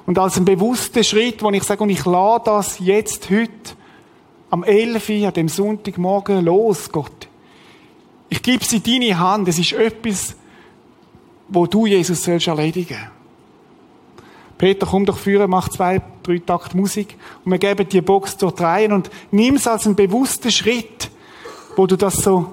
Und 0.07 0.16
als 0.16 0.36
ein 0.36 0.45
bewusster 0.45 1.03
Schritt, 1.03 1.43
wo 1.43 1.51
ich 1.51 1.64
sage, 1.64 1.82
und 1.82 1.90
ich 1.90 2.05
lade 2.05 2.45
das 2.45 2.78
jetzt, 2.78 3.30
heute, 3.30 3.51
am 4.49 4.62
11. 4.62 5.11
an 5.26 5.34
dem 5.34 5.49
Sonntagmorgen 5.49 6.45
los, 6.45 6.93
Gott. 6.93 7.26
Ich 8.28 8.43
gebe 8.43 8.64
sie 8.64 8.76
in 8.76 9.01
deine 9.01 9.18
Hand. 9.18 9.49
Es 9.49 9.59
ist 9.59 9.72
etwas, 9.72 10.36
wo 11.49 11.66
du, 11.66 11.86
Jesus, 11.86 12.22
sollst 12.22 12.47
erledigen. 12.47 13.11
Peter, 14.62 14.86
komm 14.86 15.04
doch 15.04 15.18
führen, 15.18 15.50
mach 15.50 15.70
zwei, 15.70 16.00
drei 16.22 16.38
Takt 16.38 16.76
Musik 16.76 17.16
und 17.44 17.50
wir 17.50 17.58
geben 17.58 17.88
die 17.88 18.00
Box 18.00 18.36
dort 18.36 18.60
rein 18.60 18.92
und 18.92 19.10
nimm 19.32 19.56
es 19.56 19.66
als 19.66 19.86
einen 19.86 19.96
bewussten 19.96 20.52
Schritt, 20.52 21.10
wo 21.74 21.84
du 21.88 21.96
das 21.96 22.18
so 22.18 22.48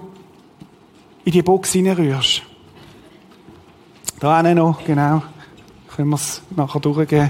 in 1.24 1.34
die 1.34 1.44
Box 1.44 1.72
hineinrührst. 1.72 2.42
Da 4.20 4.42
noch, 4.42 4.84
genau. 4.84 5.22
Können 5.96 6.10
wir 6.10 6.16
es 6.16 6.42
nachher 6.56 6.80
durchgehen. 6.80 7.30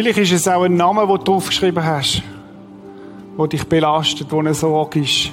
Vielleicht 0.00 0.16
ist 0.16 0.32
es 0.32 0.48
auch 0.48 0.62
ein 0.62 0.76
Name, 0.76 1.06
den 1.06 1.08
du 1.18 1.24
draufgeschrieben 1.24 1.84
hast, 1.84 2.22
der 3.38 3.46
dich 3.48 3.64
belastet, 3.64 4.32
der 4.32 4.38
eine 4.38 4.54
Sorge 4.54 5.00
ist. 5.00 5.30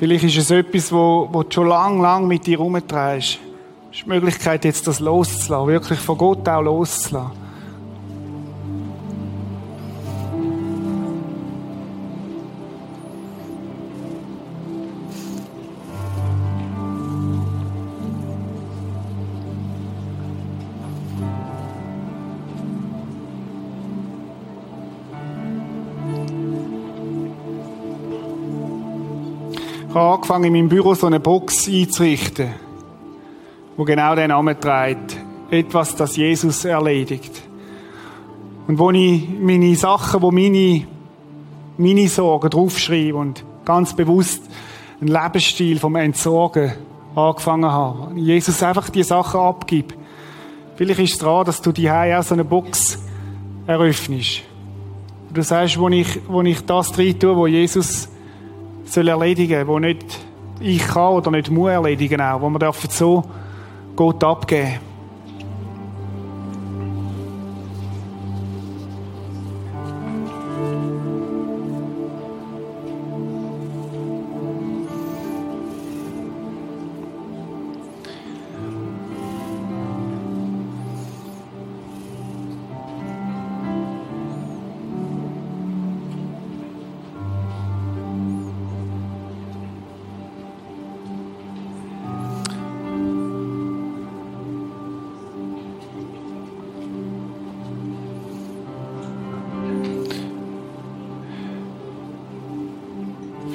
Vielleicht 0.00 0.24
ist 0.24 0.36
es 0.36 0.50
etwas, 0.50 0.90
wo, 0.90 1.28
wo 1.30 1.44
du 1.44 1.52
schon 1.52 1.68
lang, 1.68 2.00
lang 2.00 2.26
mit 2.26 2.44
dir 2.44 2.58
herumtreibst. 2.58 3.38
Es 3.92 3.98
ist 3.98 4.04
die 4.06 4.08
Möglichkeit, 4.08 4.64
jetzt 4.64 4.84
das 4.88 4.98
loszulassen, 4.98 5.68
wirklich 5.68 6.00
von 6.00 6.18
Gott 6.18 6.48
auch 6.48 6.60
loszulassen. 6.60 7.45
Habe 29.96 30.14
angefangen, 30.14 30.44
in 30.44 30.52
meinem 30.52 30.68
Büro 30.68 30.94
so 30.94 31.06
eine 31.06 31.20
Box 31.20 31.68
einzurichten, 31.68 32.50
wo 33.76 33.84
genau 33.84 34.14
den 34.14 34.28
Namen 34.28 34.60
trägt. 34.60 35.16
Etwas, 35.50 35.96
das 35.96 36.16
Jesus 36.16 36.64
erledigt. 36.64 37.42
Und 38.66 38.78
wo 38.78 38.90
ich 38.90 39.26
meine 39.40 39.74
Sachen, 39.74 40.20
wo 40.20 40.30
meine, 40.30 40.86
meine 41.78 42.08
Sorgen 42.08 42.50
draufschreibe 42.50 43.16
und 43.16 43.44
ganz 43.64 43.94
bewusst 43.94 44.42
einen 45.00 45.08
Lebensstil 45.08 45.78
vom 45.78 45.96
Entsorgen 45.96 46.72
angefangen 47.14 47.70
habe. 47.70 48.18
Jesus 48.18 48.62
einfach 48.62 48.90
die 48.90 49.02
Sachen 49.02 49.40
abgibt. 49.40 49.94
Vielleicht 50.74 51.00
ist 51.00 51.12
es 51.12 51.18
dran, 51.18 51.46
dass 51.46 51.62
du 51.62 51.72
die 51.72 51.90
auch 51.90 52.22
so 52.22 52.34
eine 52.34 52.44
Box 52.44 52.98
eröffnest. 53.66 54.42
Du 55.32 55.42
sagst, 55.42 55.78
wo 55.78 55.88
ich, 55.88 56.20
wo 56.28 56.42
ich 56.42 56.60
das 56.66 56.98
rein 56.98 57.18
tue, 57.18 57.34
wo 57.34 57.46
Jesus 57.46 58.08
soll 58.86 59.08
erledigen, 59.08 59.66
wo 59.66 59.78
nicht 59.78 60.18
ich 60.60 60.86
kann 60.86 61.12
oder 61.12 61.30
nicht 61.30 61.50
muss 61.50 61.70
erledigen 61.70 62.20
auch, 62.20 62.40
wo 62.40 62.48
wir 62.48 62.72
so 62.90 63.22
Gott 63.94 64.22
abgeben 64.24 64.85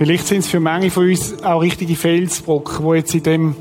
Vielleicht 0.03 0.25
sind 0.25 0.39
es 0.39 0.47
für 0.47 0.59
manche 0.59 0.89
von 0.89 1.07
uns 1.07 1.43
auch 1.43 1.61
richtige 1.61 1.95
Felsbrocken, 1.95 2.83
die 2.83 2.95
jetzt 2.95 3.13
in 3.13 3.21
dem, 3.21 3.55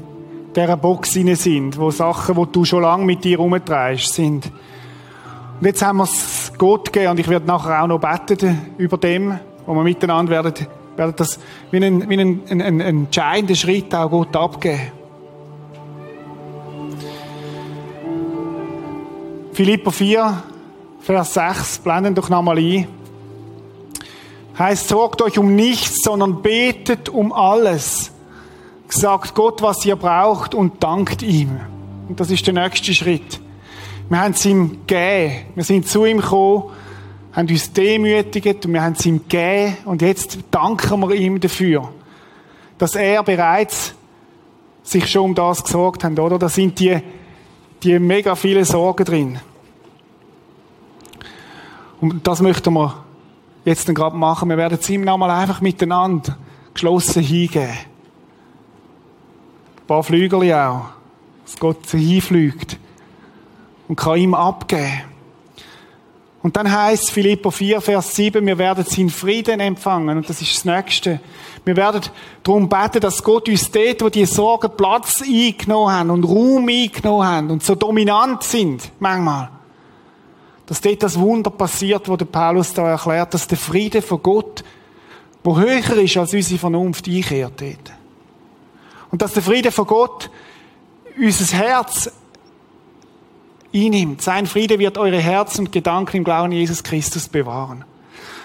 dieser 0.57 0.79
Box 0.79 1.13
hinein 1.13 1.37
sind, 1.37 1.77
wo 1.77 1.91
Sachen, 1.91 2.35
die 2.35 2.51
du 2.51 2.65
schon 2.65 2.81
lange 2.81 3.05
mit 3.05 3.23
dir 3.23 3.37
herumtreibst, 3.37 4.15
sind. 4.15 4.51
Und 5.61 5.67
jetzt 5.67 5.83
haben 5.83 5.99
wir 5.99 6.05
es 6.05 6.51
Gott 6.57 6.95
gegeben 6.95 7.11
und 7.11 7.21
ich 7.21 7.29
werde 7.29 7.47
nachher 7.47 7.83
auch 7.83 7.89
noch 7.89 8.01
beten 8.01 8.59
über 8.79 8.97
dem, 8.97 9.39
wo 9.67 9.75
wir 9.75 9.83
miteinander 9.83 10.33
werden, 10.33 10.67
werden 10.97 11.15
das 11.15 11.39
wie 11.73 11.77
einen, 11.77 12.09
wie 12.09 12.19
einen, 12.19 12.41
einen, 12.49 12.63
einen 12.63 12.81
entscheidenden 12.81 13.57
Schritt 13.57 13.95
auch 13.95 14.09
Gott 14.09 14.35
abgeben. 14.35 14.93
Philipper 19.53 19.93
4, 19.93 20.43
Vers 21.01 21.35
6, 21.35 21.81
blenden 21.81 22.15
doch 22.15 22.31
nochmal 22.31 22.57
ein. 22.57 23.00
Heißt, 24.61 24.89
sorgt 24.89 25.23
euch 25.23 25.39
um 25.39 25.55
nichts, 25.57 26.03
sondern 26.05 26.43
betet 26.43 27.09
um 27.09 27.33
alles. 27.33 28.13
Sagt 28.91 29.35
Gott, 29.35 29.63
was 29.63 29.87
ihr 29.87 29.97
braucht 29.97 30.55
und 30.55 30.83
dankt 30.85 31.23
ihm. 31.23 31.59
Und 32.07 32.21
das 32.21 32.31
ist 32.31 32.47
der 32.47 32.53
nächste 32.53 32.93
Schritt. 32.93 33.41
Wir 34.11 34.21
haben 34.21 34.33
es 34.33 34.45
ihm 34.45 34.87
gegeben. 34.87 35.47
Wir 35.55 35.65
sind 35.65 35.89
zu 35.89 36.05
ihm 36.05 36.19
gekommen, 36.19 36.65
haben 37.33 37.49
uns 37.49 37.73
demütigt 37.73 38.67
und 38.67 38.75
wir 38.75 38.83
haben 38.83 38.93
es 38.93 39.07
ihm 39.07 39.23
gegeben. 39.27 39.79
Und 39.87 40.03
jetzt 40.03 40.37
danken 40.51 41.01
wir 41.01 41.15
ihm 41.15 41.41
dafür, 41.41 41.91
dass 42.77 42.97
er 42.97 43.23
bereits 43.23 43.95
sich 44.83 45.11
schon 45.11 45.25
um 45.25 45.35
das 45.35 45.65
gesorgt 45.65 46.05
hat, 46.05 46.19
oder? 46.19 46.39
Da 46.39 46.51
sind 46.51 46.79
die, 46.81 46.99
die 47.83 47.99
mega 47.99 48.35
viele 48.35 48.67
Sorgen 48.67 49.07
drin. 49.07 49.39
Und 52.03 52.27
das 52.27 52.43
möchten 52.43 52.75
wir 52.75 53.10
jetzt 53.65 53.89
dann 53.89 53.95
gerade 53.95 54.17
machen. 54.17 54.49
Wir 54.49 54.57
werden 54.57 54.79
es 54.81 54.89
ihm 54.89 55.03
nochmal 55.03 55.31
einfach 55.31 55.61
miteinander 55.61 56.37
geschlossen 56.75 57.23
hingeben. 57.23 57.69
Ein 57.69 57.87
paar 59.87 60.03
Flügel 60.03 60.53
auch, 60.55 60.87
dass 61.45 61.59
Gott 61.59 61.87
sie 61.87 61.99
hinfliegt 61.99 62.79
und 63.89 63.97
kann 63.97 64.19
ihm 64.19 64.35
abgeben. 64.35 65.03
Und 66.43 66.57
dann 66.57 66.73
heißt 66.73 67.11
Philippa 67.11 67.51
4, 67.51 67.83
Vers 67.83 68.17
7, 68.17 68.47
wir 68.47 68.57
werden 68.57 68.85
seinen 68.85 69.11
Frieden 69.11 69.61
empfangen. 69.61 70.17
Und 70.17 70.29
das 70.29 70.41
ist 70.41 70.57
das 70.57 70.65
Nächste. 70.65 71.21
Wir 71.67 71.77
werden 71.77 72.01
darum 72.43 72.69
beten, 72.69 73.01
dass 73.01 73.23
Gott 73.23 73.47
uns 73.49 73.71
dort, 73.71 74.01
wo 74.01 74.09
die 74.09 74.25
Sorgen 74.25 74.71
Platz 74.75 75.21
eingenommen 75.21 75.93
haben 75.93 76.11
und 76.11 76.25
Raum 76.25 76.67
eingenommen 76.67 77.27
haben 77.27 77.51
und 77.51 77.63
so 77.63 77.75
dominant 77.75 78.43
sind, 78.43 78.91
manchmal, 79.01 79.51
dass 80.71 80.81
dort 80.81 81.03
das 81.03 81.19
Wunder 81.19 81.51
passiert, 81.51 82.09
wo 82.09 82.17
der 82.17 82.27
Paulus 82.27 82.73
da 82.73 82.89
erklärt, 82.91 83.35
dass 83.35 83.49
der 83.49 83.59
Friede 83.59 84.01
von 84.01 84.23
Gott, 84.23 84.63
wo 85.43 85.59
höher 85.59 85.97
ist 85.97 86.17
als 86.17 86.33
unsere 86.33 86.61
Vernunft, 86.61 87.09
einkehrt 87.09 87.61
dort. 87.61 87.93
Und 89.11 89.21
dass 89.21 89.33
der 89.33 89.43
Friede 89.43 89.73
von 89.73 89.85
Gott 89.89 90.31
unser 91.19 91.57
Herz 91.57 92.13
einnimmt. 93.75 94.23
Sein 94.23 94.47
Friede 94.47 94.79
wird 94.79 94.97
eure 94.97 95.19
Herzen 95.19 95.67
und 95.67 95.73
Gedanken 95.73 96.19
im 96.19 96.23
Glauben 96.23 96.53
Jesus 96.53 96.85
Christus 96.85 97.29
bewahren. 97.29 97.85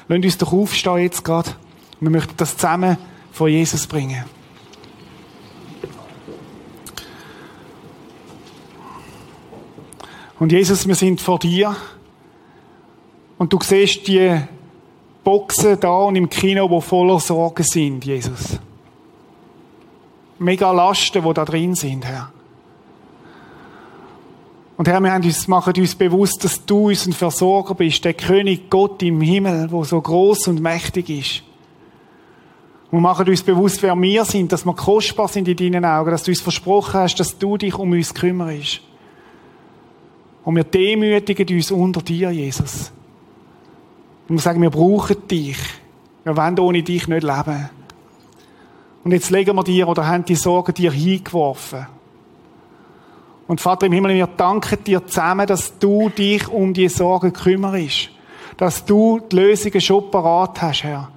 Lasst 0.08 0.26
uns 0.26 0.38
doch 0.40 0.52
aufstehen 0.52 0.98
jetzt 0.98 1.24
gerade. 1.24 1.52
Wir 2.00 2.10
möchten 2.10 2.34
das 2.38 2.58
zusammen 2.58 2.98
vor 3.32 3.50
Jesus 3.50 3.86
bringen. 3.86 4.26
Und 10.40 10.52
Jesus, 10.52 10.88
wir 10.88 10.96
sind 10.96 11.22
vor 11.22 11.38
dir. 11.38 11.76
Und 13.38 13.52
du 13.52 13.60
siehst 13.62 14.08
die 14.08 14.40
Boxen 15.24 15.80
da 15.80 15.98
und 16.04 16.16
im 16.16 16.30
Kino, 16.30 16.70
wo 16.70 16.80
voller 16.80 17.20
Sorgen 17.20 17.64
sind, 17.64 18.06
Jesus. 18.06 18.60
Mega 20.38 20.72
Lasten, 20.72 21.24
wo 21.24 21.34
da 21.34 21.44
drin 21.46 21.76
sind, 21.76 22.06
Herr. 22.06 22.32
Und 24.78 24.88
Herr, 24.88 25.00
wir 25.00 25.12
haben 25.12 25.24
uns, 25.24 25.48
machen 25.48 25.74
uns 25.78 25.96
bewusst, 25.96 26.44
dass 26.44 26.66
du 26.66 26.88
unser 26.88 27.14
Versorger 27.14 27.76
bist, 27.76 28.04
der 28.04 28.14
König 28.14 28.70
Gott 28.70 29.02
im 29.04 29.22
Himmel, 29.22 29.72
wo 29.72 29.84
so 29.84 30.00
groß 30.02 30.50
und 30.50 30.62
mächtig 30.62 31.10
ist. 31.10 31.44
Und 32.92 33.00
wir 33.00 33.02
machen 33.02 33.28
uns 33.28 33.42
bewusst, 33.42 33.82
wer 33.82 33.96
wir 34.00 34.26
sind, 34.26 34.52
dass 34.52 34.66
wir 34.66 34.74
kostbar 34.74 35.28
sind 35.28 35.48
in 35.48 35.56
deinen 35.58 35.86
Augen, 35.86 36.12
dass 36.12 36.24
du 36.24 36.32
uns 36.32 36.42
versprochen 36.42 37.00
hast, 37.00 37.16
dass 37.16 37.38
du 37.38 37.58
dich 37.58 37.74
um 37.76 37.92
uns 37.92 38.14
kümmerst. 38.14 38.82
Und 40.44 40.56
wir 40.56 40.64
demütigen 40.64 41.56
uns 41.56 41.72
unter 41.72 42.02
dir, 42.02 42.32
Jesus. 42.32 42.92
Und 44.28 44.36
wir 44.36 44.42
sagen, 44.42 44.62
wir 44.62 44.70
brauchen 44.70 45.28
dich. 45.28 45.58
Wir 46.24 46.36
wollen 46.36 46.60
ohne 46.60 46.82
dich 46.82 47.08
nicht 47.08 47.24
leben. 47.24 47.70
Und 49.04 49.12
jetzt 49.12 49.30
legen 49.30 49.56
wir 49.56 49.64
dir 49.64 49.88
oder 49.88 50.08
haben 50.08 50.26
die 50.26 50.36
Sorgen 50.36 50.74
dir 50.74 50.92
hingeworfen. 50.92 51.86
Und 53.48 53.62
Vater 53.62 53.86
im 53.86 53.92
Himmel, 53.92 54.16
wir 54.16 54.26
danken 54.26 54.84
dir 54.84 55.06
zusammen, 55.06 55.46
dass 55.46 55.78
du 55.78 56.10
dich 56.10 56.48
um 56.48 56.74
die 56.74 56.90
Sorgen 56.90 57.32
kümmerst. 57.32 58.10
Dass 58.58 58.84
du 58.84 59.20
die 59.20 59.36
Lösungen 59.36 59.82
schon 59.82 60.10
parat 60.10 60.60
hast, 60.62 60.84
Herr. 60.84 61.12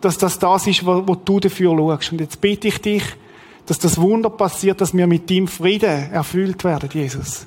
Dass 0.00 0.16
das 0.16 0.38
das 0.38 0.66
ist, 0.66 0.86
wo, 0.86 1.06
wo 1.06 1.14
du 1.14 1.40
dafür 1.40 1.76
schaust. 1.76 2.12
Und 2.12 2.22
jetzt 2.22 2.40
bitte 2.40 2.68
ich 2.68 2.80
dich, 2.80 3.02
dass 3.66 3.78
das 3.78 4.00
Wunder 4.00 4.30
passiert, 4.30 4.80
dass 4.80 4.96
wir 4.96 5.06
mit 5.06 5.28
deinem 5.28 5.48
Frieden 5.48 6.10
erfüllt 6.10 6.64
werden, 6.64 6.88
Jesus. 6.90 7.46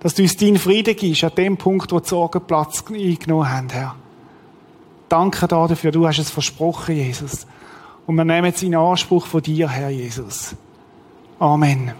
Dass 0.00 0.14
du 0.14 0.22
uns 0.22 0.36
deinen 0.36 0.58
Frieden 0.58 0.94
gibst, 0.94 1.24
an 1.24 1.34
dem 1.36 1.56
Punkt, 1.56 1.90
wo 1.90 2.00
die 2.00 2.08
Sorgen 2.08 2.40
Platz 2.46 2.84
eingenommen 2.88 3.50
haben, 3.50 3.68
Herr. 3.70 3.96
Danke 5.08 5.48
dafür, 5.48 5.90
du 5.90 6.06
hast 6.06 6.18
es 6.18 6.30
versprochen, 6.30 6.94
Jesus. 6.94 7.46
Und 8.06 8.14
wir 8.14 8.24
nehmen 8.24 8.46
jetzt 8.46 8.62
in 8.62 8.74
Anspruch 8.74 9.26
von 9.26 9.42
dir, 9.42 9.68
Herr 9.68 9.90
Jesus. 9.90 10.54
Amen. 11.38 11.92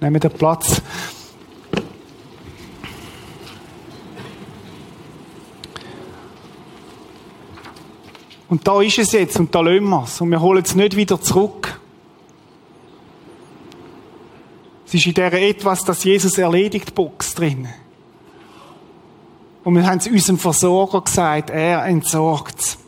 Nehmen 0.00 0.20
den 0.20 0.30
Platz. 0.30 0.82
Und 8.48 8.66
da 8.66 8.80
ist 8.80 8.98
es 8.98 9.12
jetzt 9.12 9.38
und 9.38 9.54
da 9.54 9.60
lassen 9.60 9.88
wir 9.88 10.04
es. 10.04 10.20
Und 10.20 10.30
wir 10.30 10.40
holen 10.40 10.62
es 10.64 10.74
nicht 10.74 10.96
wieder 10.96 11.20
zurück. 11.20 11.80
Es 14.86 14.94
ist 14.94 15.06
in 15.06 15.14
dieser 15.14 15.32
etwas, 15.32 15.84
das 15.84 16.04
Jesus 16.04 16.38
erledigt 16.38 16.94
Box 16.94 17.34
drin. 17.34 17.68
Und 19.64 19.74
wir 19.74 19.84
haben 19.84 19.98
es 19.98 20.06
unserem 20.06 20.38
Versorger 20.38 21.00
gesagt, 21.00 21.50
er 21.50 21.84
entsorgt 21.86 22.60
es. 22.60 22.78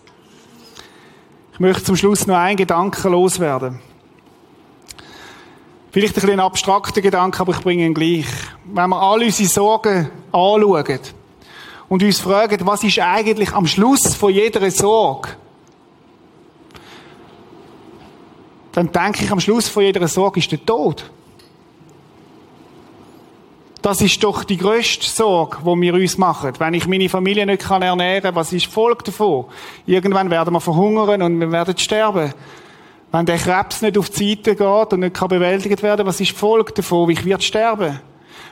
Ich 1.55 1.59
möchte 1.59 1.83
zum 1.83 1.97
Schluss 1.97 2.25
noch 2.29 2.37
einen 2.37 2.57
Gedanken 2.57 3.11
loswerden. 3.11 3.81
Vielleicht 5.91 6.17
ein 6.17 6.21
bisschen 6.21 6.39
abstrakter 6.39 7.01
Gedanke, 7.01 7.41
aber 7.41 7.53
ich 7.53 7.61
bringe 7.63 7.85
ihn 7.85 7.95
gleich. 7.95 8.29
Wenn 8.65 8.91
wir 8.91 9.03
alle 9.03 9.25
unsere 9.25 9.49
Sorgen 9.49 10.09
anschauen 10.31 11.01
und 11.89 12.03
uns 12.05 12.21
fragen, 12.21 12.65
was 12.65 12.85
ist 12.85 13.01
eigentlich 13.01 13.53
am 13.53 13.67
Schluss 13.67 14.15
von 14.15 14.33
jeder 14.33 14.71
Sorge, 14.71 15.31
dann 18.71 18.93
denke 18.93 19.25
ich, 19.25 19.33
am 19.33 19.41
Schluss 19.41 19.67
von 19.67 19.83
jeder 19.83 20.07
Sorge 20.07 20.39
ist 20.39 20.53
der 20.53 20.65
Tod. 20.65 21.11
Das 23.81 24.01
ist 24.01 24.23
doch 24.25 24.43
die 24.43 24.57
grösste 24.57 25.07
Sorge, 25.07 25.59
die 25.63 25.81
wir 25.83 25.95
uns 25.95 26.19
machen. 26.19 26.53
Wenn 26.59 26.75
ich 26.75 26.89
meine 26.89 27.09
Familie 27.09 27.47
nicht 27.47 27.69
ernähren 27.71 28.23
kann, 28.23 28.35
was 28.35 28.53
ist 28.53 28.67
die 28.67 28.71
Folge 28.71 29.05
davon? 29.05 29.45
Irgendwann 29.87 30.31
werden 30.31 30.53
wir 30.53 30.61
verhungern 30.61 31.23
und 31.23 31.39
wir 31.39 31.53
werden 31.53 31.79
sterben. 31.79 32.35
Wenn 33.13 33.27
der 33.27 33.39
Krebs 33.39 33.81
nicht 33.81 33.97
auf 33.97 34.11
die 34.11 34.35
Seite 34.35 34.57
geht 34.57 34.93
und 34.93 35.01
nicht 35.01 35.15
kann 35.15 35.29
bewältigt 35.29 35.83
werden, 35.83 36.07
was 36.07 36.21
ist 36.21 36.33
die 36.33 36.35
Folge 36.35 36.73
davon? 36.73 37.09
Ich 37.11 37.25
werde 37.25 37.43
sterben. 37.43 38.01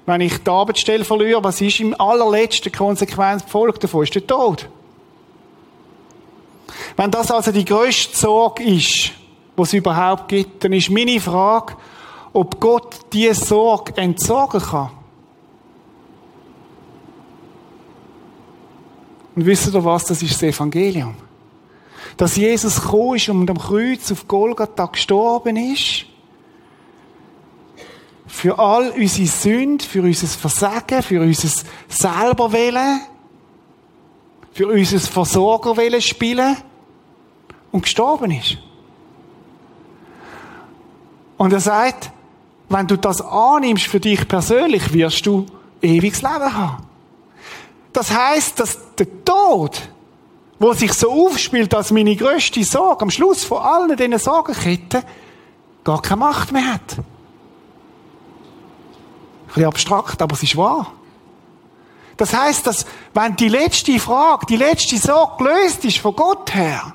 Wenn 0.06 0.20
ich 0.20 0.38
die 0.38 0.50
Arbeitsstelle 0.50 1.04
verliere, 1.04 1.42
was 1.42 1.60
ist 1.60 1.80
im 1.80 2.00
allerletzten 2.00 2.70
Konsequenz 2.70 3.44
die 3.44 3.50
Folge 3.50 3.80
davon? 3.80 4.04
Ist 4.04 4.14
der 4.14 4.26
Tod. 4.26 4.68
Wenn 6.96 7.10
das 7.10 7.30
also 7.30 7.50
die 7.50 7.64
grösste 7.64 8.16
Sorge 8.16 8.62
ist, 8.62 9.10
die 9.58 9.62
es 9.62 9.72
überhaupt 9.72 10.28
gibt, 10.28 10.62
dann 10.62 10.72
ist 10.72 10.90
meine 10.90 11.20
Frage, 11.20 11.74
ob 12.32 12.60
Gott 12.60 13.00
diese 13.12 13.34
Sorge 13.34 13.96
entsorgen 13.96 14.60
kann. 14.60 14.90
Und 19.36 19.46
wisst 19.46 19.72
ihr 19.72 19.84
was? 19.84 20.04
Das 20.06 20.22
ist 20.22 20.32
das 20.32 20.42
Evangelium 20.42 21.14
dass 22.16 22.36
Jesus 22.36 22.80
gekommen 22.80 23.16
ist 23.16 23.28
und 23.28 23.50
am 23.50 23.58
Kreuz 23.58 24.10
auf 24.10 24.26
Golgatha 24.26 24.86
gestorben 24.86 25.56
ist. 25.56 26.06
Für 28.26 28.58
all 28.58 28.90
unsere 28.90 29.26
Sünden, 29.26 29.80
für 29.80 30.02
unser 30.02 30.26
Versagen, 30.26 31.02
für 31.02 31.20
unser 31.20 31.48
Selberwillen, 31.88 33.00
für 34.52 34.68
unser 34.68 34.98
Versorgerwillen 34.98 36.00
spielen 36.00 36.56
und 37.70 37.82
gestorben 37.82 38.30
ist. 38.30 38.58
Und 41.36 41.52
er 41.52 41.60
sagt, 41.60 42.10
wenn 42.68 42.86
du 42.86 42.96
das 42.96 43.20
annimmst 43.20 43.86
für 43.86 44.00
dich 44.00 44.26
persönlich, 44.26 44.92
wirst 44.92 45.24
du 45.26 45.46
ewiges 45.82 46.22
Leben 46.22 46.52
haben. 46.52 46.82
Das 47.92 48.10
heißt, 48.10 48.58
dass 48.58 48.85
der 48.98 49.24
Tod 49.24 49.88
wo 50.58 50.72
sich 50.72 50.92
so 50.92 51.10
aufspielt 51.26 51.74
als 51.74 51.90
meine 51.90 52.16
grösste 52.16 52.64
Sorge, 52.64 53.02
am 53.02 53.10
Schluss 53.10 53.44
von 53.44 53.58
allen 53.58 53.96
diesen 53.96 54.18
Sorgenketten, 54.18 55.02
gar 55.84 56.00
keine 56.00 56.20
Macht 56.20 56.52
mehr 56.52 56.74
hat. 56.74 56.98
Ein 56.98 57.04
bisschen 59.48 59.64
abstrakt, 59.66 60.22
aber 60.22 60.34
es 60.34 60.42
ist 60.42 60.56
wahr. 60.56 60.92
Das 62.16 62.34
heißt, 62.34 62.66
dass 62.66 62.86
wenn 63.12 63.36
die 63.36 63.48
letzte 63.48 63.98
Frage, 63.98 64.46
die 64.46 64.56
letzte 64.56 64.96
Sorge 64.96 65.44
gelöst 65.44 65.84
ist 65.84 65.98
von 65.98 66.16
Gott 66.16 66.54
her, 66.54 66.94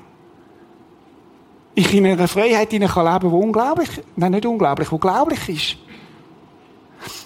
ich 1.74 1.94
in 1.94 2.04
einer 2.04 2.28
Freiheit 2.28 2.72
leben 2.72 2.88
kann 2.88 3.06
leben, 3.06 3.30
die 3.30 3.36
unglaublich, 3.36 3.88
nein, 4.16 4.32
nicht 4.32 4.44
unglaublich, 4.44 4.88
die 4.88 4.98
glaublich 4.98 5.48
ist. 5.48 5.76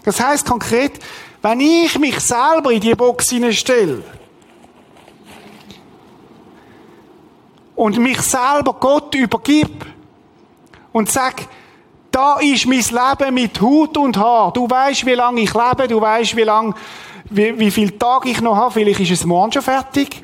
Das 0.04 0.20
heißt 0.20 0.46
konkret, 0.46 1.00
wenn 1.42 1.60
ich 1.60 1.98
mich 1.98 2.20
selber 2.20 2.70
in 2.70 2.80
die 2.80 2.94
Box 2.94 3.34
stelle 3.52 4.04
und 7.76 7.98
mich 7.98 8.20
selber 8.22 8.74
Gott 8.80 9.14
übergib 9.14 9.86
und 10.92 11.12
sag, 11.12 11.46
da 12.10 12.38
ist 12.38 12.66
mein 12.66 12.80
Leben 12.80 13.34
mit 13.34 13.60
Hut 13.60 13.98
und 13.98 14.16
Haar. 14.16 14.52
Du 14.52 14.68
weißt, 14.68 15.04
wie 15.04 15.12
lange 15.12 15.42
ich 15.42 15.52
lebe, 15.52 15.86
du 15.86 16.00
weißt, 16.00 16.34
wie 16.34 16.42
lange, 16.42 16.74
wie, 17.28 17.58
wie 17.58 17.70
viel 17.70 17.98
Tage 17.98 18.30
ich 18.30 18.40
noch 18.40 18.56
habe. 18.56 18.72
Vielleicht 18.72 19.00
ist 19.00 19.10
es 19.10 19.24
morgen 19.26 19.52
schon 19.52 19.60
fertig. 19.60 20.22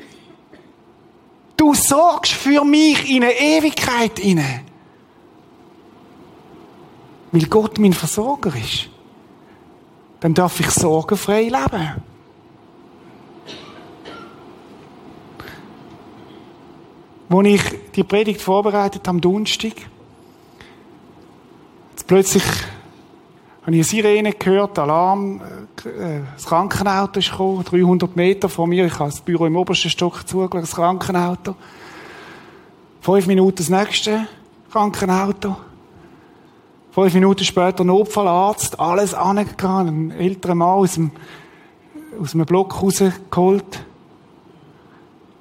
Du 1.55 1.75
sorgst 1.75 2.33
für 2.33 2.65
mich 2.65 3.07
in 3.09 3.23
eine 3.23 3.33
Ewigkeit 3.33 4.17
inne. 4.17 4.61
Weil 7.31 7.45
Gott 7.45 7.77
mein 7.77 7.93
Versorger 7.93 8.53
ist. 8.55 8.89
Dann 10.19 10.33
darf 10.33 10.59
ich 10.59 10.71
sorgenfrei 10.71 11.43
leben. 11.43 12.12
Als 17.33 17.47
ich 17.47 17.61
die 17.95 18.03
Predigt 18.03 18.41
vorbereitet 18.41 19.07
am 19.07 19.19
Donnerstag, 19.19 19.73
plötzlich 22.05 22.43
habe 23.63 23.71
ich 23.71 23.77
eine 23.77 23.83
Sirene 23.83 24.33
gehört, 24.33 24.77
Alarm, 24.77 25.41
äh, 25.83 26.19
das 26.35 26.45
Krankenauto 26.45 27.19
ist 27.19 27.31
gekommen, 27.31 27.63
300 27.63 28.15
Meter 28.15 28.49
vor 28.49 28.67
mir, 28.67 28.85
ich 28.85 28.99
habe 28.99 29.09
das 29.09 29.19
Büro 29.19 29.47
im 29.47 29.55
obersten 29.55 29.89
Stock 29.89 30.27
zugeschaut, 30.27 30.61
das 30.61 30.75
Krankenauto. 30.75 31.55
Fünf 33.01 33.25
Minuten 33.25 33.57
das 33.57 33.69
nächste 33.69 34.27
Krankenauto. 34.71 35.57
Fünf 36.91 37.15
Minuten 37.15 37.45
später 37.45 37.83
Notfallarzt, 37.83 38.79
alles 38.79 39.15
angegangen, 39.15 40.11
ein 40.11 40.19
älterer 40.19 40.53
Mann 40.53 40.77
aus 40.77 40.93
dem, 40.93 41.11
aus 42.21 42.33
dem 42.33 42.45
Block 42.45 42.79
rausgeholt. 42.79 43.83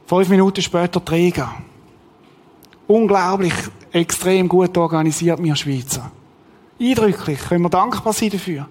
Fünf 0.06 0.28
Minuten 0.30 0.62
später 0.62 1.04
Träger. 1.04 1.52
Unglaublich, 2.86 3.54
extrem 3.92 4.48
gut 4.48 4.76
organisiert, 4.76 5.42
wir 5.42 5.56
Schweizer. 5.56 6.10
Eindrücklich, 6.80 7.38
können 7.40 7.62
wir 7.62 7.70
dankbar 7.70 8.12
sein 8.12 8.30
dafür. 8.30 8.66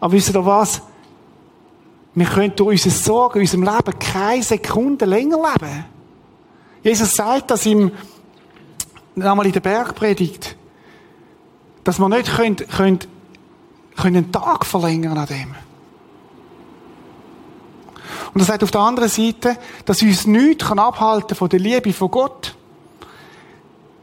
Aber 0.00 0.12
wisst 0.12 0.34
ihr 0.34 0.44
was? 0.44 0.82
Wir 2.14 2.26
können 2.26 2.54
durch 2.54 2.86
unsere 2.86 2.94
Sorgen, 2.94 3.40
unserem 3.40 3.62
Leben 3.62 3.98
keine 3.98 4.42
Sekunde 4.42 5.04
länger 5.04 5.36
leben. 5.36 5.84
Jesus 6.82 7.12
sagt 7.12 7.50
das 7.50 7.64
im, 7.66 7.90
einmal 9.16 9.46
in 9.46 9.52
der 9.52 9.60
Bergpredigt, 9.60 10.56
dass 11.82 11.98
wir 11.98 12.08
nicht 12.08 12.30
können, 12.36 12.56
können, 12.56 12.98
können 13.96 14.16
einen 14.16 14.32
Tag 14.32 14.66
verlängern 14.66 15.16
an 15.16 15.26
dem. 15.26 15.54
Und 18.34 18.40
er 18.40 18.44
sagt 18.46 18.64
auf 18.64 18.72
der 18.72 18.80
anderen 18.80 19.08
Seite, 19.08 19.56
dass 19.84 20.02
uns 20.02 20.26
nichts 20.26 20.70
abhalten 20.70 21.36
von 21.36 21.48
der 21.48 21.60
Liebe 21.60 21.92
von 21.92 22.10
Gott. 22.10 22.54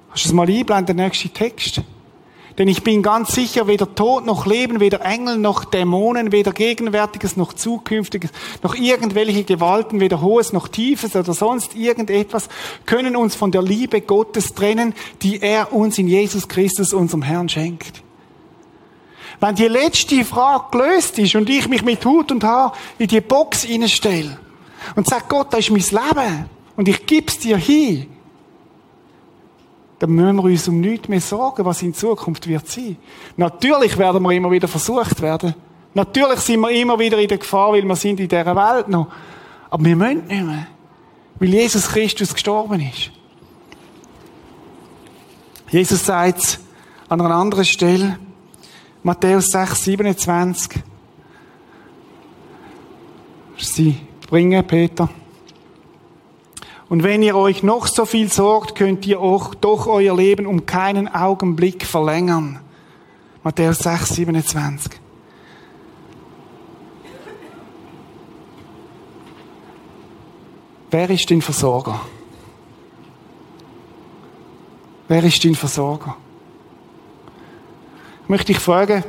Hast 0.10 0.26
du 0.26 0.30
es 0.30 0.34
mal 0.34 0.50
einblenden, 0.50 0.98
der 0.98 1.06
nächste 1.06 1.30
Text? 1.30 1.82
Denn 2.58 2.68
ich 2.68 2.84
bin 2.84 3.02
ganz 3.02 3.34
sicher, 3.34 3.68
weder 3.68 3.94
Tod 3.96 4.26
noch 4.26 4.46
Leben, 4.46 4.80
weder 4.80 5.02
Engel 5.06 5.38
noch 5.38 5.64
Dämonen, 5.64 6.32
weder 6.32 6.52
Gegenwärtiges 6.52 7.38
noch 7.38 7.54
Zukünftiges, 7.54 8.30
noch 8.62 8.76
irgendwelche 8.76 9.44
Gewalten, 9.44 10.00
weder 10.00 10.22
Hohes 10.22 10.52
noch 10.54 10.68
Tiefes 10.68 11.16
oder 11.16 11.34
sonst 11.34 11.76
irgendetwas, 11.76 12.50
können 12.86 13.16
uns 13.16 13.36
von 13.36 13.52
der 13.52 13.62
Liebe 13.62 14.02
Gottes 14.02 14.54
trennen, 14.54 14.94
die 15.22 15.42
er 15.42 15.74
uns 15.74 15.98
in 15.98 16.08
Jesus 16.08 16.48
Christus, 16.48 16.94
unserem 16.94 17.22
Herrn, 17.22 17.48
schenkt. 17.48 18.04
Wenn 19.40 19.56
die 19.56 19.68
letzte 19.68 20.24
Frage 20.26 20.66
gelöst 20.72 21.18
ist 21.20 21.36
und 21.36 21.50
ich 21.50 21.68
mich 21.68 21.84
mit 21.84 22.06
Hut 22.06 22.32
und 22.32 22.44
Haar 22.44 22.74
in 22.98 23.08
die 23.08 23.22
Box 23.22 23.68
stelle 23.88 24.38
und 24.96 25.08
sage, 25.08 25.26
Gott, 25.28 25.54
das 25.54 25.62
ist 25.62 25.72
mein 25.72 26.04
Leben 26.04 26.50
und 26.76 26.88
ich 26.88 27.06
gib's 27.06 27.40
dir 27.40 27.58
hin, 27.58 28.08
dann 30.00 30.10
müssen 30.12 30.38
wir 30.38 30.44
uns 30.44 30.68
um 30.68 30.80
nichts 30.80 31.08
mehr 31.08 31.22
sorgen, 31.22 31.64
was 31.64 31.82
in 31.84 31.94
Zukunft 31.94 32.48
wird 32.48 32.68
sein. 32.68 32.98
Natürlich 33.38 33.96
werden 34.00 34.24
wir 34.24 34.32
immer 34.32 34.50
wieder 34.50 34.68
versucht 34.68 35.22
werden. 35.22 35.54
Natürlich 35.94 36.40
sind 36.40 36.60
wir 36.62 36.72
immer 36.72 36.98
wieder 36.98 37.20
in 37.20 37.28
der 37.28 37.38
Gefahr, 37.38 37.74
weil 37.74 37.84
wir 37.84 37.96
sind 37.96 38.20
in 38.20 38.28
dieser 38.28 38.56
Welt 38.56 38.88
noch. 38.88 39.08
Aber 39.70 39.86
wir 39.86 39.96
müssen 39.96 40.26
nicht 40.26 40.44
mehr. 40.44 40.68
Weil 41.40 41.50
Jesus 41.50 41.88
Christus 41.88 42.34
gestorben 42.34 42.80
ist. 42.82 43.12
Jesus 45.70 46.04
sagt 46.06 46.60
an 47.08 47.22
einer 47.22 47.36
anderen 47.36 47.66
Stelle, 47.66 48.18
Matthäus 49.04 49.48
6, 49.48 49.84
27, 49.84 50.84
Sie 53.58 53.98
bringen, 54.30 54.66
Peter. 54.66 55.10
Und 56.88 57.02
wenn 57.02 57.24
ihr 57.24 57.36
euch 57.36 57.64
noch 57.64 57.88
so 57.88 58.06
viel 58.06 58.32
sorgt, 58.32 58.76
könnt 58.76 59.08
ihr 59.08 59.20
auch 59.20 59.56
doch 59.56 59.88
euer 59.88 60.16
Leben 60.16 60.46
um 60.46 60.68
keinen 60.68 61.08
Augenblick 61.08 61.86
verlängern. 61.86 62.60
Matthäus 63.44 63.80
6, 63.80 64.10
27. 64.10 64.92
Wer 70.92 71.10
ist 71.10 71.32
dein 71.32 71.42
Versorger? 71.42 72.02
Wer 75.08 75.24
ist 75.24 75.44
dein 75.44 75.56
Versorger? 75.56 76.18
Ich 78.32 78.34
möchte 78.34 78.54
dich 78.54 78.62
fragen, 78.62 79.04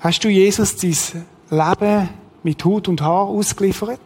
hast 0.00 0.24
du 0.24 0.30
Jesus 0.30 0.76
dein 0.76 1.26
Leben 1.50 2.08
mit 2.42 2.64
Hut 2.64 2.88
und 2.88 3.02
Haar 3.02 3.24
ausgeliefert? 3.24 4.00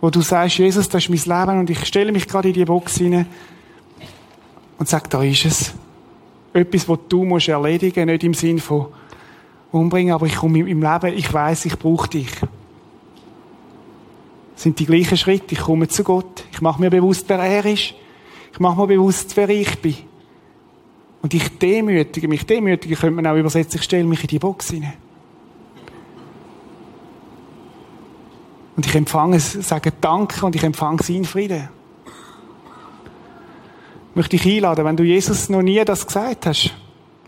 wo 0.00 0.10
du 0.10 0.20
sagst, 0.20 0.58
Jesus, 0.58 0.88
das 0.88 1.08
ist 1.08 1.26
mein 1.26 1.40
Leben 1.40 1.58
und 1.58 1.70
ich 1.70 1.84
stelle 1.86 2.12
mich 2.12 2.28
gerade 2.28 2.46
in 2.46 2.54
die 2.54 2.64
Box 2.64 2.98
hinein 2.98 3.26
und 4.78 4.88
sage, 4.88 5.08
da 5.08 5.24
ist 5.24 5.44
es. 5.44 5.74
Etwas, 6.52 6.88
was 6.88 7.00
du 7.08 7.24
musst 7.24 7.48
erledigen, 7.48 8.06
nicht 8.06 8.22
im 8.22 8.34
Sinn 8.34 8.60
von 8.60 8.92
umbringen, 9.72 10.14
aber 10.14 10.26
ich 10.26 10.36
komme 10.36 10.60
im 10.60 10.82
Leben, 10.82 11.18
ich 11.18 11.32
weiß, 11.32 11.64
ich 11.64 11.76
brauche 11.80 12.10
dich. 12.10 12.30
Das 14.54 14.62
sind 14.62 14.78
die 14.78 14.86
gleichen 14.86 15.18
Schritte. 15.18 15.56
Ich 15.56 15.62
komme 15.62 15.88
zu 15.88 16.04
Gott. 16.04 16.44
Ich 16.52 16.60
mache 16.60 16.80
mir 16.80 16.90
bewusst, 16.90 17.24
wer 17.26 17.40
er 17.40 17.66
ist. 17.66 17.94
Ich 18.58 18.60
mache 18.60 18.80
mir 18.80 18.86
bewusst, 18.88 19.36
wer 19.36 19.48
ich 19.50 19.78
bin. 19.78 19.94
Und 21.22 21.32
ich 21.32 21.58
demütige 21.60 22.26
mich. 22.26 22.44
Demütige 22.44 22.96
könnte 22.96 23.14
man 23.14 23.24
auch 23.28 23.36
übersetzen. 23.38 23.78
Ich 23.78 23.84
stelle 23.84 24.02
mich 24.02 24.20
in 24.22 24.26
die 24.26 24.40
Box 24.40 24.70
hinein. 24.70 24.94
Und 28.74 28.84
ich 28.84 28.92
empfange 28.96 29.38
sage 29.38 29.92
Danke 30.00 30.44
und 30.44 30.56
ich 30.56 30.64
empfange 30.64 31.00
seinen 31.04 31.24
Frieden. 31.24 31.68
Ich 34.10 34.16
möchte 34.16 34.36
dich 34.36 34.56
einladen, 34.56 34.84
wenn 34.84 34.96
du 34.96 35.04
Jesus 35.04 35.48
noch 35.48 35.62
nie 35.62 35.84
das 35.84 36.04
gesagt 36.04 36.46
hast, 36.46 36.74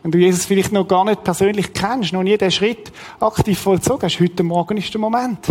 wenn 0.03 0.11
du 0.11 0.19
Jesus 0.19 0.47
vielleicht 0.47 0.73
noch 0.73 0.89
gar 0.89 1.05
nicht 1.05 1.23
persönlich 1.23 1.73
kennst, 1.73 2.13
noch 2.13 2.25
nie 2.25 2.37
den 2.37 2.51
Schritt 2.51 2.91
aktiv 3.21 3.57
vollzogen 3.57 4.03
hast, 4.03 4.19
heute 4.19 4.43
Morgen 4.43 4.79
ist 4.79 4.93
der 4.93 5.01
Moment. 5.01 5.47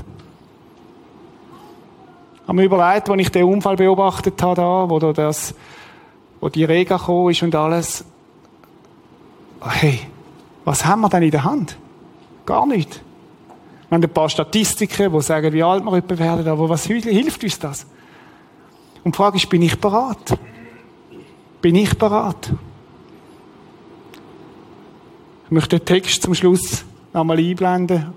Habe 2.49 2.55
mir 2.55 2.65
überlegt, 2.65 3.07
als 3.07 3.21
ich 3.21 3.29
den 3.29 3.43
Unfall 3.43 3.75
beobachtet 3.75 4.41
habe, 4.41 4.55
da, 4.55 4.89
wo, 4.89 4.97
das, 4.97 5.53
wo 6.39 6.49
die 6.49 6.63
Rega 6.63 6.97
gekommen 6.97 7.29
ist 7.29 7.43
und 7.43 7.53
alles. 7.53 8.03
Hey, 9.61 9.99
was 10.65 10.83
haben 10.83 11.01
wir 11.01 11.09
denn 11.09 11.21
in 11.21 11.29
der 11.29 11.43
Hand? 11.43 11.77
Gar 12.47 12.65
nichts. 12.65 13.01
Wir 13.87 13.95
haben 13.95 14.03
ein 14.03 14.09
paar 14.09 14.29
Statistiken, 14.29 15.13
die 15.13 15.21
sagen, 15.21 15.53
wie 15.53 15.61
alt 15.61 15.83
wir 15.83 15.93
etwa 15.93 16.17
werden, 16.17 16.47
aber 16.47 16.67
was 16.69 16.87
hilft 16.87 17.43
uns 17.43 17.59
das? 17.59 17.85
Und 19.03 19.13
die 19.13 19.17
Frage 19.17 19.37
ist, 19.37 19.47
bin 19.47 19.61
ich 19.61 19.79
bereit? 19.79 20.39
Bin 21.61 21.75
ich 21.75 21.95
bereit? 21.99 22.51
Ich 25.45 25.51
möchte 25.51 25.77
den 25.77 25.85
Text 25.85 26.23
zum 26.23 26.33
Schluss 26.33 26.83
nochmal 27.13 27.37
einblenden. 27.37 28.11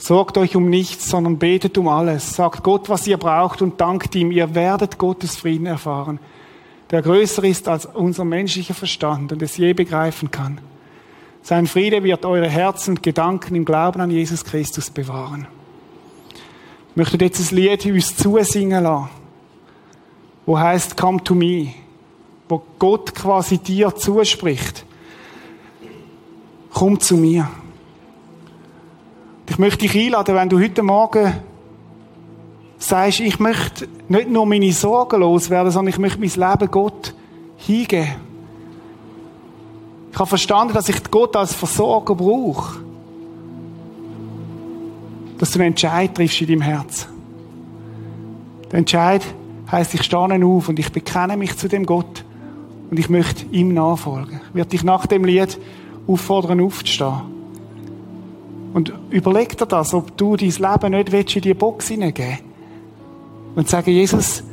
Sorgt 0.00 0.38
euch 0.38 0.56
um 0.56 0.70
nichts, 0.70 1.10
sondern 1.10 1.38
betet 1.38 1.76
um 1.76 1.86
alles. 1.86 2.34
Sagt 2.34 2.62
Gott, 2.62 2.88
was 2.88 3.06
ihr 3.06 3.18
braucht 3.18 3.60
und 3.60 3.78
dankt 3.82 4.14
ihm. 4.14 4.30
Ihr 4.32 4.54
werdet 4.54 4.96
Gottes 4.96 5.36
Frieden 5.36 5.66
erfahren, 5.66 6.18
der 6.90 7.02
größer 7.02 7.44
ist 7.44 7.68
als 7.68 7.84
unser 7.84 8.24
menschlicher 8.24 8.72
Verstand 8.72 9.30
und 9.30 9.42
es 9.42 9.58
je 9.58 9.74
begreifen 9.74 10.30
kann. 10.30 10.58
Sein 11.42 11.66
Friede 11.66 12.02
wird 12.02 12.24
eure 12.24 12.48
Herzen 12.48 12.92
und 12.92 13.02
Gedanken 13.02 13.54
im 13.54 13.66
Glauben 13.66 14.00
an 14.00 14.10
Jesus 14.10 14.42
Christus 14.42 14.88
bewahren. 14.88 15.46
Ich 16.90 16.96
möchte 16.96 17.22
jetzt 17.22 17.52
ein 17.52 17.56
Lied 17.56 17.84
uns 17.84 18.16
zusingen 18.16 18.82
lassen, 18.82 19.10
wo 20.46 20.58
heißt 20.58 20.96
Come 20.96 21.22
to 21.22 21.34
me, 21.34 21.74
wo 22.48 22.62
Gott 22.78 23.14
quasi 23.14 23.58
dir 23.58 23.94
zuspricht. 23.94 24.86
Komm 26.72 26.98
zu 26.98 27.18
mir. 27.18 27.50
Ich 29.50 29.58
möchte 29.58 29.78
dich 29.78 29.96
einladen, 29.96 30.36
wenn 30.36 30.48
du 30.48 30.60
heute 30.60 30.80
Morgen 30.84 31.34
sagst, 32.78 33.18
ich 33.18 33.40
möchte 33.40 33.88
nicht 34.08 34.30
nur 34.30 34.46
meine 34.46 34.72
Sorgen 34.72 35.20
loswerden, 35.20 35.72
sondern 35.72 35.92
ich 35.92 35.98
möchte 35.98 36.20
mein 36.20 36.30
Leben 36.30 36.70
Gott 36.70 37.14
hingeben. 37.56 38.14
Ich 40.12 40.18
habe 40.18 40.28
verstanden, 40.28 40.72
dass 40.72 40.88
ich 40.88 41.02
Gott 41.10 41.34
als 41.34 41.52
Versorger 41.52 42.14
brauche. 42.14 42.78
Dass 45.38 45.50
du 45.50 45.58
einen 45.58 45.72
Entscheid 45.72 46.14
triffst 46.14 46.40
in 46.40 46.46
deinem 46.46 46.62
Herz. 46.62 47.08
Der 48.70 48.78
Entscheid 48.78 49.22
heisst, 49.70 49.94
ich 49.94 50.04
stehe 50.04 50.46
auf 50.46 50.68
und 50.68 50.78
ich 50.78 50.92
bekenne 50.92 51.36
mich 51.36 51.56
zu 51.56 51.68
dem 51.68 51.86
Gott 51.86 52.24
und 52.88 53.00
ich 53.00 53.10
möchte 53.10 53.46
ihm 53.46 53.74
nachfolgen. 53.74 54.40
Ich 54.50 54.54
werde 54.54 54.70
dich 54.70 54.84
nach 54.84 55.06
dem 55.06 55.24
Lied 55.24 55.58
auffordern, 56.06 56.60
aufzustehen. 56.60 57.39
Und 58.72 58.92
überleg 59.10 59.56
dir 59.56 59.66
das, 59.66 59.94
ob 59.94 60.16
du 60.16 60.36
dein 60.36 60.50
Leben 60.50 60.92
nicht 61.10 61.36
in 61.36 61.42
die 61.42 61.54
Box 61.54 61.88
hineingeben 61.88 62.38
willst 62.38 62.50
und 63.56 63.68
sagen, 63.68 63.90
Jesus, 63.90 64.44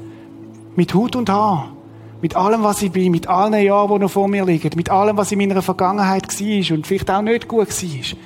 mit 0.76 0.94
Hut 0.94 1.16
und 1.16 1.30
Haar, 1.30 1.72
mit 2.22 2.36
allem, 2.36 2.64
was 2.64 2.82
ich 2.82 2.92
bin, 2.92 3.12
mit 3.12 3.28
allen 3.28 3.62
Jahren, 3.64 3.94
die 3.94 4.00
noch 4.00 4.12
vor 4.12 4.28
mir 4.28 4.46
liegen, 4.46 4.72
mit 4.76 4.90
allem, 4.90 5.18
was 5.18 5.32
in 5.32 5.38
meiner 5.38 5.62
Vergangenheit 5.62 6.28
war 6.28 6.76
und 6.76 6.88
vielleicht 6.88 7.12
auch 7.12 7.22
nicht 7.22 7.48
gut 7.48 7.68
war, 7.68 8.18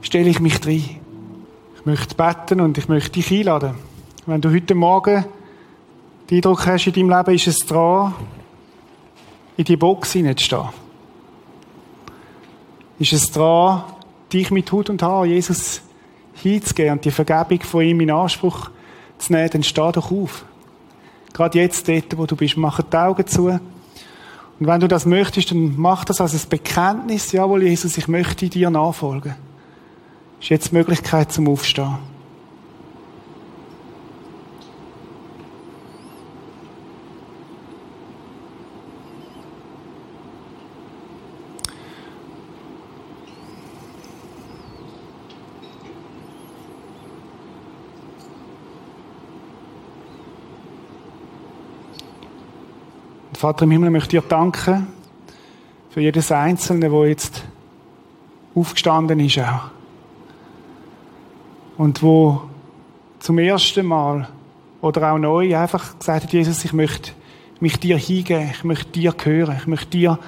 stelle 0.00 0.30
ich 0.30 0.40
mich 0.40 0.64
rein. 0.66 1.00
Ich 1.76 1.86
möchte 1.86 2.14
beten 2.14 2.60
und 2.60 2.78
ich 2.78 2.88
möchte 2.88 3.12
dich 3.12 3.30
einladen. 3.30 3.74
Wenn 4.26 4.40
du 4.40 4.52
heute 4.52 4.74
Morgen 4.74 5.26
den 6.30 6.36
Eindruck 6.36 6.66
hast, 6.66 6.86
in 6.86 6.92
deinem 6.92 7.10
Leben 7.10 7.34
ist 7.34 7.46
es 7.46 7.58
dran, 7.60 8.14
in 9.56 9.64
die 9.64 9.76
Box 9.76 10.12
hineinzustehen. 10.12 10.68
Ist 12.98 13.12
es 13.12 13.30
dran, 13.30 13.84
dich 14.32 14.50
mit 14.50 14.70
Hut 14.70 14.90
und 14.90 15.02
Haar, 15.02 15.26
Jesus, 15.26 15.82
hinzugeben 16.34 16.92
und 16.92 17.04
die 17.04 17.10
Vergebung 17.10 17.60
von 17.62 17.82
ihm 17.82 18.00
in 18.00 18.10
Anspruch 18.10 18.70
zu 19.18 19.32
nehmen, 19.32 19.50
dann 19.50 19.62
steh 19.62 19.92
doch 19.92 20.10
auf. 20.10 20.44
Gerade 21.32 21.58
jetzt, 21.58 21.88
dort, 21.88 22.16
wo 22.16 22.26
du 22.26 22.36
bist, 22.36 22.56
mach 22.56 22.80
die 22.82 22.96
Augen 22.96 23.26
zu. 23.26 23.48
Und 23.48 24.66
wenn 24.66 24.80
du 24.80 24.88
das 24.88 25.06
möchtest, 25.06 25.50
dann 25.50 25.74
mach 25.76 26.04
das 26.04 26.20
als 26.20 26.34
ein 26.34 26.48
Bekenntnis. 26.48 27.32
Jawohl, 27.32 27.62
Jesus, 27.62 27.96
ich 27.98 28.08
möchte 28.08 28.48
dir 28.48 28.70
nachfolgen. 28.70 29.34
Ist 30.40 30.48
jetzt 30.48 30.70
die 30.70 30.76
Möglichkeit 30.76 31.32
zum 31.32 31.48
Aufstehen. 31.48 31.98
Vater 53.38 53.66
im 53.66 53.70
Himmel, 53.70 53.90
möchte 53.90 54.08
dir 54.08 54.22
danken 54.22 54.88
für 55.90 56.00
jedes 56.00 56.32
Einzelne, 56.32 56.90
wo 56.90 57.04
jetzt 57.04 57.44
aufgestanden 58.52 59.20
ist 59.20 59.38
auch. 59.38 59.70
Und 61.76 62.02
wo 62.02 62.42
zum 63.20 63.38
ersten 63.38 63.86
Mal 63.86 64.28
oder 64.80 65.12
auch 65.12 65.18
neu 65.18 65.56
einfach 65.56 65.96
gesagt 66.00 66.24
hat, 66.24 66.32
Jesus, 66.32 66.64
ich 66.64 66.72
möchte 66.72 67.12
mich 67.60 67.78
dir 67.78 67.96
hingeben, 67.96 68.50
ich 68.50 68.64
möchte 68.64 68.90
dir 68.90 69.12
gehören, 69.12 69.56
ich 69.56 69.68
möchte 69.68 69.90
dir 69.90 70.18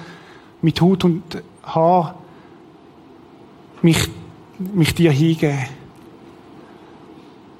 mit 0.61 0.79
Hut 0.79 1.03
und 1.03 1.43
Haar 1.63 2.15
mich, 3.81 4.07
mich 4.57 4.95
dir 4.95 5.11
hingeben. 5.11 5.59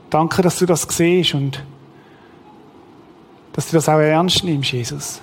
Danke, 0.09 0.43
dass 0.43 0.59
du 0.59 0.65
das 0.65 0.83
siehst 0.83 1.33
und 1.33 1.61
dass 3.51 3.67
du 3.67 3.75
das 3.75 3.89
auch 3.89 3.99
ernst 3.99 4.45
nimmst, 4.45 4.71
Jesus. 4.71 5.21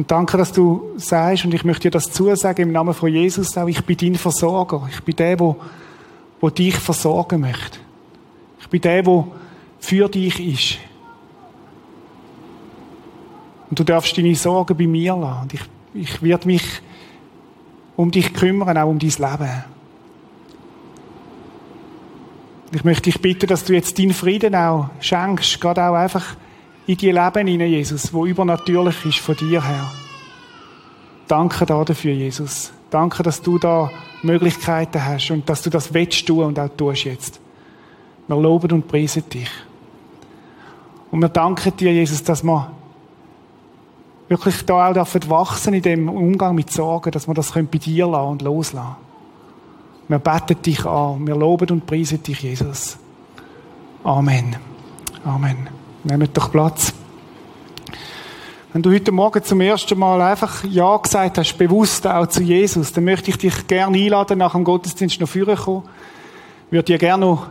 Und 0.00 0.10
danke, 0.10 0.38
dass 0.38 0.50
du 0.50 0.92
sagst, 0.96 1.44
und 1.44 1.52
ich 1.52 1.62
möchte 1.62 1.82
dir 1.82 1.90
das 1.90 2.10
zusagen 2.10 2.62
im 2.62 2.72
Namen 2.72 2.94
von 2.94 3.12
Jesus 3.12 3.54
auch, 3.58 3.68
ich 3.68 3.84
bin 3.84 3.98
dein 3.98 4.14
Versorger. 4.14 4.88
Ich 4.90 5.02
bin 5.02 5.14
der, 5.14 5.38
wo 5.38 6.48
dich 6.48 6.74
versorgen 6.76 7.42
möchte. 7.42 7.78
Ich 8.62 8.68
bin 8.68 8.80
der, 8.80 9.04
wo 9.04 9.30
für 9.78 10.08
dich 10.08 10.40
ist. 10.40 10.78
Und 13.68 13.78
du 13.78 13.84
darfst 13.84 14.16
deine 14.16 14.34
Sorgen 14.34 14.74
bei 14.74 14.86
mir 14.86 15.14
lassen. 15.14 15.42
Und 15.42 15.52
ich, 15.52 15.60
ich 15.92 16.22
werde 16.22 16.46
mich 16.46 16.64
um 17.94 18.10
dich 18.10 18.32
kümmern, 18.32 18.78
auch 18.78 18.88
um 18.88 18.98
dein 18.98 19.10
Leben. 19.10 19.64
Ich 22.72 22.84
möchte 22.84 23.02
dich 23.02 23.20
bitten, 23.20 23.48
dass 23.48 23.64
du 23.64 23.74
jetzt 23.74 23.98
deinen 23.98 24.14
Frieden 24.14 24.54
auch 24.54 24.88
schenkst, 25.00 25.60
gerade 25.60 25.84
auch 25.84 25.94
einfach 25.94 26.36
in 26.90 26.96
die 26.96 27.12
Leben 27.12 27.46
hinein, 27.46 27.70
Jesus, 27.70 28.12
wo 28.12 28.26
übernatürlich 28.26 29.06
ist 29.06 29.18
von 29.18 29.36
dir 29.36 29.62
her. 29.62 29.92
Danke 31.28 31.64
dafür, 31.64 32.12
Jesus. 32.12 32.72
Danke, 32.90 33.22
dass 33.22 33.40
du 33.40 33.58
da 33.58 33.90
Möglichkeiten 34.22 35.04
hast 35.04 35.30
und 35.30 35.48
dass 35.48 35.62
du 35.62 35.70
das 35.70 35.94
willst 35.94 36.26
tun 36.26 36.46
und 36.46 36.58
auch 36.58 36.68
tust 36.76 37.04
jetzt. 37.04 37.40
Wir 38.26 38.36
loben 38.36 38.72
und 38.72 38.88
preisen 38.88 39.22
dich. 39.28 39.48
Und 41.12 41.20
wir 41.20 41.28
danken 41.28 41.76
dir, 41.76 41.92
Jesus, 41.92 42.24
dass 42.24 42.42
wir 42.42 42.72
wirklich 44.28 44.64
da 44.66 44.90
auch 44.90 45.14
wachsen 45.28 45.74
in 45.74 45.82
dem 45.82 46.08
Umgang 46.08 46.56
mit 46.56 46.72
Sorgen, 46.72 47.12
dass 47.12 47.28
wir 47.28 47.34
das 47.34 47.52
bei 47.52 47.62
dir 47.62 48.08
lassen 48.08 48.30
und 48.30 48.42
loslassen. 48.42 48.96
Wir 50.08 50.18
beten 50.18 50.60
dich 50.60 50.84
an. 50.84 51.24
Wir 51.24 51.36
loben 51.36 51.70
und 51.70 51.86
preisen 51.86 52.20
dich, 52.20 52.42
Jesus. 52.42 52.98
Amen. 54.02 54.56
Amen. 55.24 55.79
Nehmt 56.02 56.34
doch 56.34 56.50
Platz. 56.50 56.94
Wenn 58.72 58.80
du 58.82 58.90
heute 58.90 59.12
Morgen 59.12 59.44
zum 59.44 59.60
ersten 59.60 59.98
Mal 59.98 60.18
einfach 60.22 60.64
Ja 60.64 60.96
gesagt 60.96 61.36
hast, 61.36 61.58
bewusst 61.58 62.06
auch 62.06 62.26
zu 62.26 62.42
Jesus, 62.42 62.92
dann 62.94 63.04
möchte 63.04 63.30
ich 63.30 63.36
dich 63.36 63.66
gerne 63.66 63.98
einladen, 63.98 64.38
nach 64.38 64.52
dem 64.52 64.64
Gottesdienst 64.64 65.20
noch 65.20 65.28
vorkommen. 65.28 65.82
Ich 66.66 66.72
würde 66.72 66.84
dir 66.84 66.98
gerne 66.98 67.26
noch 67.26 67.48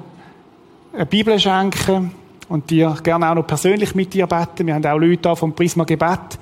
eine 0.94 1.06
Bibel 1.06 1.38
schenken 1.38 2.12
und 2.48 2.72
dir 2.72 2.98
gerne 3.04 3.30
auch 3.30 3.36
noch 3.36 3.46
persönlich 3.46 3.94
mit 3.94 4.16
dir 4.16 4.26
beten. 4.26 4.66
Wir 4.66 4.74
haben 4.74 4.86
auch 4.86 4.98
Leute 4.98 5.22
da 5.22 5.36
vom 5.36 5.54
Prisma 5.54 5.84
Gebet, 5.84 6.40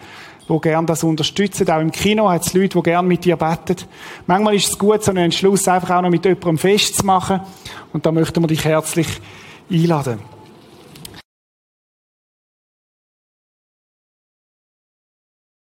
die 0.48 0.62
gerne 0.62 0.88
das 0.88 1.04
unterstützen. 1.04 1.70
Auch 1.70 1.82
im 1.82 1.92
Kino 1.92 2.30
hat 2.30 2.48
es 2.48 2.54
Leute, 2.54 2.78
die 2.78 2.84
gerne 2.84 3.08
mit 3.08 3.26
dir 3.26 3.36
beten. 3.36 3.84
Manchmal 4.28 4.56
ist 4.56 4.70
es 4.70 4.80
gut, 4.80 5.04
so 5.04 5.12
einen 5.12 5.26
Entschluss 5.26 5.68
einfach 5.68 5.98
auch 5.98 6.02
noch 6.02 6.10
mit 6.10 6.24
jemandem 6.24 6.58
festzumachen. 6.58 7.42
Und 7.92 8.06
da 8.06 8.14
möchten 8.14 8.42
wir 8.42 8.48
dich 8.48 8.64
herzlich 8.64 9.08
einladen. 9.70 10.37